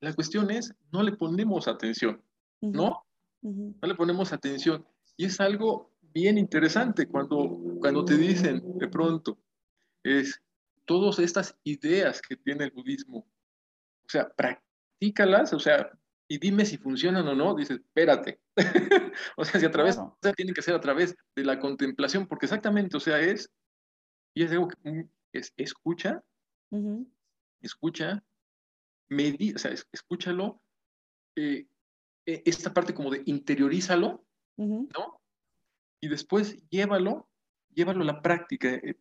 la 0.00 0.12
cuestión 0.14 0.50
es, 0.50 0.74
no 0.90 1.02
le 1.02 1.12
ponemos 1.12 1.68
atención, 1.68 2.22
¿no? 2.60 3.04
No 3.42 3.88
le 3.88 3.94
ponemos 3.94 4.32
atención. 4.32 4.86
Y 5.16 5.26
es 5.26 5.40
algo 5.40 5.92
bien 6.00 6.38
interesante 6.38 7.06
cuando, 7.06 7.58
cuando 7.80 8.04
te 8.04 8.16
dicen 8.16 8.78
de 8.78 8.88
pronto, 8.88 9.38
es 10.02 10.40
todas 10.84 11.18
estas 11.18 11.56
ideas 11.64 12.20
que 12.20 12.36
tiene 12.36 12.64
el 12.64 12.70
budismo, 12.70 13.18
o 13.18 14.08
sea, 14.08 14.28
practícalas, 14.28 15.52
o 15.52 15.58
sea, 15.58 15.90
y 16.28 16.38
dime 16.38 16.64
si 16.64 16.78
funcionan 16.78 17.26
o 17.28 17.34
no, 17.34 17.54
dices, 17.54 17.78
espérate. 17.80 18.40
o 19.36 19.44
sea, 19.44 19.60
si 19.60 19.66
a 19.66 19.70
través, 19.70 19.98
o 19.98 20.16
sea, 20.22 20.32
tiene 20.32 20.52
que 20.52 20.62
ser 20.62 20.74
a 20.74 20.80
través 20.80 21.16
de 21.36 21.44
la 21.44 21.58
contemplación, 21.58 22.26
porque 22.26 22.46
exactamente, 22.46 22.96
o 22.96 23.00
sea, 23.00 23.20
es, 23.20 23.50
y 24.34 24.44
es 24.44 24.52
algo 24.52 24.68
que 24.68 24.90
mm, 24.90 25.08
es, 25.32 25.52
escucha, 25.56 26.22
escucha, 27.60 28.24
medi 29.08 29.52
o 29.54 29.58
sea, 29.58 29.72
escúchalo, 29.92 30.62
eh, 31.36 31.66
e, 32.24 32.42
esta 32.46 32.72
parte 32.72 32.94
como 32.94 33.10
de 33.10 33.22
interiorízalo, 33.26 34.24
¿no? 34.56 35.20
Y 36.00 36.08
después 36.08 36.56
llévalo, 36.68 37.28
llévalo 37.74 38.02
a 38.02 38.06
la 38.06 38.22
práctica, 38.22 38.70
eh, 38.70 38.96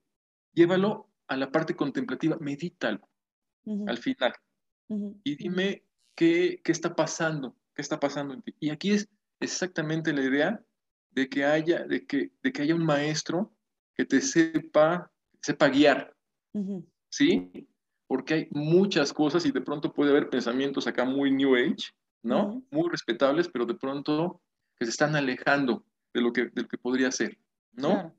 llévalo 0.54 1.10
a 1.28 1.38
la 1.38 1.52
parte 1.52 1.76
contemplativa, 1.76 2.38
medítalo 2.40 3.08
al 3.88 3.98
final. 3.98 4.34
Y 5.24 5.36
dime 5.36 5.84
¿qué, 6.16 6.62
está 6.66 6.95
pasando? 6.95 7.55
¿Qué 7.76 7.82
está 7.82 7.99
pasando 7.99 8.34
en 8.34 8.41
ti? 8.41 8.55
Y 8.59 8.70
aquí 8.70 8.91
es 8.91 9.09
exactamente 9.39 10.14
la 10.14 10.22
idea 10.22 10.64
de 11.12 11.30
que 11.30 11.45
haya, 11.45 11.84
de 11.84 12.05
que, 12.05 12.32
de 12.41 12.51
que 12.51 12.62
haya 12.62 12.76
un 12.76 12.86
maestro 12.86 13.53
que 13.95 14.05
te 14.05 14.22
sepa, 14.22 15.12
sepa 15.41 15.70
guiar, 15.70 16.16
¿sí? 17.09 17.68
Porque 18.07 18.34
hay 18.34 18.47
muchas 18.51 19.14
cosas 19.14 19.45
y 19.45 19.51
de 19.51 19.62
pronto 19.62 19.93
puede 19.93 20.12
haber 20.12 20.30
pensamientos 20.30 20.88
acá 20.88 21.05
muy 21.05 21.32
New 21.32 21.55
Age, 21.55 21.91
¿no? 22.24 22.64
Muy 22.72 22.89
respetables, 22.89 23.49
pero 23.49 23.66
de 23.66 23.76
pronto 23.76 24.41
que 24.78 24.86
se 24.86 24.91
están 24.91 25.16
alejando 25.16 25.86
de 26.14 26.22
lo 26.22 26.32
que, 26.32 26.45
de 26.45 26.62
lo 26.64 26.68
que 26.68 26.78
podría 26.78 27.12
ser, 27.12 27.38
¿no? 27.74 28.16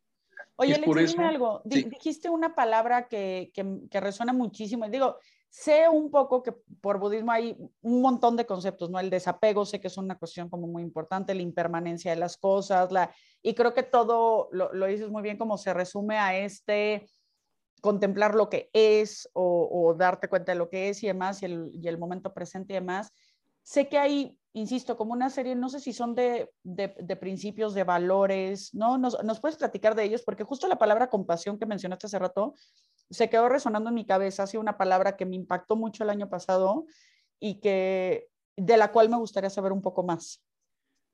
Oye, 0.56 0.78
le 0.78 1.06
dime 1.06 1.24
algo. 1.24 1.62
Dijiste 1.64 2.30
una 2.30 2.54
palabra 2.54 3.08
que, 3.08 3.50
que, 3.54 3.64
que, 3.90 4.00
resuena 4.00 4.32
muchísimo. 4.32 4.86
Y 4.86 4.90
digo, 4.90 5.18
sé 5.52 5.86
un 5.86 6.10
poco 6.10 6.42
que 6.42 6.52
por 6.80 6.98
budismo 6.98 7.30
hay 7.30 7.54
un 7.82 8.00
montón 8.00 8.36
de 8.36 8.46
conceptos, 8.46 8.88
¿no? 8.88 8.98
El 8.98 9.10
desapego, 9.10 9.66
sé 9.66 9.82
que 9.82 9.88
es 9.88 9.98
una 9.98 10.18
cuestión 10.18 10.48
como 10.48 10.66
muy 10.66 10.82
importante, 10.82 11.34
la 11.34 11.42
impermanencia 11.42 12.10
de 12.10 12.16
las 12.16 12.38
cosas, 12.38 12.90
la, 12.90 13.14
y 13.42 13.52
creo 13.52 13.74
que 13.74 13.82
todo 13.82 14.48
lo, 14.50 14.72
lo 14.72 14.86
dices 14.86 15.10
muy 15.10 15.22
bien 15.22 15.36
como 15.36 15.58
se 15.58 15.74
resume 15.74 16.16
a 16.16 16.38
este 16.38 17.06
contemplar 17.82 18.34
lo 18.34 18.48
que 18.48 18.70
es 18.72 19.28
o, 19.34 19.94
darte 19.98 20.28
cuenta 20.28 20.52
de 20.52 20.58
lo 20.58 20.70
que 20.70 20.88
es 20.88 21.02
y 21.02 21.08
demás, 21.08 21.42
y 21.42 21.46
el, 21.46 21.70
y 21.74 21.86
el 21.86 21.98
momento 21.98 22.32
presente 22.32 22.72
y 22.72 22.76
demás. 22.76 23.12
Sé 23.62 23.88
que 23.88 23.98
hay, 23.98 24.38
insisto, 24.54 24.96
como 24.96 25.12
una 25.12 25.28
serie, 25.28 25.54
no 25.54 25.68
sé 25.68 25.80
si 25.80 25.92
son 25.92 26.14
de, 26.14 26.50
de, 26.62 26.94
de 26.98 27.16
principios, 27.16 27.74
de 27.74 27.84
valores, 27.84 28.72
¿no? 28.72 28.96
Nos, 28.96 29.22
¿Nos 29.22 29.38
puedes 29.40 29.58
platicar 29.58 29.94
de 29.94 30.04
ellos? 30.04 30.22
Porque 30.22 30.44
justo 30.44 30.66
la 30.66 30.78
palabra 30.78 31.10
compasión 31.10 31.58
que 31.58 31.66
mencionaste 31.66 32.06
hace 32.06 32.18
rato, 32.18 32.54
se 33.10 33.28
quedó 33.28 33.48
resonando 33.48 33.90
en 33.90 33.94
mi 33.94 34.06
cabeza, 34.06 34.42
ha 34.42 34.46
sido 34.46 34.60
una 34.60 34.78
palabra 34.78 35.16
que 35.16 35.26
me 35.26 35.36
impactó 35.36 35.76
mucho 35.76 36.04
el 36.04 36.10
año 36.10 36.28
pasado 36.28 36.86
y 37.38 37.60
que 37.60 38.28
de 38.56 38.76
la 38.76 38.92
cual 38.92 39.08
me 39.08 39.16
gustaría 39.16 39.50
saber 39.50 39.72
un 39.72 39.82
poco 39.82 40.02
más. 40.02 40.42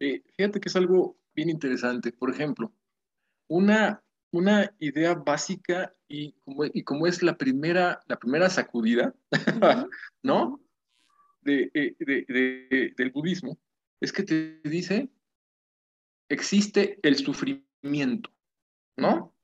Eh, 0.00 0.22
fíjate 0.36 0.60
que 0.60 0.68
es 0.68 0.76
algo 0.76 1.18
bien 1.34 1.50
interesante. 1.50 2.12
Por 2.12 2.30
ejemplo, 2.30 2.72
una, 3.48 4.02
una 4.32 4.74
idea 4.78 5.14
básica 5.14 5.94
y 6.08 6.32
como, 6.44 6.64
y 6.64 6.82
como 6.84 7.06
es 7.06 7.22
la 7.22 7.36
primera, 7.36 8.00
la 8.06 8.18
primera 8.18 8.50
sacudida, 8.50 9.14
¿no? 10.22 10.60
De, 11.40 11.70
eh, 11.74 11.96
de, 11.98 12.24
de, 12.28 12.94
del 12.96 13.10
budismo, 13.10 13.58
es 14.00 14.12
que 14.12 14.22
te 14.22 14.60
dice, 14.64 15.08
existe 16.28 16.98
el 17.02 17.16
sufrimiento, 17.16 18.30
¿no? 18.96 19.34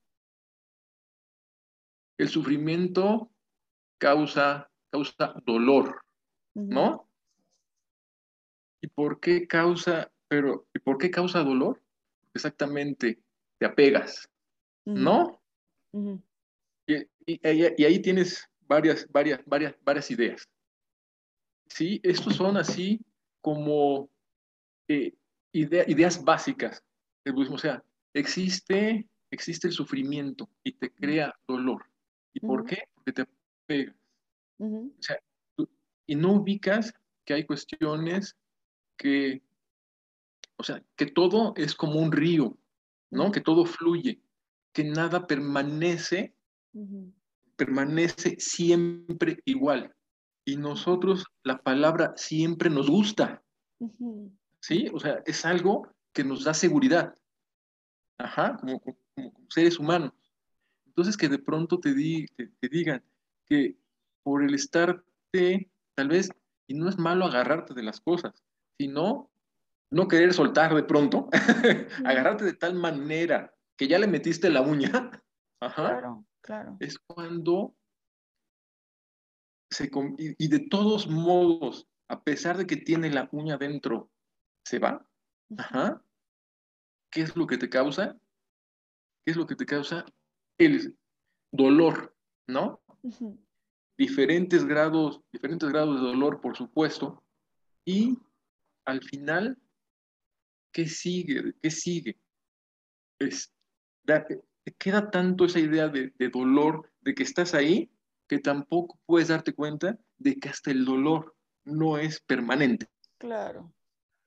El 2.18 2.28
sufrimiento 2.28 3.30
causa, 3.98 4.70
causa 4.90 5.34
dolor, 5.44 6.02
¿no? 6.54 7.08
¿Y 8.80 8.88
por 8.88 9.20
qué 9.20 9.46
causa, 9.46 10.12
pero, 10.28 10.66
¿y 10.74 10.78
por 10.78 10.98
qué 10.98 11.10
causa 11.10 11.42
dolor? 11.42 11.80
Exactamente, 12.34 13.20
te 13.58 13.66
apegas, 13.66 14.28
¿no? 14.84 15.40
y, 16.86 17.46
ahí 17.46 18.02
tienes 18.02 18.48
varias, 18.66 19.10
varias, 19.10 19.40
varias, 19.46 19.74
varias 19.82 20.10
ideas. 20.10 20.48
Sí, 21.68 22.00
estos 22.02 22.36
son 22.36 22.56
así 22.56 23.00
como 23.40 24.10
eh, 24.88 25.14
ideas 25.52 26.22
básicas 26.22 26.82
del 27.24 27.34
budismo. 27.34 27.56
O 27.56 27.58
sea, 27.58 27.82
existe, 28.12 29.08
existe 29.30 29.68
el 29.68 29.72
sufrimiento 29.72 30.48
y 30.62 30.72
te 30.72 30.92
crea 30.92 31.34
dolor. 31.46 31.86
¿Y 32.34 32.40
por 32.40 32.64
qué? 32.66 32.82
Porque 32.94 33.12
te 33.12 33.24
pegas. 33.66 33.94
o 34.58 34.90
sea, 34.98 35.18
y 36.06 36.16
no 36.16 36.32
ubicas 36.32 36.92
que 37.24 37.34
hay 37.34 37.46
cuestiones 37.46 38.36
que, 38.96 39.42
o 40.56 40.62
sea, 40.62 40.82
que 40.96 41.06
todo 41.06 41.54
es 41.56 41.74
como 41.74 42.00
un 42.00 42.12
río, 42.12 42.58
¿no? 43.10 43.32
Que 43.32 43.40
todo 43.40 43.64
fluye, 43.64 44.20
que 44.72 44.84
nada 44.84 45.26
permanece, 45.26 46.34
permanece 47.56 48.36
siempre 48.38 49.40
igual. 49.44 49.94
Y 50.44 50.56
nosotros 50.56 51.24
la 51.42 51.62
palabra 51.62 52.12
siempre 52.16 52.68
nos 52.68 52.90
gusta, 52.90 53.42
¿sí? 54.60 54.88
O 54.92 55.00
sea, 55.00 55.22
es 55.24 55.44
algo 55.46 55.88
que 56.12 56.24
nos 56.24 56.44
da 56.44 56.52
seguridad. 56.52 57.14
ajá, 58.18 58.56
como, 58.58 58.82
seres 59.48 59.78
humanos. 59.78 60.12
Entonces 60.96 61.16
que 61.16 61.28
de 61.28 61.40
pronto 61.40 61.80
te, 61.80 61.92
di, 61.92 62.26
te, 62.26 62.68
digan 62.68 63.02
que 63.46 63.76
por 64.22 64.44
el 64.44 64.54
estarte, 64.54 65.68
tal 65.96 66.08
vez, 66.08 66.30
y 66.68 66.74
no 66.74 66.88
es 66.88 66.98
malo 66.98 67.24
agarrarte 67.24 67.74
de 67.74 67.82
las 67.82 68.00
cosas, 68.00 68.32
sino 68.78 69.28
no 69.90 70.06
querer 70.06 70.32
soltar 70.32 70.72
de 70.72 70.84
pronto, 70.84 71.28
agarrarte 72.04 72.44
de 72.44 72.54
tal 72.54 72.74
manera 72.74 73.52
que 73.76 73.88
ya 73.88 73.98
le 73.98 74.06
metiste 74.06 74.50
la 74.50 74.62
uña, 74.62 74.90
ajá, 75.60 75.88
claro, 75.88 76.26
claro. 76.40 76.76
es 76.78 76.96
cuando 77.00 77.74
se, 79.68 79.90
y, 80.16 80.48
de 80.48 80.60
todos 80.60 81.08
modos, 81.08 81.88
a 82.08 82.22
pesar 82.22 82.56
de 82.56 82.68
que 82.68 82.76
tiene 82.76 83.10
la 83.10 83.28
uña 83.32 83.56
dentro, 83.56 84.12
se 84.64 84.78
va, 84.78 85.04
ajá, 85.58 86.04
¿qué 87.10 87.22
es 87.22 87.34
lo 87.34 87.48
que 87.48 87.58
te 87.58 87.68
causa? 87.68 88.16
¿Qué 89.24 89.32
es 89.32 89.36
lo 89.36 89.48
que 89.48 89.56
te 89.56 89.66
causa? 89.66 90.04
El 90.58 90.96
dolor, 91.52 92.14
¿no? 92.46 92.80
Diferentes 93.96 94.64
grados, 94.64 95.20
diferentes 95.32 95.68
grados 95.68 96.00
de 96.00 96.06
dolor, 96.06 96.40
por 96.40 96.56
supuesto, 96.56 97.22
y 97.84 98.18
al 98.84 99.02
final 99.02 99.58
¿qué 100.74 100.86
sigue? 100.86 101.54
¿Qué 101.62 101.70
sigue? 101.70 102.18
Es, 103.18 103.54
te 104.04 104.72
queda 104.76 105.10
tanto 105.10 105.46
esa 105.46 105.60
idea 105.60 105.88
de, 105.88 106.12
dolor, 106.30 106.92
de 107.00 107.14
que 107.14 107.22
estás 107.22 107.54
ahí, 107.54 107.90
que 108.28 108.38
tampoco 108.38 108.98
puedes 109.06 109.28
darte 109.28 109.54
cuenta 109.54 109.98
de 110.18 110.36
que 110.36 110.48
hasta 110.48 110.70
el 110.72 110.84
dolor 110.84 111.36
no 111.64 111.96
es 111.96 112.20
permanente. 112.20 112.88
Claro. 113.18 113.72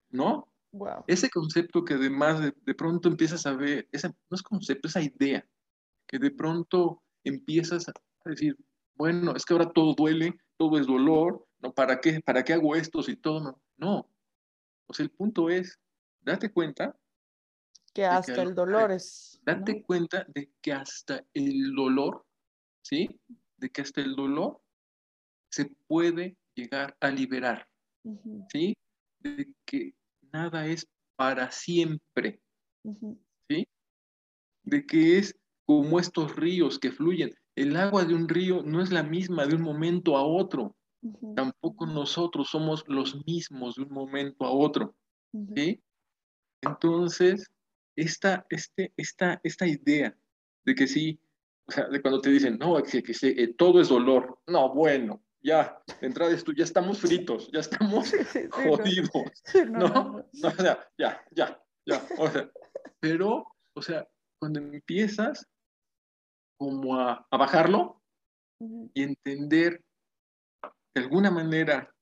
¿No? 0.09 0.51
Wow. 0.71 1.03
Ese 1.07 1.29
concepto 1.29 1.83
que 1.83 1.95
además 1.95 2.41
de, 2.41 2.75
pronto 2.75 3.09
empiezas 3.09 3.45
a 3.45 3.53
ver, 3.53 3.87
ese, 3.91 4.09
no 4.09 4.35
es 4.35 4.41
concepto, 4.41 4.87
esa 4.87 5.01
idea, 5.01 5.45
que 6.07 6.19
de 6.19 6.31
pronto 6.31 7.03
empiezas 7.23 7.87
a 7.89 7.93
decir, 8.25 8.57
bueno, 8.95 9.35
es 9.35 9.45
que 9.45 9.53
ahora 9.53 9.71
todo 9.71 9.93
duele, 9.93 10.33
todo 10.57 10.79
es 10.79 10.87
dolor, 10.87 11.45
¿no? 11.59 11.73
¿Para 11.73 11.99
qué, 11.99 12.21
para 12.21 12.43
qué 12.43 12.53
hago 12.53 12.75
esto 12.75 13.03
si 13.03 13.15
todo 13.15 13.41
no? 13.41 13.61
No. 13.77 14.09
O 14.87 14.93
sea, 14.93 15.03
el 15.03 15.11
punto 15.11 15.49
es, 15.49 15.79
date 16.21 16.51
cuenta. 16.51 16.97
Que 17.93 18.05
hasta 18.05 18.41
el 18.41 18.55
dolor 18.55 18.91
es. 18.91 19.39
Date 19.43 19.83
cuenta 19.83 20.25
de 20.33 20.51
que 20.61 20.71
hasta 20.71 21.25
el 21.33 21.73
dolor, 21.75 22.25
¿sí? 22.81 23.19
De 23.57 23.69
que 23.69 23.81
hasta 23.81 24.01
el 24.01 24.15
dolor 24.15 24.61
se 25.49 25.65
puede 25.87 26.37
llegar 26.55 26.95
a 26.99 27.09
liberar, 27.09 27.67
¿sí? 28.51 28.75
De 29.19 29.53
que 29.65 29.93
nada 30.31 30.67
es 30.67 30.87
para 31.15 31.51
siempre, 31.51 32.39
¿sí? 33.49 33.67
De 34.63 34.85
que 34.85 35.17
es 35.17 35.35
como 35.67 35.99
estos 35.99 36.35
ríos 36.35 36.79
que 36.79 36.91
fluyen. 36.91 37.35
El 37.55 37.75
agua 37.75 38.05
de 38.05 38.15
un 38.15 38.27
río 38.29 38.63
no 38.63 38.81
es 38.81 38.91
la 38.91 39.03
misma 39.03 39.45
de 39.45 39.55
un 39.55 39.61
momento 39.61 40.15
a 40.15 40.23
otro. 40.23 40.75
Tampoco 41.35 41.85
nosotros 41.85 42.49
somos 42.49 42.83
los 42.87 43.25
mismos 43.25 43.75
de 43.75 43.83
un 43.83 43.91
momento 43.91 44.45
a 44.45 44.51
otro. 44.51 44.95
¿sí? 45.55 45.83
Entonces, 46.61 47.51
esta, 47.97 48.45
este, 48.49 48.93
esta, 48.95 49.41
esta 49.43 49.67
idea 49.67 50.15
de 50.65 50.73
que 50.73 50.87
sí, 50.87 51.19
o 51.67 51.71
sea, 51.71 51.89
de 51.89 52.01
cuando 52.01 52.21
te 52.21 52.29
dicen, 52.29 52.57
no, 52.57 52.81
que, 52.81 53.03
que 53.03 53.13
eh, 53.21 53.53
todo 53.57 53.81
es 53.81 53.89
dolor, 53.89 54.39
no, 54.47 54.73
bueno, 54.73 55.21
ya, 55.41 55.81
de 55.99 56.07
entrada 56.07 56.31
esto, 56.31 56.53
ya 56.53 56.63
estamos 56.63 56.99
fritos, 56.99 57.49
ya 57.51 57.59
estamos 57.59 58.13
jodidos, 58.51 59.09
no, 59.69 59.87
no, 59.89 60.25
o 60.43 60.51
sea, 60.51 60.89
ya, 60.97 61.21
ya, 61.31 61.63
ya, 61.85 62.07
o 62.17 62.29
sea, 62.29 62.49
pero, 62.99 63.45
o 63.73 63.81
sea, 63.81 64.07
cuando 64.39 64.59
empiezas 64.59 65.47
como 66.57 66.95
a, 66.95 67.27
a 67.29 67.37
bajarlo 67.37 68.01
y 68.93 69.03
entender 69.03 69.83
de 70.95 71.01
alguna 71.01 71.29
manera 71.29 71.93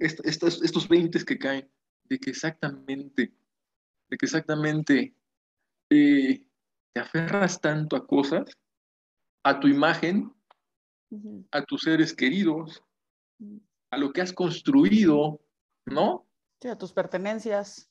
estos, 0.00 0.62
estos 0.62 0.88
20 0.88 1.24
que 1.24 1.38
caen, 1.38 1.70
de 2.04 2.18
que 2.18 2.30
exactamente 2.30 3.32
de 4.10 4.18
que 4.18 4.26
exactamente 4.26 5.14
eh, 5.90 6.46
te 6.92 7.00
aferras 7.00 7.60
tanto 7.60 7.96
a 7.96 8.06
cosas, 8.06 8.44
a 9.44 9.60
tu 9.60 9.68
imagen, 9.68 10.32
a 11.52 11.64
tus 11.64 11.82
seres 11.82 12.14
queridos, 12.14 12.82
a 13.90 13.96
lo 13.96 14.12
que 14.12 14.20
has 14.20 14.32
construido, 14.32 15.40
¿no? 15.86 16.26
Sí, 16.60 16.68
a 16.68 16.76
tus 16.76 16.92
pertenencias. 16.92 17.90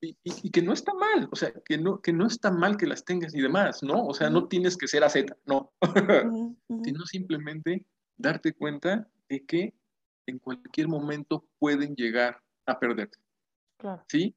Y, 0.00 0.50
que 0.50 0.62
no 0.62 0.72
está 0.72 0.92
mal, 0.94 1.28
o 1.30 1.36
sea, 1.36 1.52
que 1.64 1.78
no, 1.78 2.00
que 2.00 2.12
no 2.12 2.26
está 2.26 2.50
mal 2.50 2.76
que 2.76 2.86
las 2.86 3.04
tengas 3.04 3.34
y 3.34 3.40
demás, 3.40 3.82
¿no? 3.82 4.06
O 4.06 4.14
sea, 4.14 4.28
no 4.28 4.48
tienes 4.48 4.76
que 4.76 4.88
ser 4.88 5.08
Z, 5.08 5.36
no. 5.46 5.72
Sino 6.84 7.06
simplemente 7.06 7.86
darte 8.16 8.52
cuenta 8.52 9.08
de 9.28 9.44
que 9.44 9.74
en 10.26 10.38
cualquier 10.38 10.88
momento 10.88 11.48
pueden 11.58 11.94
llegar 11.96 12.40
a 12.66 12.78
perderte. 12.78 13.18
Claro. 13.78 14.04
¿Sí? 14.08 14.36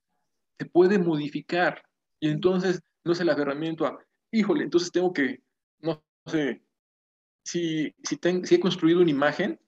se 0.57 0.65
puede 0.65 0.99
modificar. 0.99 1.83
Y 2.19 2.29
entonces 2.29 2.81
no 3.03 3.13
es 3.13 3.19
el 3.19 3.29
aferramiento 3.29 3.85
a, 3.85 3.99
híjole, 4.31 4.63
entonces 4.63 4.91
tengo 4.91 5.13
que, 5.13 5.41
no 5.79 6.03
sé, 6.25 6.63
si, 7.43 7.93
si, 8.03 8.19
si 8.43 8.55
he 8.55 8.59
construido 8.59 9.01
una 9.01 9.11
imagen, 9.11 9.59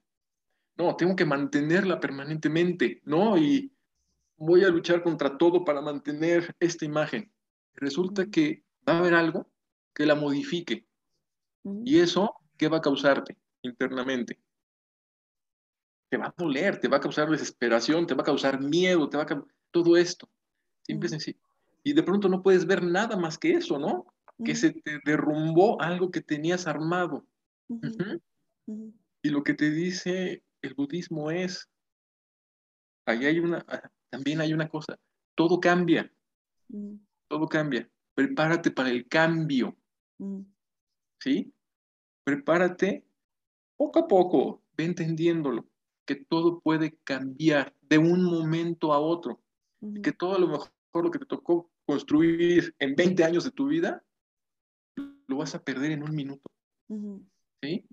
no, 0.76 0.96
tengo 0.96 1.14
que 1.16 1.24
mantenerla 1.24 2.00
permanentemente, 2.00 3.00
¿no? 3.04 3.36
Y 3.36 3.72
voy 4.38 4.64
a 4.64 4.68
luchar 4.68 5.02
contra 5.02 5.36
todo 5.36 5.64
para 5.64 5.80
mantener 5.80 6.54
esta 6.60 6.84
imagen. 6.84 7.30
Resulta 7.74 8.26
que 8.26 8.64
va 8.88 8.94
a 8.94 8.98
haber 8.98 9.14
algo 9.14 9.50
que 9.94 10.06
la 10.06 10.14
modifique. 10.14 10.86
¿Y 11.84 11.98
eso 11.98 12.34
qué 12.56 12.68
va 12.68 12.78
a 12.78 12.82
causarte 12.82 13.36
internamente? 13.62 14.38
Te 16.08 16.16
va 16.16 16.26
a 16.26 16.34
doler, 16.36 16.80
te 16.80 16.88
va 16.88 16.96
a 16.96 17.00
causar 17.00 17.28
desesperación, 17.28 18.06
te 18.06 18.14
va 18.14 18.22
a 18.22 18.26
causar 18.26 18.60
miedo, 18.60 19.08
te 19.08 19.16
va 19.18 19.24
a 19.24 19.44
todo 19.70 19.96
esto. 19.96 20.30
Simple 20.82 21.08
sencillo. 21.08 21.38
Y 21.82 21.92
de 21.92 22.02
pronto 22.02 22.28
no 22.28 22.42
puedes 22.42 22.64
ver 22.64 22.82
nada 22.82 23.16
más 23.16 23.36
que 23.36 23.52
eso, 23.52 23.78
¿no? 23.78 24.06
Que 24.44 24.54
se 24.54 24.70
te 24.70 25.00
derrumbó 25.04 25.80
algo 25.82 26.10
que 26.10 26.20
tenías 26.20 26.66
armado. 26.66 27.26
Y 29.22 29.30
lo 29.30 29.42
que 29.42 29.54
te 29.54 29.70
dice 29.70 30.42
el 30.62 30.74
budismo 30.74 31.30
es, 31.30 31.68
ahí 33.04 33.26
hay 33.26 33.40
una, 33.40 33.64
ah, 33.68 33.90
también 34.10 34.40
hay 34.40 34.52
una 34.52 34.68
cosa, 34.68 34.98
todo 35.34 35.60
cambia, 35.60 36.12
todo 37.28 37.46
cambia. 37.46 37.88
Prepárate 38.14 38.70
para 38.70 38.90
el 38.90 39.06
cambio, 39.06 39.76
¿sí? 41.20 41.52
Prepárate 42.24 43.04
poco 43.76 44.00
a 44.00 44.08
poco, 44.08 44.62
ve 44.76 44.84
entendiéndolo, 44.84 45.68
que 46.04 46.16
todo 46.16 46.60
puede 46.60 46.96
cambiar 47.04 47.74
de 47.82 47.98
un 47.98 48.24
momento 48.24 48.92
a 48.92 48.98
otro, 48.98 49.40
que 50.02 50.12
todo 50.12 50.34
a 50.34 50.38
lo 50.38 50.48
mejor 50.48 50.72
lo 50.94 51.10
que 51.10 51.20
te 51.20 51.26
tocó 51.26 51.70
construir 51.86 52.74
en 52.78 52.96
20 52.96 53.24
años 53.24 53.44
de 53.44 53.50
tu 53.50 53.68
vida, 53.68 54.04
lo 55.26 55.36
vas 55.36 55.54
a 55.54 55.62
perder 55.62 55.92
en 55.92 56.02
un 56.02 56.14
minuto. 56.14 56.50
¿Sí? 57.62 57.86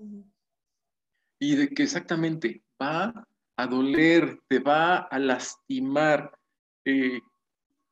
Y 1.39 1.55
de 1.55 1.70
que 1.70 1.84
exactamente 1.84 2.63
va 2.82 3.28
a 3.57 3.67
doler, 3.67 4.39
te 4.47 4.59
va 4.59 4.97
a 4.97 5.19
lastimar 5.19 6.31
eh, 6.83 7.19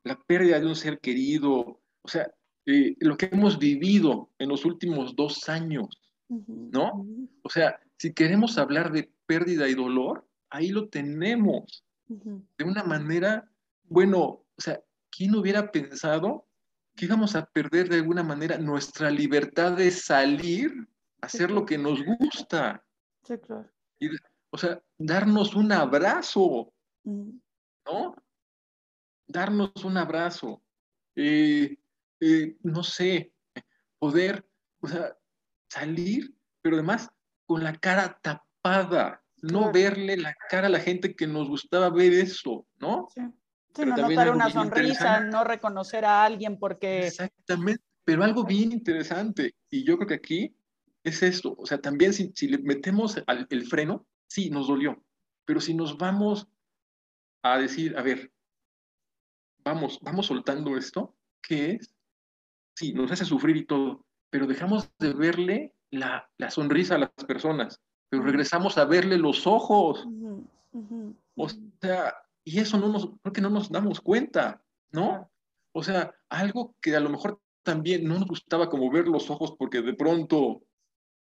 la 0.03 0.19
pérdida 0.27 0.59
de 0.59 0.67
un 0.67 0.75
ser 0.75 0.99
querido, 0.99 1.81
o 2.01 2.07
sea, 2.07 2.31
eh, 2.65 2.95
lo 2.99 3.17
que 3.17 3.29
hemos 3.31 3.59
vivido 3.59 4.31
en 4.39 4.49
los 4.49 4.65
últimos 4.65 5.15
dos 5.15 5.49
años, 5.49 5.87
¿no? 6.29 7.05
O 7.41 7.49
sea, 7.49 7.79
si 7.97 8.13
queremos 8.13 8.57
hablar 8.57 8.91
de 8.91 9.11
pérdida 9.25 9.67
y 9.67 9.75
dolor, 9.75 10.27
ahí 10.49 10.69
lo 10.69 10.89
tenemos 10.89 11.83
de 12.07 12.63
una 12.63 12.83
manera, 12.83 13.49
bueno, 13.83 14.19
o 14.19 14.61
sea, 14.61 14.81
¿quién 15.09 15.35
hubiera 15.35 15.71
pensado 15.71 16.47
que 16.95 17.05
íbamos 17.05 17.35
a 17.35 17.45
perder 17.45 17.89
de 17.89 17.97
alguna 17.97 18.23
manera 18.23 18.57
nuestra 18.57 19.09
libertad 19.09 19.73
de 19.73 19.89
salir 19.91 20.71
a 21.21 21.25
hacer 21.25 21.49
lo 21.49 21.65
que 21.65 21.77
nos 21.77 22.03
gusta? 22.03 22.83
Sí, 23.23 23.37
claro. 23.37 23.69
O 24.53 24.57
sea, 24.57 24.79
darnos 24.99 25.55
un 25.55 25.71
abrazo, 25.71 26.71
¿no? 27.03 28.15
Darnos 29.25 29.71
un 29.83 29.97
abrazo. 29.97 30.61
Eh, 31.15 31.75
eh, 32.19 32.57
no 32.61 32.83
sé, 32.83 33.33
poder, 33.97 34.47
o 34.79 34.87
sea, 34.87 35.17
salir, 35.69 36.35
pero 36.61 36.75
además 36.75 37.09
con 37.47 37.63
la 37.63 37.73
cara 37.73 38.19
tapada, 38.21 39.23
no 39.41 39.71
verle 39.71 40.17
la 40.17 40.35
cara 40.49 40.67
a 40.67 40.69
la 40.69 40.79
gente 40.79 41.15
que 41.15 41.25
nos 41.25 41.49
gustaba 41.49 41.89
ver 41.89 42.13
eso, 42.13 42.67
¿no? 42.77 43.07
Sí 43.13 43.21
no 43.79 43.95
notar 43.95 44.31
una 44.31 44.49
sonrisa, 44.51 45.21
no 45.21 45.43
reconocer 45.43 46.05
a 46.05 46.23
alguien 46.23 46.57
porque... 46.59 47.07
Exactamente, 47.07 47.83
pero 48.03 48.23
algo 48.23 48.43
bien 48.43 48.71
interesante, 48.71 49.55
y 49.69 49.83
yo 49.83 49.97
creo 49.97 50.07
que 50.07 50.13
aquí 50.13 50.55
es 51.03 51.23
esto, 51.23 51.55
o 51.57 51.65
sea, 51.65 51.79
también 51.79 52.13
si, 52.13 52.47
le 52.47 52.59
metemos 52.59 53.21
el 53.49 53.65
freno, 53.65 54.05
sí, 54.33 54.49
nos 54.49 54.67
dolió, 54.67 54.99
pero 55.45 55.61
si 55.61 55.75
nos 55.75 55.95
vamos 55.95 56.47
a 57.43 57.59
decir, 57.59 57.95
a 57.95 58.01
ver, 58.01 58.33
vamos, 59.63 59.99
vamos 60.01 60.25
soltando 60.25 60.75
esto, 60.75 61.15
qué 61.39 61.73
es? 61.73 61.93
Sí, 62.75 62.93
nos 62.93 63.11
hace 63.11 63.25
sufrir 63.25 63.57
y 63.57 63.65
todo, 63.65 64.07
pero 64.31 64.47
dejamos 64.47 64.89
de 64.97 65.13
verle 65.13 65.75
la, 65.91 66.27
la 66.39 66.49
sonrisa 66.49 66.95
a 66.95 66.97
las 66.97 67.11
personas, 67.27 67.79
pero 68.09 68.23
regresamos 68.23 68.79
a 68.79 68.85
verle 68.85 69.19
los 69.19 69.45
ojos. 69.45 70.07
O 71.35 71.49
sea, 71.79 72.15
y 72.43 72.59
eso 72.59 72.79
no 72.79 72.87
nos, 72.87 73.11
creo 73.21 73.33
que 73.33 73.41
no 73.41 73.51
nos 73.51 73.69
damos 73.69 74.01
cuenta, 74.01 74.63
¿no? 74.91 75.29
O 75.75 75.83
sea, 75.83 76.11
algo 76.29 76.75
que 76.81 76.95
a 76.95 76.99
lo 76.99 77.11
mejor 77.11 77.39
también 77.61 78.03
no 78.05 78.17
nos 78.17 78.27
gustaba 78.27 78.67
como 78.67 78.89
ver 78.89 79.07
los 79.07 79.29
ojos 79.29 79.53
porque 79.59 79.83
de 79.83 79.93
pronto 79.93 80.63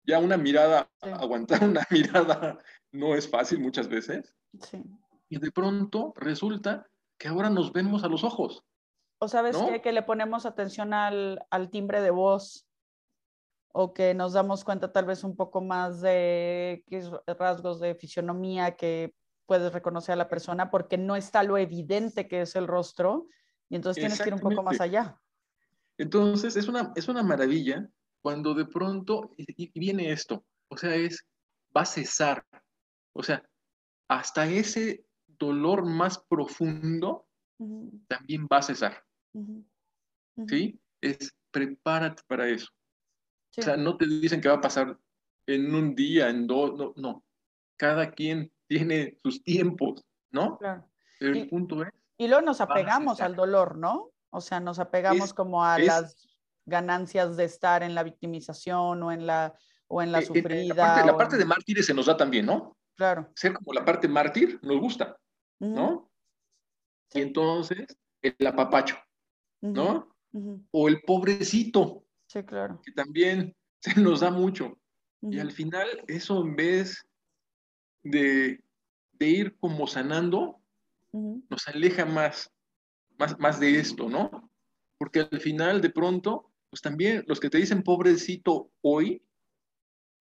ya 0.04 0.20
una 0.20 0.38
mirada, 0.38 0.90
aguantar 1.02 1.64
una 1.64 1.86
mirada 1.92 2.58
no 2.92 3.16
es 3.16 3.30
fácil 3.30 3.60
muchas 3.60 3.88
veces. 3.88 4.36
Sí. 4.62 4.84
Y 5.30 5.40
de 5.40 5.52
pronto 5.52 6.14
resulta 6.16 6.88
que 7.18 7.28
ahora 7.28 7.50
nos 7.50 7.72
vemos 7.72 8.04
a 8.04 8.08
los 8.08 8.24
ojos. 8.24 8.66
O 9.20 9.28
sabes 9.28 9.58
que 9.84 9.92
le 9.92 10.02
ponemos 10.02 10.46
atención 10.46 10.94
al, 10.94 11.46
al, 11.52 11.70
timbre 11.70 12.02
de 12.02 12.10
voz 12.10 12.66
o 13.74 13.94
que 13.94 14.14
nos 14.14 14.34
damos 14.34 14.64
cuenta 14.64 14.94
tal 14.94 15.06
vez 15.06 15.24
un 15.24 15.36
poco 15.36 15.62
más 15.62 16.02
de 16.02 16.84
rasgos 17.28 17.80
de 17.80 17.96
fisionomía 17.96 18.78
que 18.78 19.14
puedes 19.46 19.74
reconocer 19.74 20.14
a 20.14 20.16
la 20.16 20.30
persona 20.30 20.72
porque 20.72 20.98
no 20.98 21.16
está 21.16 21.44
lo 21.44 21.58
evidente 21.58 22.28
que 22.28 22.42
es 22.42 22.56
el 22.56 22.68
rostro 22.68 23.28
y 23.68 23.76
entonces 23.76 24.02
tienes 24.02 24.22
que 24.22 24.30
ir 24.30 24.34
un 24.34 24.40
poco 24.40 24.64
más 24.64 24.80
allá. 24.80 25.20
Entonces 25.98 26.56
es 26.56 26.68
una, 26.70 26.94
es 26.96 27.10
una 27.10 27.22
maravilla 27.22 27.90
cuando 28.22 28.54
de 28.54 28.66
pronto 28.66 29.36
viene 29.74 30.12
esto, 30.12 30.46
o 30.70 30.78
sea, 30.78 30.96
es, 30.96 31.26
va 31.76 31.82
a 31.82 31.86
cesar, 31.86 32.46
o 33.14 33.24
sea, 33.24 33.44
hasta 34.08 34.48
ese 34.48 35.06
dolor 35.28 35.86
más 35.86 36.20
profundo 36.20 37.28
también 38.08 38.48
va 38.52 38.58
a 38.58 38.62
cesar. 38.64 39.04
¿Sí? 40.48 40.80
Es 41.02 41.36
prepárate 41.52 42.24
para 42.28 42.48
eso. 42.48 42.70
O 43.58 43.62
sea, 43.62 43.76
no 43.76 43.98
te 43.98 44.08
dicen 44.08 44.42
que 44.42 44.50
va 44.50 44.56
a 44.56 44.62
pasar 44.62 44.98
en 45.48 45.74
un 45.74 45.96
día, 45.96 46.30
en 46.30 46.48
dos, 46.48 46.78
no, 46.78 46.94
no. 46.96 47.24
Cada 47.78 48.12
quien 48.12 48.52
tiene 48.68 49.18
sus 49.24 49.44
tiempos, 49.44 50.06
¿no? 50.32 50.58
Claro. 50.58 50.88
Pero 51.20 51.36
el 51.36 51.50
punto 51.50 51.84
es... 51.84 51.90
Y 52.18 52.28
luego 52.28 52.42
nos 52.42 52.62
apegamos 52.62 53.22
al 53.22 53.36
dolor, 53.36 53.78
¿no? 53.78 54.12
O 54.30 54.42
sea, 54.42 54.60
nos 54.60 54.80
apegamos 54.80 55.34
como 55.34 55.64
a 55.64 55.80
las 55.80 56.29
ganancias 56.66 57.38
de 57.38 57.46
estar 57.46 57.84
en 57.84 57.96
la 57.96 58.04
victimización 58.04 59.02
o 59.04 59.12
en 59.12 59.26
la, 59.26 59.54
o 59.88 60.02
en 60.02 60.12
la 60.12 60.22
sufrida. 60.22 61.06
La 61.06 61.18
parte, 61.18 61.38
de 61.38 61.46
mártires 61.46 61.86
se 61.86 61.94
nos 61.94 62.06
da 62.06 62.16
también, 62.16 62.46
¿no? 62.46 62.78
Claro. 62.96 63.32
Ser 63.36 63.54
como 63.54 63.74
la 63.74 63.86
parte 63.86 64.08
mártir 64.08 64.60
nos 64.62 64.80
gusta, 64.80 65.18
¿no? 65.60 66.12
Y 67.14 67.22
entonces, 67.22 67.98
el 68.22 68.48
apapacho, 68.48 68.98
¿no? 69.62 70.16
O 70.72 70.88
el 70.88 71.02
pobrecito. 71.02 72.06
Sí, 72.28 72.44
claro. 72.44 72.82
Que 72.84 72.92
también 72.92 73.56
se 73.82 74.00
nos 74.00 74.20
da 74.20 74.32
mucho. 74.32 74.78
Y 75.22 75.40
al 75.40 75.52
final, 75.52 75.88
eso 76.08 76.42
en 76.42 76.56
vez 76.56 77.06
de, 78.04 78.64
de 79.14 79.28
ir 79.28 79.58
como 79.58 79.88
sanando, 79.88 80.62
nos 81.12 81.68
aleja 81.68 82.06
más, 82.06 82.52
más, 83.18 83.38
más 83.40 83.60
de 83.60 83.80
esto, 83.80 84.10
¿no? 84.10 84.50
Porque 84.98 85.22
al 85.22 85.40
final, 85.40 85.82
de 85.82 85.90
pronto, 85.90 86.49
pues 86.70 86.82
también 86.82 87.24
los 87.28 87.40
que 87.40 87.50
te 87.50 87.58
dicen 87.58 87.84
pobrecito 87.84 88.72
hoy, 88.82 89.24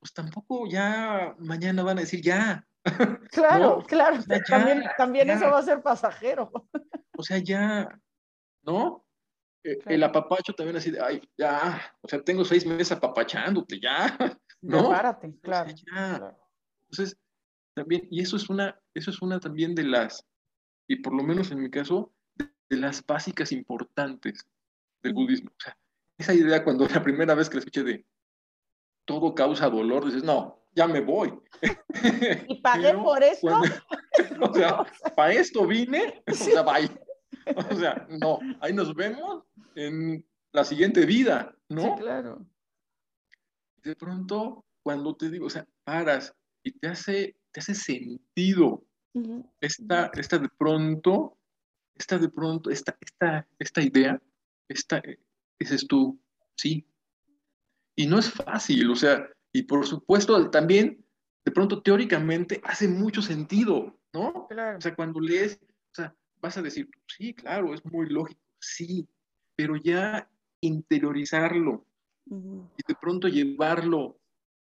pues 0.01 0.13
tampoco 0.13 0.67
ya 0.69 1.35
mañana 1.39 1.83
van 1.83 1.99
a 1.99 2.03
decir 2.03 2.23
ya. 2.23 2.65
Claro, 3.31 3.83
claro, 3.87 4.23
también, 4.49 4.83
también 4.97 5.29
eso 5.29 5.51
va 5.51 5.59
a 5.59 5.63
ser 5.63 5.83
pasajero. 5.83 6.51
O 7.17 7.23
sea, 7.23 7.37
ya, 7.39 8.01
¿no? 8.63 9.05
E, 9.63 9.79
el 9.87 10.03
apapacho 10.03 10.55
también 10.55 10.77
así 10.77 10.91
de, 10.91 11.01
ay, 11.01 11.21
ya, 11.37 11.95
o 12.01 12.09
sea, 12.09 12.23
tengo 12.23 12.45
seis 12.45 12.65
meses 12.65 12.93
apapachándote, 12.93 13.79
ya, 13.81 14.17
¿no? 14.63 14.89
Párate, 14.89 15.37
claro, 15.43 15.71
Entonces, 16.83 17.19
también, 17.75 18.09
y 18.11 18.23
eso 18.23 18.37
es 18.37 18.49
una, 18.49 18.81
eso 18.95 19.11
es 19.11 19.21
una 19.21 19.39
también 19.39 19.75
de 19.75 19.85
las, 19.85 20.27
y 20.89 20.97
por 20.97 21.15
lo 21.15 21.23
menos 21.23 21.51
en 21.51 21.61
mi 21.61 21.71
caso, 21.71 22.15
de 22.71 22.77
las 22.77 23.05
básicas 23.05 23.53
importantes 23.53 24.47
del 25.03 25.13
budismo. 25.13 25.51
O 25.51 25.61
sea, 25.61 25.77
esa 26.19 26.35
idea 26.35 26.65
cuando 26.65 26.87
la 26.87 27.03
primera 27.03 27.35
vez 27.35 27.49
que 27.49 27.55
la 27.55 27.61
escuché 27.61 27.83
de 27.85 28.05
todo 29.05 29.35
causa 29.35 29.71
dolor, 29.71 30.05
dices, 30.05 30.23
no, 30.23 30.67
ya 30.75 30.87
me 30.87 31.01
voy. 31.01 31.33
¿Y 32.49 32.61
pagué 32.61 32.93
por 32.95 33.23
esto? 33.23 33.47
o 34.43 34.55
sea, 34.55 34.85
para 35.17 35.33
esto 35.33 35.67
vine, 35.67 36.23
o 36.31 36.35
sea, 36.35 36.63
bye. 36.63 36.91
O 37.57 37.77
sea, 37.77 38.07
no, 38.11 38.39
ahí 38.61 38.75
nos 38.75 38.95
vemos 38.95 39.45
en 39.75 40.25
la 40.53 40.65
siguiente 40.65 41.07
vida, 41.07 41.57
¿no? 41.69 41.83
Sí, 41.83 42.03
claro. 42.03 42.47
De 43.83 43.97
pronto, 43.97 44.67
cuando 44.83 45.17
te 45.17 45.31
digo, 45.31 45.47
o 45.47 45.51
sea, 45.51 45.67
paras 45.85 46.35
y 46.63 46.73
te 46.73 46.89
hace, 46.89 47.37
te 47.51 47.61
hace 47.61 47.75
sentido 47.75 48.85
esta, 49.61 50.11
esta 50.15 50.39
de 50.39 50.49
pronto, 50.49 51.39
esta 51.95 52.19
de 52.19 52.29
pronto, 52.29 52.71
esta, 52.71 52.97
esta, 53.01 53.49
esta 53.59 53.83
idea, 53.83 54.21
esta, 54.69 55.03
dices 55.59 55.87
tú, 55.87 56.19
sí. 56.57 56.87
Y 57.97 58.07
no 58.07 58.19
es 58.19 58.31
fácil, 58.31 58.91
o 58.91 58.97
sea, 58.97 59.29
y 59.53 59.63
por 59.63 59.87
supuesto 59.87 60.51
también, 60.51 61.05
de 61.45 61.53
pronto 61.53 61.83
teóricamente 61.83 62.61
hace 62.65 62.89
mucho 62.89 63.23
sentido, 63.23 63.99
¿no? 64.13 64.49
O 64.49 64.81
sea, 64.81 64.95
cuando 64.95 65.21
lees, 65.21 65.59
o 65.63 65.95
sea, 65.95 66.15
vas 66.41 66.57
a 66.57 66.63
decir, 66.63 66.89
sí, 67.07 67.35
claro, 67.35 67.75
es 67.75 67.85
muy 67.85 68.09
lógico, 68.09 68.41
sí, 68.61 69.09
pero 69.57 69.77
ya 69.77 70.31
interiorizarlo 70.61 71.85
y 72.31 72.83
de 72.87 72.95
pronto 73.01 73.29
llevarlo 73.29 74.19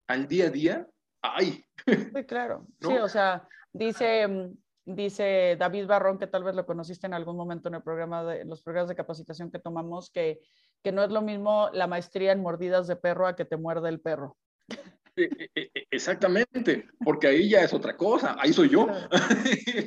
al 0.07 0.27
día 0.27 0.47
a 0.47 0.49
día, 0.49 0.87
¡ay! 1.21 1.63
Sí, 1.85 2.23
claro. 2.25 2.65
Sí, 2.79 2.93
o 2.97 3.07
sea, 3.07 3.47
dice, 3.73 4.27
mm, 4.27 4.57
dice 4.85 5.57
David 5.59 5.87
Barrón, 5.87 6.17
que 6.17 6.27
tal 6.27 6.43
vez 6.43 6.55
lo 6.55 6.65
conociste 6.65 7.07
en 7.07 7.13
algún 7.13 7.35
momento 7.35 7.69
en 7.69 7.75
el 7.75 7.83
programa 7.83 8.23
de 8.23 8.45
los 8.45 8.61
programas 8.61 8.89
de 8.89 8.95
capacitación 8.95 9.51
que 9.51 9.59
tomamos, 9.59 10.09
que, 10.09 10.39
que 10.83 10.91
no 10.91 11.03
es 11.03 11.11
lo 11.11 11.21
mismo 11.21 11.69
la 11.73 11.87
maestría 11.87 12.31
en 12.31 12.41
mordidas 12.41 12.87
de 12.87 12.95
perro 12.95 13.27
a 13.27 13.35
que 13.35 13.45
te 13.45 13.57
muerde 13.57 13.89
el 13.89 14.01
perro. 14.01 14.37
E, 15.15 15.49
e, 15.55 15.71
e, 15.75 15.87
exactamente, 15.91 16.87
porque 17.03 17.27
ahí 17.27 17.49
ya 17.49 17.61
es 17.61 17.73
otra 17.73 17.97
cosa, 17.97 18.35
ahí 18.39 18.53
soy 18.53 18.69
yo. 18.69 18.87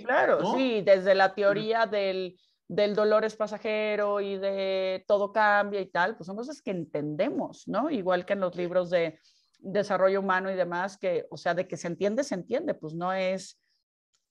Claro, 0.05 0.55
sí, 0.55 0.82
desde 0.82 1.14
la 1.14 1.34
teoría 1.34 1.86
del, 1.86 2.38
del 2.68 2.95
dolor 2.95 3.24
es 3.24 3.36
pasajero 3.36 4.20
y 4.20 4.36
de 4.36 5.05
todo 5.07 5.32
cambia 5.32 5.80
y 5.80 5.86
tal, 5.86 6.16
pues 6.16 6.26
son 6.26 6.36
cosas 6.36 6.61
que 6.62 6.70
entendemos, 6.70 7.66
¿no? 7.66 7.90
Igual 7.90 8.24
que 8.24 8.34
en 8.34 8.40
los 8.40 8.55
libros 8.55 8.90
de 8.90 9.18
desarrollo 9.59 10.20
humano 10.20 10.51
y 10.51 10.55
demás, 10.55 10.99
que, 10.99 11.26
o 11.30 11.36
sea, 11.36 11.55
de 11.55 11.66
que 11.66 11.76
se 11.76 11.86
entiende, 11.86 12.22
se 12.22 12.34
entiende, 12.34 12.74
pues 12.74 12.95
no 12.95 13.12
es, 13.12 13.59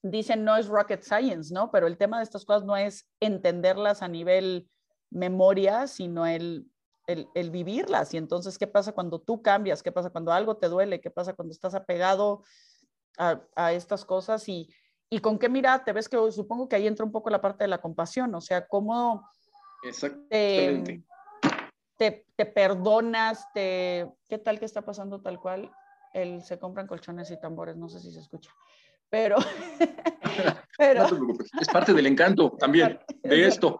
dicen 0.03 0.43
no 0.43 0.55
es 0.55 0.67
rocket 0.67 1.01
science, 1.01 1.53
¿no? 1.53 1.71
Pero 1.71 1.87
el 1.87 1.97
tema 1.97 2.17
de 2.17 2.23
estas 2.23 2.45
cosas 2.45 2.65
no 2.65 2.77
es 2.77 3.09
entenderlas 3.19 4.01
a 4.03 4.07
nivel 4.07 4.69
memoria, 5.13 5.87
sino 5.87 6.25
el 6.25 6.67
el, 7.07 7.51
vivirlas. 7.51 8.13
Y 8.13 8.17
entonces, 8.17 8.57
¿qué 8.57 8.67
pasa 8.67 8.91
cuando 8.93 9.19
tú 9.19 9.41
cambias? 9.41 9.83
¿Qué 9.83 9.91
pasa 9.91 10.09
cuando 10.09 10.31
algo 10.31 10.57
te 10.57 10.69
duele? 10.69 11.01
¿Qué 11.01 11.09
pasa 11.09 11.33
cuando 11.33 11.51
estás 11.51 11.75
apegado 11.75 12.43
a, 13.17 13.73
estas 13.73 14.05
cosas? 14.05 14.47
Y, 14.47 14.73
y, 15.09 15.19
con 15.19 15.37
qué 15.37 15.49
mirada 15.49 15.83
te 15.83 15.93
ves 15.93 16.07
que 16.07 16.17
supongo 16.31 16.67
que 16.67 16.75
ahí 16.75 16.87
entra 16.87 17.05
un 17.05 17.11
poco 17.11 17.29
la 17.29 17.41
parte 17.41 17.63
de 17.63 17.67
la 17.67 17.81
compasión, 17.81 18.33
o 18.35 18.41
sea, 18.41 18.65
cómo 18.67 19.29
te, 20.29 21.05
te, 21.97 22.45
perdonas, 22.45 23.45
te, 23.53 24.09
¿qué 24.27 24.37
tal 24.37 24.59
que 24.59 24.65
está 24.65 24.83
pasando 24.83 25.21
tal 25.21 25.39
cual? 25.39 25.71
El, 26.13 26.43
se 26.43 26.59
compran 26.59 26.87
colchones 26.87 27.31
y 27.31 27.39
tambores, 27.39 27.75
no 27.75 27.89
sé 27.89 27.99
si 27.99 28.11
se 28.11 28.19
escucha, 28.19 28.51
pero... 29.09 29.37
pero... 30.77 31.03
No 31.03 31.09
te 31.09 31.15
preocupes, 31.15 31.51
es 31.59 31.67
parte 31.67 31.93
del 31.93 32.07
encanto 32.07 32.51
también 32.51 32.99
de 33.23 33.47
esto. 33.47 33.79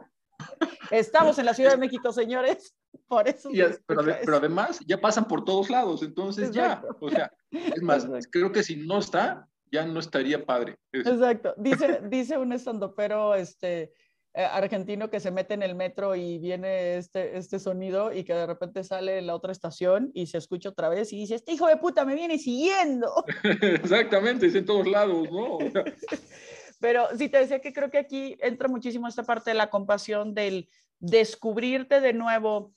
Estamos 0.91 1.39
en 1.39 1.45
la 1.45 1.53
Ciudad 1.53 1.71
de 1.71 1.77
México, 1.77 2.11
señores. 2.11 2.75
Por 3.07 3.27
eso. 3.27 3.49
pero, 3.85 4.37
además 4.37 4.79
ya 4.85 4.99
pasan 4.99 5.27
por 5.27 5.43
todos 5.43 5.69
lados, 5.69 6.03
entonces 6.03 6.51
ya, 6.51 6.83
o 6.99 7.09
sea, 7.09 7.31
es 7.51 7.81
más, 7.81 8.07
creo 8.31 8.51
que 8.51 8.63
si 8.63 8.75
no 8.75 8.99
está, 8.99 9.47
ya 9.71 9.85
no 9.85 9.99
estaría 9.99 10.45
padre. 10.45 10.77
Exacto. 10.91 11.53
Dice, 11.57 12.01
dice 12.09 12.37
un 12.37 12.53
estandopero 12.53 13.33
este, 13.33 13.91
eh, 14.35 14.43
argentino 14.43 15.11
que 15.11 15.19
se 15.19 15.29
mete 15.29 15.53
en 15.53 15.61
el 15.61 15.75
metro 15.75 16.15
y 16.15 16.39
viene 16.39 16.97
este, 16.97 17.37
este 17.37 17.59
sonido 17.59 18.11
y 18.11 18.23
que 18.23 18.33
de 18.33 18.47
repente 18.47 18.83
sale 18.83 19.19
en 19.19 19.27
la 19.27 19.35
otra 19.35 19.51
estación 19.51 20.09
y 20.15 20.25
se 20.25 20.39
escucha 20.39 20.69
otra 20.69 20.89
vez 20.89 21.13
y 21.13 21.17
dice, 21.17 21.35
este 21.35 21.51
hijo 21.51 21.67
de 21.67 21.77
puta 21.77 22.03
me 22.03 22.15
viene 22.15 22.39
siguiendo. 22.39 23.11
Exactamente, 23.61 24.47
es 24.47 24.55
en 24.55 24.65
todos 24.65 24.87
lados, 24.87 25.29
¿no? 25.31 25.59
Pero 26.83 27.07
sí 27.17 27.29
te 27.29 27.37
decía 27.37 27.61
que 27.61 27.71
creo 27.71 27.89
que 27.89 27.97
aquí 27.97 28.35
entra 28.41 28.67
muchísimo 28.67 29.07
esta 29.07 29.23
parte 29.23 29.51
de 29.51 29.53
la 29.53 29.69
compasión, 29.69 30.33
del 30.33 30.67
descubrirte 30.99 32.01
de 32.01 32.11
nuevo 32.11 32.73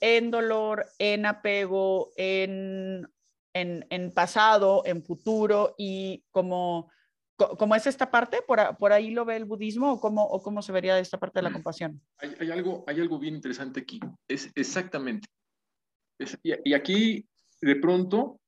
en 0.00 0.30
dolor, 0.30 0.86
en 0.98 1.26
apego, 1.26 2.10
en, 2.16 3.06
en, 3.52 3.86
en 3.90 4.12
pasado, 4.12 4.80
en 4.86 5.04
futuro 5.04 5.74
y 5.76 6.24
como 6.30 6.88
¿Cómo 7.36 7.74
es 7.74 7.86
esta 7.86 8.10
parte? 8.10 8.38
¿Por, 8.46 8.92
ahí 8.92 9.10
lo 9.10 9.26
ve 9.26 9.36
el 9.36 9.44
budismo 9.44 9.92
o 9.92 10.00
cómo, 10.00 10.24
o 10.24 10.42
cómo 10.42 10.62
se 10.62 10.72
vería 10.72 10.98
esta 10.98 11.18
parte 11.18 11.38
de 11.38 11.42
la 11.42 11.50
mm. 11.50 11.54
compasión? 11.54 12.00
Hay, 12.18 12.50
algo, 12.50 12.84
hay 12.86 13.00
algo 13.00 13.18
bien 13.18 13.34
interesante 13.34 13.80
aquí. 13.80 14.00
Es 14.28 14.50
exactamente. 14.54 15.28
y, 16.42 16.74
aquí, 16.74 17.26
de 17.60 17.76
pronto, 17.76 18.40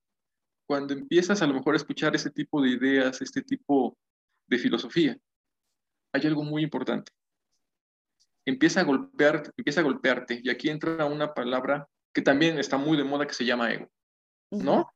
cuando 0.67 0.95
empiezas 0.95 1.41
a 1.41 1.47
lo 1.47 1.55
mejor 1.55 1.75
a 1.75 1.79
escuchar 1.79 2.15
ese 2.15 2.31
tipo 2.31 2.61
de 2.61 2.71
ideas, 2.71 3.23
este 3.23 3.41
tipo 3.41 3.97
de 4.53 4.59
filosofía, 4.59 5.19
hay 6.13 6.27
algo 6.27 6.45
muy 6.45 6.63
importante. 6.63 7.11
Empieza 8.45 8.81
a 8.81 8.85
golpear, 8.85 9.53
empieza 9.57 9.81
a 9.81 9.85
golpearte, 9.85 10.41
y 10.43 10.51
aquí 10.51 10.69
entra 10.69 11.05
una 11.07 11.33
palabra 11.33 11.89
que 12.13 12.23
también 12.23 12.59
está 12.59 12.77
muy 12.77 12.97
de 12.97 13.05
moda 13.05 13.27
que 13.27 13.35
se 13.35 13.45
llama 13.45 13.73
ego, 13.73 13.91
¿no? 14.51 14.93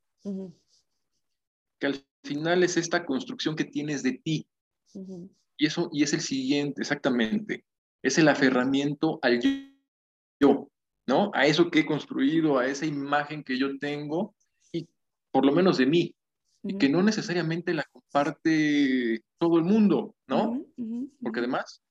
Que 1.78 1.86
al 1.86 2.07
final 2.22 2.62
es 2.62 2.76
esta 2.76 3.04
construcción 3.04 3.57
que 3.57 3.64
tienes 3.64 4.02
de 4.02 4.12
ti. 4.12 4.48
Y 5.57 5.66
eso, 5.66 5.88
y 5.92 6.02
es 6.02 6.12
el 6.12 6.20
siguiente, 6.20 6.82
exactamente. 6.82 7.64
Es 8.02 8.18
el 8.18 8.28
aferramiento 8.28 9.18
al 9.22 9.40
yo, 10.40 10.70
¿no? 11.07 11.30
A 11.32 11.46
eso 11.46 11.70
que 11.70 11.80
he 11.80 11.86
construido, 11.86 12.59
a 12.59 12.66
esa 12.66 12.84
imagen 12.84 13.44
que 13.44 13.57
yo 13.57 13.78
tengo, 13.78 14.34
y 14.72 14.86
por 15.30 15.46
lo 15.46 15.52
menos 15.52 15.78
de 15.78 15.86
mí, 15.86 16.15
y 16.68 16.78
que 16.78 16.88
no 16.88 17.02
necesariamente 17.02 17.74
la 17.74 17.84
comparte 17.84 19.22
todo 19.38 19.58
el 19.58 19.64
mundo, 19.64 20.14
¿no? 20.26 20.64
Porque 21.22 21.40
además, 21.40 21.82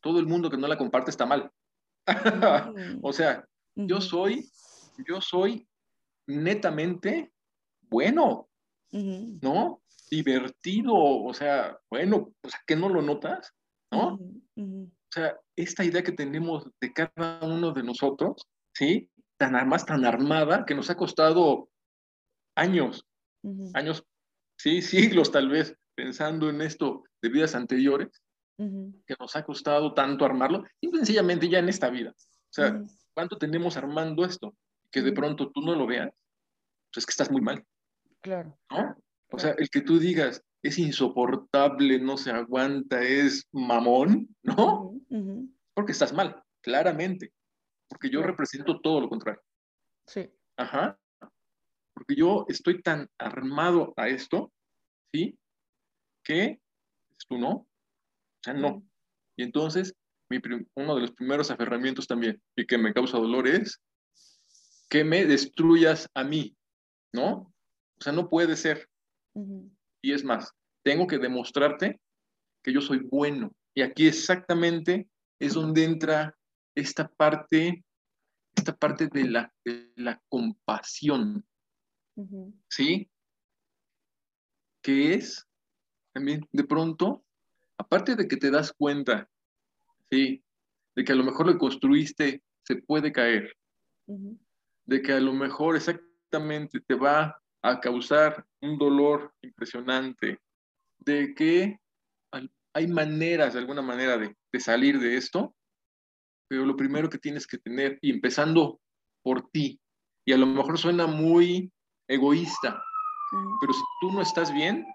todo 0.00 0.20
el 0.20 0.26
mundo 0.26 0.50
que 0.50 0.56
no 0.56 0.66
la 0.66 0.78
comparte 0.78 1.10
está 1.10 1.26
mal. 1.26 1.50
o 3.02 3.12
sea, 3.12 3.46
yo 3.74 4.00
soy, 4.00 4.50
yo 5.06 5.20
soy 5.20 5.66
netamente 6.26 7.32
bueno, 7.88 8.48
¿no? 8.92 9.82
Divertido, 10.10 10.94
o 10.94 11.32
sea, 11.34 11.78
bueno, 11.90 12.32
o 12.42 12.48
sea, 12.48 12.60
que 12.66 12.76
no 12.76 12.88
lo 12.88 13.02
notas, 13.02 13.52
¿no? 13.90 14.18
O 14.56 14.90
sea, 15.10 15.36
esta 15.56 15.84
idea 15.84 16.02
que 16.02 16.12
tenemos 16.12 16.68
de 16.80 16.92
cada 16.92 17.40
uno 17.42 17.72
de 17.72 17.82
nosotros, 17.82 18.46
¿sí? 18.74 19.10
Tan 19.36 19.68
más 19.68 19.86
tan 19.86 20.04
armada 20.04 20.64
que 20.64 20.74
nos 20.74 20.90
ha 20.90 20.96
costado 20.96 21.68
años, 22.56 23.06
años, 23.74 24.04
sí, 24.56 24.82
siglos 24.82 25.30
tal 25.30 25.48
vez, 25.48 25.76
pensando 25.94 26.48
en 26.50 26.60
esto 26.60 27.04
de 27.22 27.28
vidas 27.28 27.54
anteriores, 27.54 28.22
que 28.56 29.16
nos 29.18 29.34
ha 29.34 29.44
costado 29.44 29.94
tanto 29.94 30.24
armarlo, 30.24 30.64
y 30.80 30.88
sencillamente 30.88 31.48
ya 31.48 31.58
en 31.58 31.68
esta 31.68 31.90
vida. 31.90 32.14
O 32.16 32.52
sea, 32.52 32.82
¿cuánto 33.12 33.36
tenemos 33.36 33.76
armando 33.76 34.24
esto? 34.24 34.54
Que 34.90 35.02
de 35.02 35.12
pronto 35.12 35.50
tú 35.50 35.60
no 35.60 35.74
lo 35.74 35.86
veas, 35.86 36.10
pues 36.92 37.02
es 37.02 37.06
que 37.06 37.10
estás 37.10 37.30
muy 37.30 37.40
mal. 37.40 37.64
Claro. 38.20 38.58
¿No? 38.70 38.96
O 39.30 39.38
sea, 39.38 39.52
el 39.58 39.68
que 39.68 39.80
tú 39.80 39.98
digas, 39.98 40.42
es 40.62 40.78
insoportable, 40.78 41.98
no 41.98 42.16
se 42.16 42.30
aguanta, 42.30 43.02
es 43.02 43.48
mamón, 43.52 44.34
¿no? 44.42 44.98
Porque 45.74 45.92
estás 45.92 46.12
mal, 46.12 46.42
claramente. 46.62 47.32
Porque 47.88 48.08
yo 48.08 48.22
represento 48.22 48.80
todo 48.80 49.00
lo 49.00 49.08
contrario. 49.08 49.42
Sí. 50.06 50.30
Ajá. 50.56 50.98
Porque 51.94 52.16
yo 52.16 52.44
estoy 52.48 52.82
tan 52.82 53.08
armado 53.18 53.94
a 53.96 54.08
esto, 54.08 54.52
¿sí? 55.12 55.38
Que 56.24 56.60
tú 57.28 57.38
no. 57.38 57.50
O 57.50 57.68
sea, 58.42 58.54
no. 58.54 58.86
Y 59.36 59.42
entonces, 59.42 59.94
uno 60.74 60.94
de 60.94 61.00
los 61.00 61.12
primeros 61.12 61.50
aferramientos 61.50 62.06
también, 62.06 62.42
y 62.56 62.66
que 62.66 62.78
me 62.78 62.92
causa 62.92 63.18
dolor 63.18 63.46
es 63.48 63.80
que 64.88 65.04
me 65.04 65.24
destruyas 65.24 66.08
a 66.14 66.24
mí, 66.24 66.56
¿no? 67.12 67.52
O 67.98 68.00
sea, 68.00 68.12
no 68.12 68.28
puede 68.28 68.56
ser. 68.56 68.88
Y 70.02 70.12
es 70.12 70.24
más, 70.24 70.52
tengo 70.84 71.06
que 71.06 71.18
demostrarte 71.18 72.00
que 72.62 72.72
yo 72.72 72.80
soy 72.80 72.98
bueno. 72.98 73.52
Y 73.74 73.82
aquí 73.82 74.06
exactamente 74.06 75.08
es 75.40 75.54
donde 75.54 75.84
entra 75.84 76.36
esta 76.76 77.08
parte, 77.08 77.84
esta 78.54 78.76
parte 78.76 79.08
de 79.08 79.24
la, 79.28 79.52
la 79.96 80.20
compasión. 80.28 81.44
¿Sí? 82.68 83.10
Que 84.82 85.14
es 85.14 85.46
también 86.12 86.46
de 86.52 86.64
pronto, 86.64 87.24
aparte 87.76 88.14
de 88.14 88.28
que 88.28 88.36
te 88.36 88.50
das 88.50 88.72
cuenta, 88.72 89.28
¿sí? 90.10 90.44
De 90.94 91.04
que 91.04 91.12
a 91.12 91.16
lo 91.16 91.24
mejor 91.24 91.46
lo 91.46 91.58
construiste 91.58 92.42
se 92.62 92.76
puede 92.76 93.12
caer. 93.12 93.56
De 94.06 95.02
que 95.02 95.12
a 95.12 95.20
lo 95.20 95.32
mejor 95.32 95.76
exactamente 95.76 96.80
te 96.80 96.94
va 96.94 97.40
a 97.62 97.80
causar 97.80 98.46
un 98.60 98.78
dolor 98.78 99.34
impresionante, 99.42 100.38
de 100.98 101.34
que 101.34 101.78
hay 102.74 102.86
maneras, 102.88 103.54
de 103.54 103.60
alguna 103.60 103.82
manera, 103.82 104.18
de, 104.18 104.34
salir 104.60 104.98
de 104.98 105.16
esto, 105.16 105.54
pero 106.48 106.64
lo 106.64 106.76
primero 106.76 107.08
que 107.08 107.18
tienes 107.18 107.46
que 107.46 107.58
tener, 107.58 107.98
y 108.02 108.10
empezando 108.10 108.80
por 109.22 109.48
ti, 109.50 109.80
y 110.26 110.32
a 110.32 110.36
lo 110.36 110.46
mejor 110.46 110.78
suena 110.78 111.06
muy 111.06 111.72
egoísta, 112.08 112.82
pero 113.60 113.72
si 113.72 113.82
tú 114.00 114.12
no 114.12 114.20
estás 114.20 114.52
bien, 114.52 114.86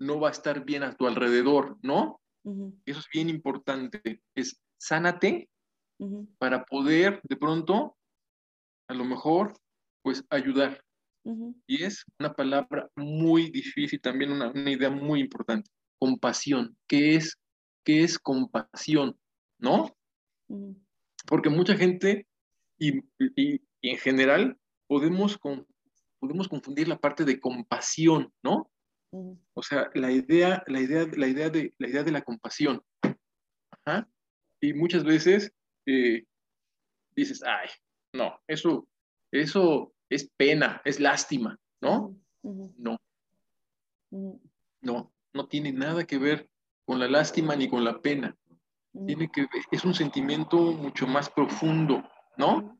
no 0.00 0.20
va 0.20 0.28
a 0.28 0.32
estar 0.32 0.64
bien 0.64 0.82
a 0.82 0.96
tu 0.96 1.06
alrededor, 1.06 1.76
¿no? 1.82 2.20
Eso 2.86 3.00
es 3.00 3.08
bien 3.12 3.28
importante, 3.28 4.22
es 4.34 4.60
sánate 4.78 5.50
para 6.38 6.64
poder 6.64 7.20
de 7.24 7.36
pronto, 7.36 7.96
a 8.88 8.94
lo 8.94 9.04
mejor, 9.04 9.54
pues 10.02 10.24
ayudar. 10.30 10.82
Y 11.66 11.82
es 11.82 12.04
una 12.18 12.32
palabra 12.32 12.88
muy 12.96 13.50
difícil, 13.50 14.00
también 14.00 14.32
una, 14.32 14.50
idea 14.70 14.88
muy 14.88 15.20
importante. 15.20 15.70
Compasión. 15.98 16.76
¿Qué 16.86 17.16
es, 17.16 17.36
qué 17.84 18.02
es 18.02 18.18
compasión? 18.18 19.18
¿No? 19.58 19.94
Porque 21.26 21.50
mucha 21.50 21.76
gente 21.76 22.26
y, 22.78 23.00
en 23.82 23.98
general 23.98 24.56
podemos, 24.86 25.38
podemos 26.18 26.48
confundir 26.48 26.88
la 26.88 26.98
parte 26.98 27.24
de 27.24 27.40
compasión, 27.40 28.32
¿no? 28.42 28.70
O 29.10 29.62
sea, 29.62 29.90
la 29.94 30.10
idea, 30.12 30.62
la 30.66 30.80
idea, 30.80 31.06
la 31.16 31.26
idea, 31.26 31.48
de, 31.48 31.74
la 31.78 31.88
idea 31.88 32.02
de 32.02 32.12
la 32.12 32.22
compasión. 32.22 32.82
Y 34.60 34.74
muchas 34.74 35.04
veces 35.04 35.52
eh, 35.86 36.24
dices, 37.16 37.42
ay, 37.42 37.68
no, 38.12 38.38
eso, 38.46 38.86
eso 39.32 39.94
es 40.10 40.30
pena, 40.36 40.82
es 40.84 41.00
lástima, 41.00 41.58
¿no? 41.80 42.16
No. 42.42 42.98
No, 44.80 45.12
no 45.32 45.48
tiene 45.48 45.72
nada 45.72 46.06
que 46.06 46.18
ver 46.18 46.48
con 46.84 46.98
la 46.98 47.08
lástima 47.08 47.56
ni 47.56 47.68
con 47.68 47.84
la 47.84 48.00
pena. 48.00 48.36
Tiene 49.06 49.30
que 49.30 49.46
es 49.70 49.84
un 49.84 49.94
sentimiento 49.94 50.56
mucho 50.56 51.06
más 51.06 51.30
profundo, 51.30 52.02
¿no? 52.36 52.78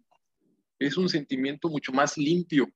Es 0.78 0.96
un 0.96 1.08
sentimiento 1.08 1.68
mucho 1.68 1.92
más 1.92 2.16
limpio, 2.16 2.66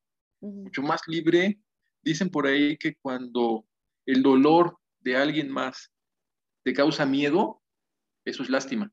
mucho 0.43 0.83
más 0.83 1.01
libre. 1.07 1.59
Dicen 2.03 2.29
por 2.29 2.47
ahí 2.47 2.77
que 2.77 2.95
cuando 2.97 3.65
el 4.07 4.23
dolor 4.23 4.77
de 5.01 5.17
alguien 5.17 5.51
más 5.51 5.93
te 6.65 6.73
causa 6.73 7.07
miedo, 7.07 7.63
eso 8.25 8.43
es 8.43 8.51
lástima. 8.51 8.93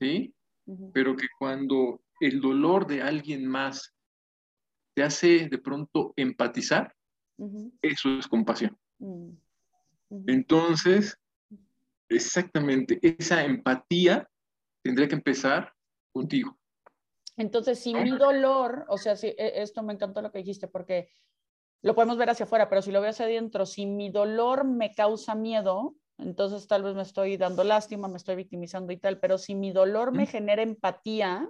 ¿Sí? 0.00 0.34
Pero 0.92 1.16
que 1.16 1.26
cuando 1.38 2.02
el 2.20 2.40
dolor 2.40 2.86
de 2.86 3.02
alguien 3.02 3.46
más 3.46 3.94
te 4.94 5.02
hace 5.02 5.48
de 5.48 5.58
pronto 5.58 6.12
empatizar, 6.16 6.94
eso 7.82 8.18
es 8.18 8.26
compasión. 8.26 8.76
Mm. 8.98 9.30
Entonces, 10.26 11.18
exactamente, 12.08 12.98
esa 13.02 13.44
empatía 13.44 14.28
tendría 14.82 15.08
que 15.08 15.16
empezar 15.16 15.72
contigo. 16.12 16.58
Entonces, 17.36 17.80
si 17.80 17.94
mi 17.94 18.10
dolor, 18.10 18.86
o 18.88 18.96
sea, 18.96 19.16
si, 19.16 19.28
e, 19.28 19.62
esto 19.62 19.82
me 19.82 19.92
encantó 19.92 20.22
lo 20.22 20.32
que 20.32 20.38
dijiste, 20.38 20.68
porque 20.68 21.10
lo 21.82 21.94
podemos 21.94 22.16
ver 22.16 22.30
hacia 22.30 22.44
afuera, 22.44 22.68
pero 22.68 22.82
si 22.82 22.90
lo 22.90 23.00
veo 23.00 23.10
hacia 23.10 23.26
adentro, 23.26 23.66
si 23.66 23.86
mi 23.86 24.10
dolor 24.10 24.64
me 24.64 24.92
causa 24.92 25.34
miedo, 25.34 25.94
entonces 26.18 26.66
tal 26.66 26.82
vez 26.82 26.94
me 26.94 27.02
estoy 27.02 27.36
dando 27.36 27.62
lástima, 27.62 28.08
me 28.08 28.16
estoy 28.16 28.36
victimizando 28.36 28.92
y 28.92 28.96
tal, 28.96 29.20
pero 29.20 29.36
si 29.36 29.54
mi 29.54 29.70
dolor 29.70 30.12
me 30.12 30.26
genera 30.26 30.62
empatía, 30.62 31.48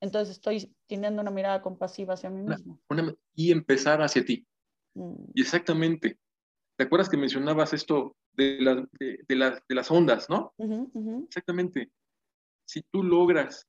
entonces 0.00 0.36
estoy 0.36 0.72
teniendo 0.86 1.20
una 1.20 1.32
mirada 1.32 1.60
compasiva 1.60 2.14
hacia 2.14 2.30
mí 2.30 2.42
mismo. 2.42 2.78
y 3.34 3.50
empezar 3.50 4.00
hacia 4.00 4.24
ti. 4.24 4.46
Mm. 4.94 5.24
Y 5.34 5.42
exactamente. 5.42 6.18
¿Te 6.76 6.84
acuerdas 6.84 7.08
que 7.08 7.16
mencionabas 7.16 7.72
esto 7.72 8.14
de, 8.34 8.86
de, 9.28 9.36
las 9.74 9.90
ondas, 9.90 10.30
no? 10.30 10.54
Exactamente. 11.26 11.90
Si 12.64 12.82
tú 12.92 13.02
logras 13.02 13.66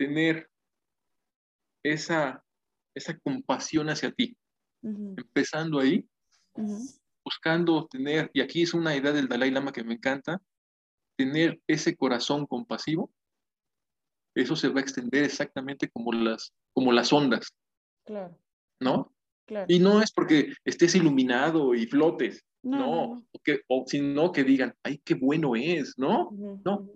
tener 0.00 0.48
esa, 1.84 2.42
esa 2.94 3.18
compasión 3.18 3.90
hacia 3.90 4.10
ti, 4.10 4.34
empezando 4.82 5.78
ahí, 5.78 6.08
buscando 7.22 7.86
tener, 7.86 8.30
y 8.32 8.40
aquí 8.40 8.62
es 8.62 8.72
una 8.72 8.96
idea 8.96 9.12
del 9.12 9.28
Dalai 9.28 9.50
Lama 9.50 9.72
que 9.72 9.84
me 9.84 9.92
encanta, 9.92 10.40
tener 11.18 11.60
ese 11.66 11.94
corazón 11.98 12.46
compasivo, 12.46 13.12
eso 14.34 14.56
se 14.56 14.70
va 14.70 14.80
a 14.80 14.82
extender 14.82 15.24
exactamente 15.24 15.90
como 15.90 16.12
las, 16.12 16.54
como 16.72 16.92
las 16.92 17.12
ondas. 17.12 17.54
Claro. 18.06 18.38
¿No? 18.80 19.12
Y 19.68 19.80
no 19.80 20.00
es 20.00 20.12
porque 20.12 20.54
estés 20.64 20.94
iluminado 20.94 21.74
y 21.74 21.84
flotes, 21.84 22.42
no, 22.62 23.22
O, 23.68 23.84
sino 23.86 24.32
que 24.32 24.44
digan, 24.44 24.74
ay, 24.82 24.98
qué 25.04 25.12
bueno 25.12 25.56
es, 25.56 25.98
¿no? 25.98 26.30
No, 26.30 26.88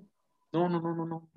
no, 0.53 0.69
no, 0.71 0.81
no, 0.81 0.95
no, 0.95 1.05
no. 1.05 1.31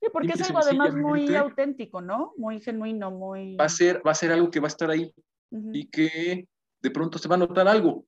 Sí, 0.00 0.08
porque 0.12 0.32
es 0.32 0.42
algo 0.42 0.58
además 0.60 0.94
muy 0.94 1.34
auténtico, 1.34 2.00
¿no? 2.00 2.32
Muy 2.36 2.60
genuino, 2.60 3.10
muy... 3.10 3.56
Va 3.56 3.64
a 3.64 3.68
ser, 3.68 4.00
va 4.06 4.12
a 4.12 4.14
ser 4.14 4.30
algo 4.30 4.50
que 4.50 4.60
va 4.60 4.66
a 4.66 4.68
estar 4.68 4.90
ahí 4.90 5.12
y 5.50 5.86
que 5.88 6.46
de 6.80 6.90
pronto 6.90 7.18
se 7.18 7.28
va 7.28 7.34
a 7.34 7.38
notar 7.38 7.66
algo, 7.66 8.06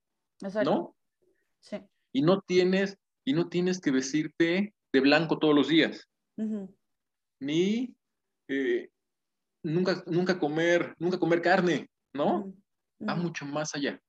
¿no? 0.64 0.94
Sí. 1.58 1.78
Y 2.12 2.22
no 2.22 2.40
tienes, 2.42 2.96
y 3.24 3.32
no 3.32 3.48
tienes 3.48 3.80
que 3.80 3.90
vestirte 3.90 4.74
de 4.92 5.00
blanco 5.00 5.38
todos 5.38 5.54
los 5.54 5.68
días. 5.68 6.08
Ni 7.40 7.94
eh, 8.48 8.88
nunca, 9.62 10.02
nunca 10.06 10.38
comer, 10.38 10.94
nunca 10.98 11.18
comer 11.18 11.42
carne, 11.42 11.88
¿no? 12.14 12.52
Va 13.06 13.14
mucho 13.14 13.46
más 13.46 13.74
allá. 13.74 14.00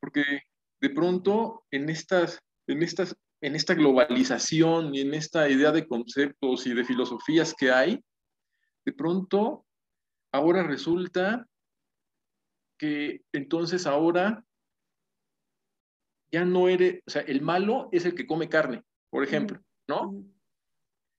Porque 0.00 0.22
de 0.80 0.90
pronto 0.90 1.64
en 1.70 1.88
estas, 1.88 2.38
en 2.66 2.82
estas, 2.82 3.16
en 3.42 3.56
esta 3.56 3.74
globalización 3.74 4.94
y 4.94 5.00
en 5.00 5.14
esta 5.14 5.48
idea 5.50 5.72
de 5.72 5.86
conceptos 5.86 6.66
y 6.66 6.74
de 6.74 6.84
filosofías 6.84 7.54
que 7.54 7.72
hay, 7.72 8.02
de 8.84 8.92
pronto 8.92 9.66
ahora 10.32 10.62
resulta 10.62 11.46
que 12.78 13.22
entonces 13.32 13.86
ahora 13.86 14.44
ya 16.30 16.44
no 16.44 16.68
eres, 16.68 17.02
o 17.06 17.10
sea, 17.10 17.22
el 17.22 17.42
malo 17.42 17.88
es 17.92 18.04
el 18.04 18.14
que 18.14 18.26
come 18.26 18.48
carne, 18.48 18.82
por 19.10 19.24
ejemplo, 19.24 19.60
¿no? 19.88 20.24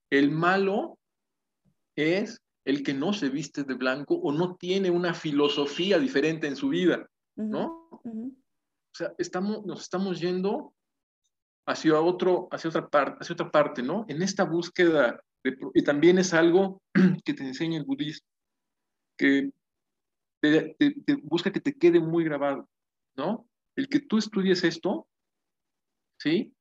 El 0.09 0.31
malo 0.31 0.97
es 1.95 2.41
el 2.65 2.83
que 2.83 2.93
no 2.93 3.11
se 3.11 3.29
viste 3.29 3.63
de 3.63 3.73
blanco 3.73 4.15
o 4.15 4.31
no 4.31 4.55
tiene 4.55 4.89
una 4.89 5.13
filosofía 5.13 5.99
diferente 5.99 6.47
en 6.47 6.55
su 6.55 6.69
vida, 6.69 7.05
¿no? 7.35 7.89
O 7.91 8.95
sea, 8.95 9.13
estamos, 9.17 9.65
nos 9.65 9.81
estamos 9.81 10.21
yendo 10.21 10.73
hacia, 11.65 11.99
otro, 11.99 12.47
hacia, 12.51 12.69
otra 12.69 12.89
parte, 12.89 13.17
hacia 13.21 13.33
otra 13.33 13.51
parte, 13.51 13.81
¿no? 13.81 14.05
En 14.07 14.21
esta 14.21 14.43
búsqueda, 14.43 15.21
y 15.73 15.83
también 15.83 16.17
es 16.17 16.33
algo 16.33 16.81
que 17.25 17.33
te 17.33 17.43
enseña 17.43 17.77
el 17.77 17.85
budismo, 17.85 18.27
que 19.17 19.51
te, 20.41 20.75
busca 21.23 21.51
que 21.51 21.61
te 21.61 21.77
quede 21.77 21.99
muy 21.99 22.23
grabado, 22.23 22.67
¿no? 23.15 23.47
El 23.75 23.87
que 23.87 23.99
tú 23.99 24.17
estudies 24.17 24.63
esto, 24.63 25.07
¿sí? 26.19 26.53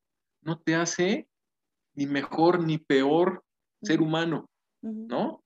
No 0.43 0.59
te 0.59 0.75
hace 0.75 1.29
ni 1.95 2.07
mejor 2.07 2.65
ni 2.65 2.79
peor 2.79 3.45
ser 3.83 4.01
humano, 4.01 4.49
¿no? 4.83 5.43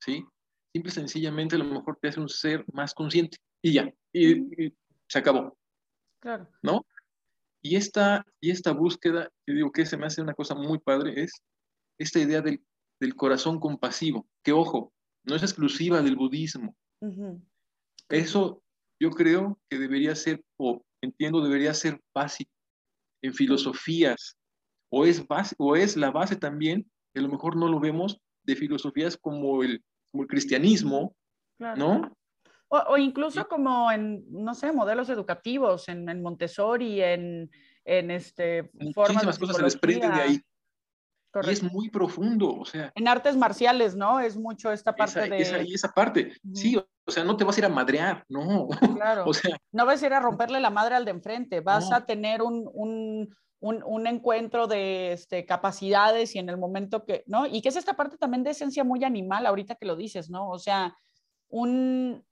¿Sí? 0.00 0.24
Simple 0.72 0.90
y 0.90 0.94
sencillamente 0.94 1.56
a 1.56 1.58
lo 1.58 1.66
mejor 1.66 1.98
te 2.00 2.08
hace 2.08 2.20
un 2.20 2.28
ser 2.28 2.64
más 2.72 2.94
consciente 2.94 3.38
y 3.62 3.74
ya. 3.74 3.92
y, 4.12 4.72
se 5.06 5.18
acabó. 5.18 5.56
Claro. 6.20 6.48
¿No? 6.62 6.84
Y 7.64 7.76
esta, 7.76 8.26
y 8.42 8.50
esta 8.50 8.72
búsqueda, 8.72 9.30
yo 9.46 9.54
digo 9.54 9.72
que 9.72 9.86
se 9.86 9.96
me 9.96 10.06
hace 10.06 10.20
una 10.20 10.34
cosa 10.34 10.54
muy 10.54 10.78
padre, 10.78 11.22
es 11.22 11.32
esta 11.98 12.20
idea 12.20 12.42
del, 12.42 12.62
del 13.00 13.16
corazón 13.16 13.58
compasivo, 13.58 14.28
que 14.44 14.52
ojo, 14.52 14.92
no 15.24 15.34
es 15.34 15.42
exclusiva 15.42 16.02
del 16.02 16.16
budismo. 16.16 16.76
Eso 18.10 18.62
yo 19.00 19.10
creo 19.10 19.58
que 19.70 19.78
debería 19.78 20.14
ser, 20.14 20.44
o 20.58 20.84
entiendo, 21.02 21.42
debería 21.42 21.72
ser 21.72 22.00
básico 22.14 22.52
en 23.22 23.32
filosofías, 23.32 24.36
o 24.92 25.06
es, 25.06 25.26
base, 25.26 25.54
o 25.58 25.74
es 25.74 25.96
la 25.96 26.10
base 26.10 26.36
también, 26.36 26.90
que 27.14 27.20
a 27.20 27.22
lo 27.22 27.30
mejor 27.30 27.56
no 27.56 27.68
lo 27.68 27.80
vemos, 27.80 28.18
de 28.44 28.56
filosofías 28.56 29.16
como 29.16 29.62
el, 29.62 29.82
como 30.12 30.24
el 30.24 30.28
cristianismo, 30.28 31.16
¿no? 31.58 32.14
O, 32.68 32.96
incluso 32.96 33.46
como 33.46 33.92
en, 33.92 34.24
no 34.30 34.54
sé, 34.54 34.72
modelos 34.72 35.08
educativos, 35.08 35.88
en, 35.88 36.08
en 36.08 36.22
Montessori, 36.22 37.00
en, 37.02 37.50
en 37.84 38.10
este, 38.10 38.70
formas 38.94 39.38
cosas 39.38 39.56
se 39.56 39.62
desprenden 39.62 40.12
de 40.12 40.20
ahí. 40.20 40.40
Y 41.42 41.50
es 41.50 41.62
muy 41.62 41.88
profundo, 41.88 42.54
o 42.54 42.64
sea. 42.64 42.92
En 42.94 43.08
artes 43.08 43.36
marciales, 43.36 43.96
¿no? 43.96 44.20
Es 44.20 44.36
mucho 44.36 44.70
esta 44.70 44.94
parte 44.94 45.28
de... 45.28 45.38
Esa, 45.38 45.62
y 45.62 45.74
esa 45.74 45.88
parte, 45.88 46.32
sí, 46.52 46.76
o 46.76 47.10
sea, 47.10 47.24
no 47.24 47.36
te 47.36 47.44
vas 47.44 47.56
a 47.56 47.60
ir 47.60 47.64
a 47.64 47.68
madrear, 47.70 48.24
no. 48.28 48.68
Claro. 48.94 49.24
o 49.26 49.34
sea, 49.34 49.56
no 49.72 49.84
vas 49.84 50.02
a 50.02 50.06
ir 50.06 50.12
a 50.12 50.20
romperle 50.20 50.60
la 50.60 50.70
madre 50.70 50.94
al 50.94 51.04
de 51.04 51.10
enfrente, 51.10 51.60
vas 51.60 51.90
a 51.90 52.06
tener 52.06 52.40
un, 52.40 52.70
un, 52.72 53.34
un, 53.60 53.82
un, 53.84 54.06
encuentro 54.06 54.68
de 54.68 55.12
este, 55.12 55.44
capacidades 55.44 56.34
y 56.36 56.38
en 56.38 56.48
el 56.48 56.56
momento 56.56 57.04
que, 57.04 57.24
¿no? 57.26 57.46
Y 57.46 57.62
que 57.62 57.70
es 57.70 57.76
esta 57.76 57.94
parte 57.94 58.16
también 58.16 58.44
de 58.44 58.50
esencia 58.50 58.84
muy 58.84 59.02
animal, 59.02 59.46
ahorita 59.46 59.74
que 59.74 59.86
lo 59.86 59.96
dices, 59.96 60.30
¿no? 60.30 60.48
O 60.50 60.58
sea, 60.58 60.96
un, 61.48 62.24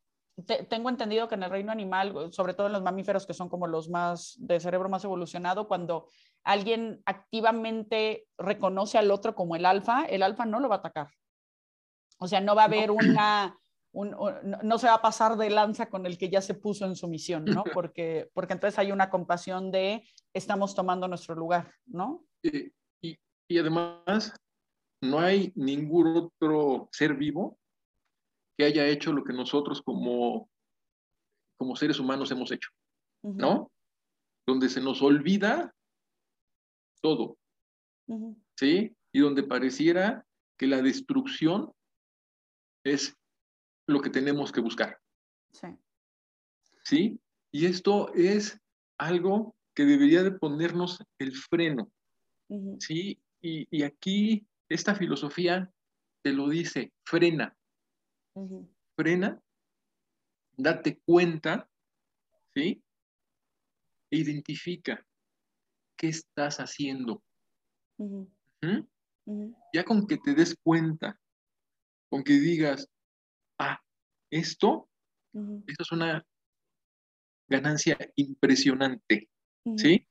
tengo 0.69 0.89
entendido 0.89 1.29
que 1.29 1.35
en 1.35 1.43
el 1.43 1.51
reino 1.51 1.73
animal, 1.73 2.33
sobre 2.33 2.55
todo 2.55 2.67
en 2.67 2.73
los 2.73 2.83
mamíferos 2.83 3.27
que 3.27 3.35
son 3.35 3.49
como 3.49 3.67
los 3.67 3.89
más 3.89 4.37
de 4.39 4.61
cerebro 4.61 4.89
más 4.89 5.05
evolucionado, 5.05 5.69
cuando 5.69 6.09
alguien 6.43 7.03
activamente 7.05 8.27
reconoce 8.39 8.99
al 8.99 9.11
otro 9.11 9.35
como 9.35 9.57
el 9.57 9.67
alfa, 9.67 10.05
el 10.07 10.23
alfa 10.23 10.47
no 10.47 10.61
lo 10.61 10.69
va 10.69 10.77
a 10.77 10.79
atacar. 10.79 11.09
O 12.19 12.29
sea, 12.29 12.41
no 12.41 12.55
va 12.55 12.63
a 12.63 12.67
haber 12.67 12.91
una, 12.91 13.59
no 13.93 14.79
se 14.79 14.87
va 14.87 14.95
a 14.95 15.03
pasar 15.03 15.37
de 15.37 15.51
lanza 15.51 15.91
con 15.91 16.07
el 16.07 16.17
que 16.17 16.31
ya 16.31 16.41
se 16.41 16.55
puso 16.55 16.87
en 16.87 16.97
su 16.97 17.09
misión, 17.09 17.45
¿no? 17.45 17.65
Porque, 17.75 18.31
porque 18.33 18.55
entonces 18.55 18.79
hay 18.79 18.91
una 18.91 19.11
compasión 19.11 19.71
de 19.71 20.03
estamos 20.33 20.75
tomando 20.75 21.09
nuestro 21.09 21.35
lugar, 21.35 21.73
¿no? 21.87 22.25
y, 22.43 22.73
y 23.49 23.59
además, 23.59 24.35
no 25.03 25.21
hay 25.21 25.53
ningún 25.57 26.17
otro 26.17 26.89
ser 26.93 27.15
vivo 27.15 27.59
que 28.63 28.67
haya 28.67 28.87
hecho 28.87 29.13
lo 29.13 29.25
que 29.25 29.33
nosotros 29.33 29.83
como, 29.83 30.49
como 31.57 31.75
seres 31.75 31.99
humanos 31.99 32.31
hemos 32.31 32.53
hecho, 32.53 32.71
¿no? 33.21 33.73
Donde 34.47 34.69
se 34.69 34.81
nos 34.81 35.03
olvida 35.03 35.75
todo, 37.01 37.39
¿sí? 38.55 38.95
Y 39.11 39.19
donde 39.19 39.43
pareciera 39.43 40.25
que 40.57 40.69
la 40.69 40.81
destrucción 40.81 41.73
es 42.85 43.17
lo 43.89 44.01
que 44.01 44.11
tenemos 44.11 44.53
que 44.53 44.61
buscar. 44.61 45.01
Sí. 45.51 45.67
¿Sí? 46.85 47.21
Y 47.51 47.67
esto 47.67 48.15
es 48.15 48.61
algo 48.97 49.57
que 49.75 49.87
debería 49.87 50.23
de 50.23 50.31
ponernos 50.31 51.03
el 51.19 51.35
freno, 51.35 51.91
¿sí? 52.79 53.21
Y, 53.41 53.67
y, 53.77 53.83
aquí 53.83 54.47
esta 54.69 54.95
filosofía 54.95 55.69
te 56.23 56.33
lo 56.33 56.49
dice, 56.49 56.93
frena, 57.05 57.57
frena, 58.97 59.41
date 60.57 61.01
cuenta, 61.05 61.69
¿sí? 62.55 62.83
E 64.11 64.17
identifica 64.17 65.05
qué 65.97 66.09
estás 66.09 66.59
haciendo. 66.59 67.23
Ya 69.73 69.85
con 69.85 70.07
que 70.07 70.19
te 70.19 70.35
des 70.35 70.57
cuenta, 70.63 71.19
con 72.11 72.23
que 72.23 72.35
digas, 72.35 72.89
ah, 73.59 73.81
esto, 74.31 74.89
esto 75.33 75.83
es 75.83 75.93
una 75.93 76.25
ganancia 77.49 77.99
impresionante, 78.17 79.29
¿sí? 79.77 80.07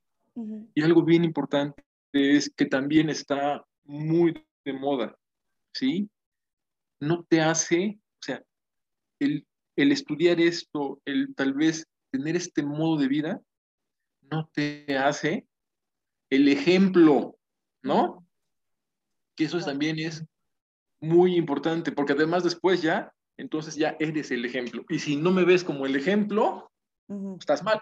Y 0.73 0.81
algo 0.81 1.03
bien 1.03 1.23
importante 1.23 1.83
es 2.13 2.51
que 2.55 2.65
también 2.65 3.09
está 3.09 3.65
muy 3.83 4.45
de 4.63 4.73
moda, 4.73 5.17
¿sí? 5.73 6.09
No 6.99 7.23
te 7.23 7.41
hace 7.41 8.00
o 8.21 8.23
sea, 8.23 8.43
el, 9.19 9.45
estudiar 9.75 10.39
esto, 10.39 11.01
el 11.05 11.33
tal 11.35 11.53
vez 11.53 11.87
tener 12.11 12.35
este 12.35 12.63
modo 12.63 12.97
de 12.97 13.07
vida, 13.07 13.41
no 14.29 14.49
te 14.53 14.97
hace 14.97 15.47
el 16.29 16.47
ejemplo, 16.47 17.35
¿no? 17.81 18.25
Que 19.35 19.45
eso 19.45 19.59
también 19.59 19.97
es 19.97 20.23
muy 20.99 21.35
importante, 21.35 21.91
porque 21.91 22.13
además 22.13 22.43
después 22.43 22.81
ya, 22.81 23.11
entonces 23.37 23.75
ya 23.75 23.97
eres 23.99 24.29
el 24.29 24.45
ejemplo. 24.45 24.85
Y 24.87 24.99
si 24.99 25.15
no 25.15 25.31
me 25.31 25.43
ves 25.43 25.63
como 25.63 25.85
el 25.85 25.95
ejemplo, 25.95 26.71
estás 27.39 27.63
mal. 27.63 27.81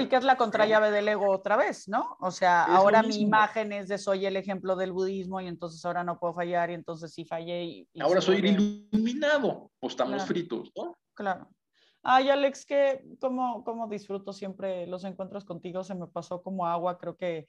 Y 0.00 0.06
que 0.06 0.16
es 0.16 0.24
la 0.24 0.36
contrallave 0.38 0.90
del 0.90 1.08
ego 1.08 1.30
otra 1.30 1.56
vez, 1.56 1.88
¿no? 1.88 2.16
O 2.20 2.30
sea, 2.30 2.64
ahora 2.64 3.02
mi 3.02 3.16
imagen 3.16 3.72
es 3.72 3.88
de 3.88 3.98
soy 3.98 4.26
el 4.26 4.36
ejemplo 4.36 4.76
del 4.76 4.92
budismo 4.92 5.40
y 5.40 5.46
entonces 5.46 5.84
ahora 5.84 6.04
no 6.04 6.18
puedo 6.18 6.34
fallar 6.34 6.70
y 6.70 6.74
entonces 6.74 7.12
sí 7.12 7.24
fallé. 7.24 7.64
Y, 7.64 7.88
ahora 8.00 8.20
soy 8.20 8.36
iluminado 8.38 9.70
o 9.80 9.86
estamos 9.86 10.24
fritos, 10.24 10.70
¿no? 10.76 10.96
Claro. 11.14 11.48
Ay, 12.02 12.30
Alex, 12.30 12.64
que 12.64 13.04
como, 13.20 13.62
como 13.62 13.86
disfruto 13.86 14.32
siempre 14.32 14.86
los 14.86 15.04
encuentros 15.04 15.44
contigo, 15.44 15.84
se 15.84 15.94
me 15.94 16.06
pasó 16.06 16.42
como 16.42 16.66
agua, 16.66 16.98
creo 16.98 17.16
que 17.16 17.46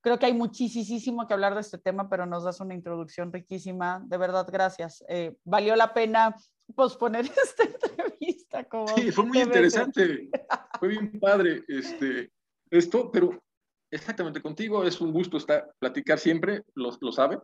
creo 0.00 0.18
que 0.18 0.26
hay 0.26 0.34
muchísimo 0.34 1.26
que 1.26 1.34
hablar 1.34 1.54
de 1.54 1.60
este 1.60 1.78
tema, 1.78 2.08
pero 2.08 2.26
nos 2.26 2.44
das 2.44 2.60
una 2.60 2.74
introducción 2.74 3.32
riquísima. 3.32 4.02
De 4.06 4.16
verdad, 4.16 4.46
gracias. 4.50 5.04
Eh, 5.08 5.36
valió 5.44 5.76
la 5.76 5.92
pena 5.92 6.34
posponer 6.74 7.24
esta 7.44 7.64
entrevista. 7.64 8.64
Como 8.64 8.88
sí, 8.88 9.10
fue 9.12 9.24
muy 9.24 9.40
interesante. 9.40 10.30
fue 10.78 10.88
bien 10.88 11.18
padre 11.20 11.64
este, 11.68 12.30
esto, 12.70 13.10
pero 13.10 13.42
exactamente 13.90 14.42
contigo 14.42 14.84
es 14.84 15.00
un 15.00 15.12
gusto 15.12 15.36
estar, 15.36 15.72
platicar 15.78 16.18
siempre, 16.18 16.62
lo, 16.74 16.96
lo 17.00 17.12
sabes. 17.12 17.40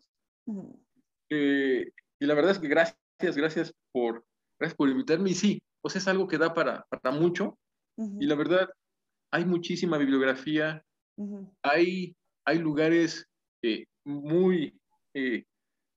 Eh, 1.30 1.91
y 2.20 2.26
la 2.26 2.35
verdad 2.35 2.53
es 2.53 2.59
que 2.59 2.68
gracias, 2.68 2.97
gracias 3.37 3.74
por, 3.93 4.24
gracias 4.59 4.76
por 4.76 4.89
invitarme. 4.89 5.30
Y 5.30 5.35
sí, 5.35 5.62
pues 5.80 5.97
es 5.97 6.09
algo 6.09 6.26
que 6.26 6.39
da 6.39 6.55
para, 6.55 6.87
para 6.89 7.11
mucho. 7.11 7.59
Y 7.97 8.26
la 8.26 8.35
verdad, 8.35 8.68
hay 9.30 9.45
muchísima 9.45 9.99
bibliografía, 9.99 10.85
hay, 11.62 12.16
hay 12.45 12.59
lugares 12.59 13.26
eh, 13.62 13.85
muy, 14.05 14.76
eh, 15.14 15.45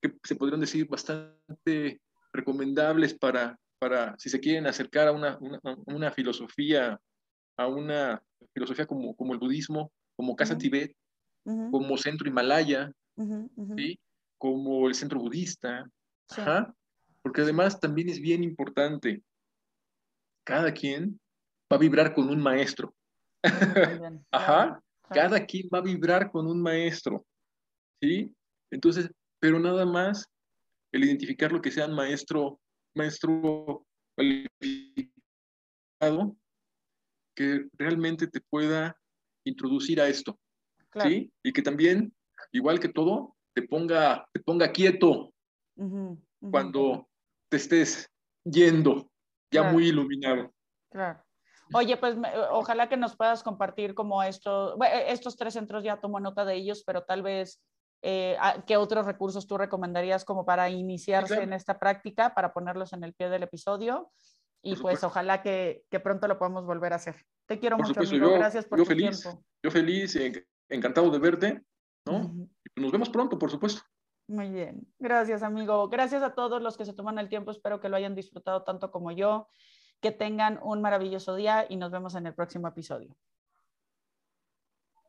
que 0.00 0.14
se 0.22 0.36
podrían 0.36 0.60
decir, 0.60 0.86
bastante 0.86 2.00
recomendables 2.32 3.14
para, 3.14 3.58
para 3.78 4.16
si 4.18 4.28
se 4.28 4.40
quieren 4.40 4.66
acercar 4.66 5.08
a 5.08 5.12
una, 5.12 5.38
una, 5.86 6.10
filosofía, 6.12 7.00
a 7.58 7.66
una 7.66 8.22
filosofía 8.54 8.86
como, 8.86 9.14
como 9.14 9.34
el 9.34 9.38
budismo, 9.38 9.92
como 10.16 10.36
Casa 10.36 10.56
Tibet, 10.56 10.94
como 11.44 11.96
Centro 11.96 12.28
Himalaya, 12.28 12.92
¿sí? 13.76 13.98
como 14.38 14.86
el 14.88 14.94
Centro 14.94 15.18
Budista, 15.18 15.90
porque 17.22 17.42
además 17.42 17.80
también 17.80 18.08
es 18.08 18.20
bien 18.20 18.44
importante, 18.44 19.22
cada 20.44 20.72
quien 20.72 21.20
va 21.70 21.76
a 21.76 21.80
vibrar 21.80 22.14
con 22.14 22.30
un 22.30 22.40
maestro. 22.40 22.94
Ajá, 24.30 24.82
cada 25.10 25.44
quien 25.44 25.68
va 25.72 25.78
a 25.78 25.82
vibrar 25.82 26.30
con 26.30 26.46
un 26.46 26.62
maestro, 26.62 27.24
¿sí? 28.00 28.34
Entonces, 28.70 29.10
pero 29.40 29.58
nada 29.58 29.84
más 29.84 30.26
el 30.92 31.04
identificar 31.04 31.52
lo 31.52 31.60
que 31.60 31.70
sea 31.70 31.86
un 31.86 31.94
maestro, 31.94 32.60
maestro 32.94 33.84
cualificado, 34.14 35.08
que 37.38 37.68
realmente 37.74 38.26
te 38.26 38.40
pueda 38.40 38.98
introducir 39.44 40.00
a 40.00 40.08
esto, 40.08 40.36
¿sí? 41.00 41.32
Y 41.44 41.52
que 41.52 41.62
también, 41.62 42.12
igual 42.50 42.80
que 42.80 42.88
todo, 42.88 43.36
te 43.54 43.62
ponga, 43.62 44.28
te 44.32 44.40
ponga 44.40 44.72
quieto 44.72 45.32
cuando 46.50 47.08
te 47.48 47.58
estés 47.58 48.10
yendo, 48.42 49.08
ya 49.52 49.70
muy 49.70 49.86
iluminado. 49.86 50.52
Claro. 50.90 51.22
Oye, 51.72 51.96
pues 51.96 52.16
ojalá 52.50 52.88
que 52.88 52.96
nos 52.96 53.14
puedas 53.16 53.44
compartir 53.44 53.94
como 53.94 54.20
esto, 54.24 54.76
bueno, 54.76 54.96
e, 54.96 55.12
estos 55.12 55.36
tres 55.36 55.54
centros 55.54 55.84
ya 55.84 56.00
tomo 56.00 56.18
nota 56.18 56.44
de 56.44 56.56
ellos, 56.56 56.82
pero 56.84 57.04
tal 57.04 57.22
vez 57.22 57.62
eh, 58.02 58.36
qué 58.66 58.76
otros 58.76 59.06
recursos 59.06 59.46
tú 59.46 59.58
recomendarías 59.58 60.24
como 60.24 60.44
para 60.44 60.70
iniciarse 60.70 61.40
en 61.40 61.52
esta 61.52 61.78
práctica, 61.78 62.34
para 62.34 62.52
ponerlos 62.52 62.92
en 62.94 63.04
el 63.04 63.14
pie 63.14 63.28
del 63.28 63.44
episodio. 63.44 64.10
Y 64.62 64.76
pues 64.76 65.04
ojalá 65.04 65.42
que, 65.42 65.84
que, 65.90 66.00
pronto 66.00 66.26
lo 66.26 66.38
podamos 66.38 66.66
volver 66.66 66.92
a 66.92 66.96
hacer. 66.96 67.26
Te 67.46 67.58
quiero 67.58 67.78
mucho, 67.78 67.98
amigo. 67.98 68.32
Gracias 68.32 68.66
por 68.66 68.78
yo 68.78 68.84
tu 68.84 68.88
feliz, 68.88 69.22
tiempo. 69.22 69.44
Yo 69.62 69.70
feliz, 69.70 70.18
encantado 70.68 71.10
de 71.10 71.18
verte, 71.18 71.62
¿no? 72.06 72.34
Nos 72.76 72.92
vemos 72.92 73.08
pronto, 73.08 73.38
por 73.38 73.50
supuesto. 73.50 73.82
Muy 74.28 74.50
bien. 74.50 74.86
Gracias, 74.98 75.42
amigo. 75.42 75.88
Gracias 75.88 76.22
a 76.22 76.34
todos 76.34 76.60
los 76.60 76.76
que 76.76 76.84
se 76.84 76.92
toman 76.92 77.18
el 77.18 77.28
tiempo. 77.28 77.50
Espero 77.50 77.80
que 77.80 77.88
lo 77.88 77.96
hayan 77.96 78.14
disfrutado 78.14 78.62
tanto 78.62 78.90
como 78.90 79.10
yo. 79.10 79.48
Que 80.00 80.12
tengan 80.12 80.60
un 80.62 80.82
maravilloso 80.82 81.34
día 81.34 81.66
y 81.68 81.76
nos 81.76 81.90
vemos 81.90 82.14
en 82.14 82.26
el 82.26 82.34
próximo 82.34 82.68
episodio. 82.68 83.16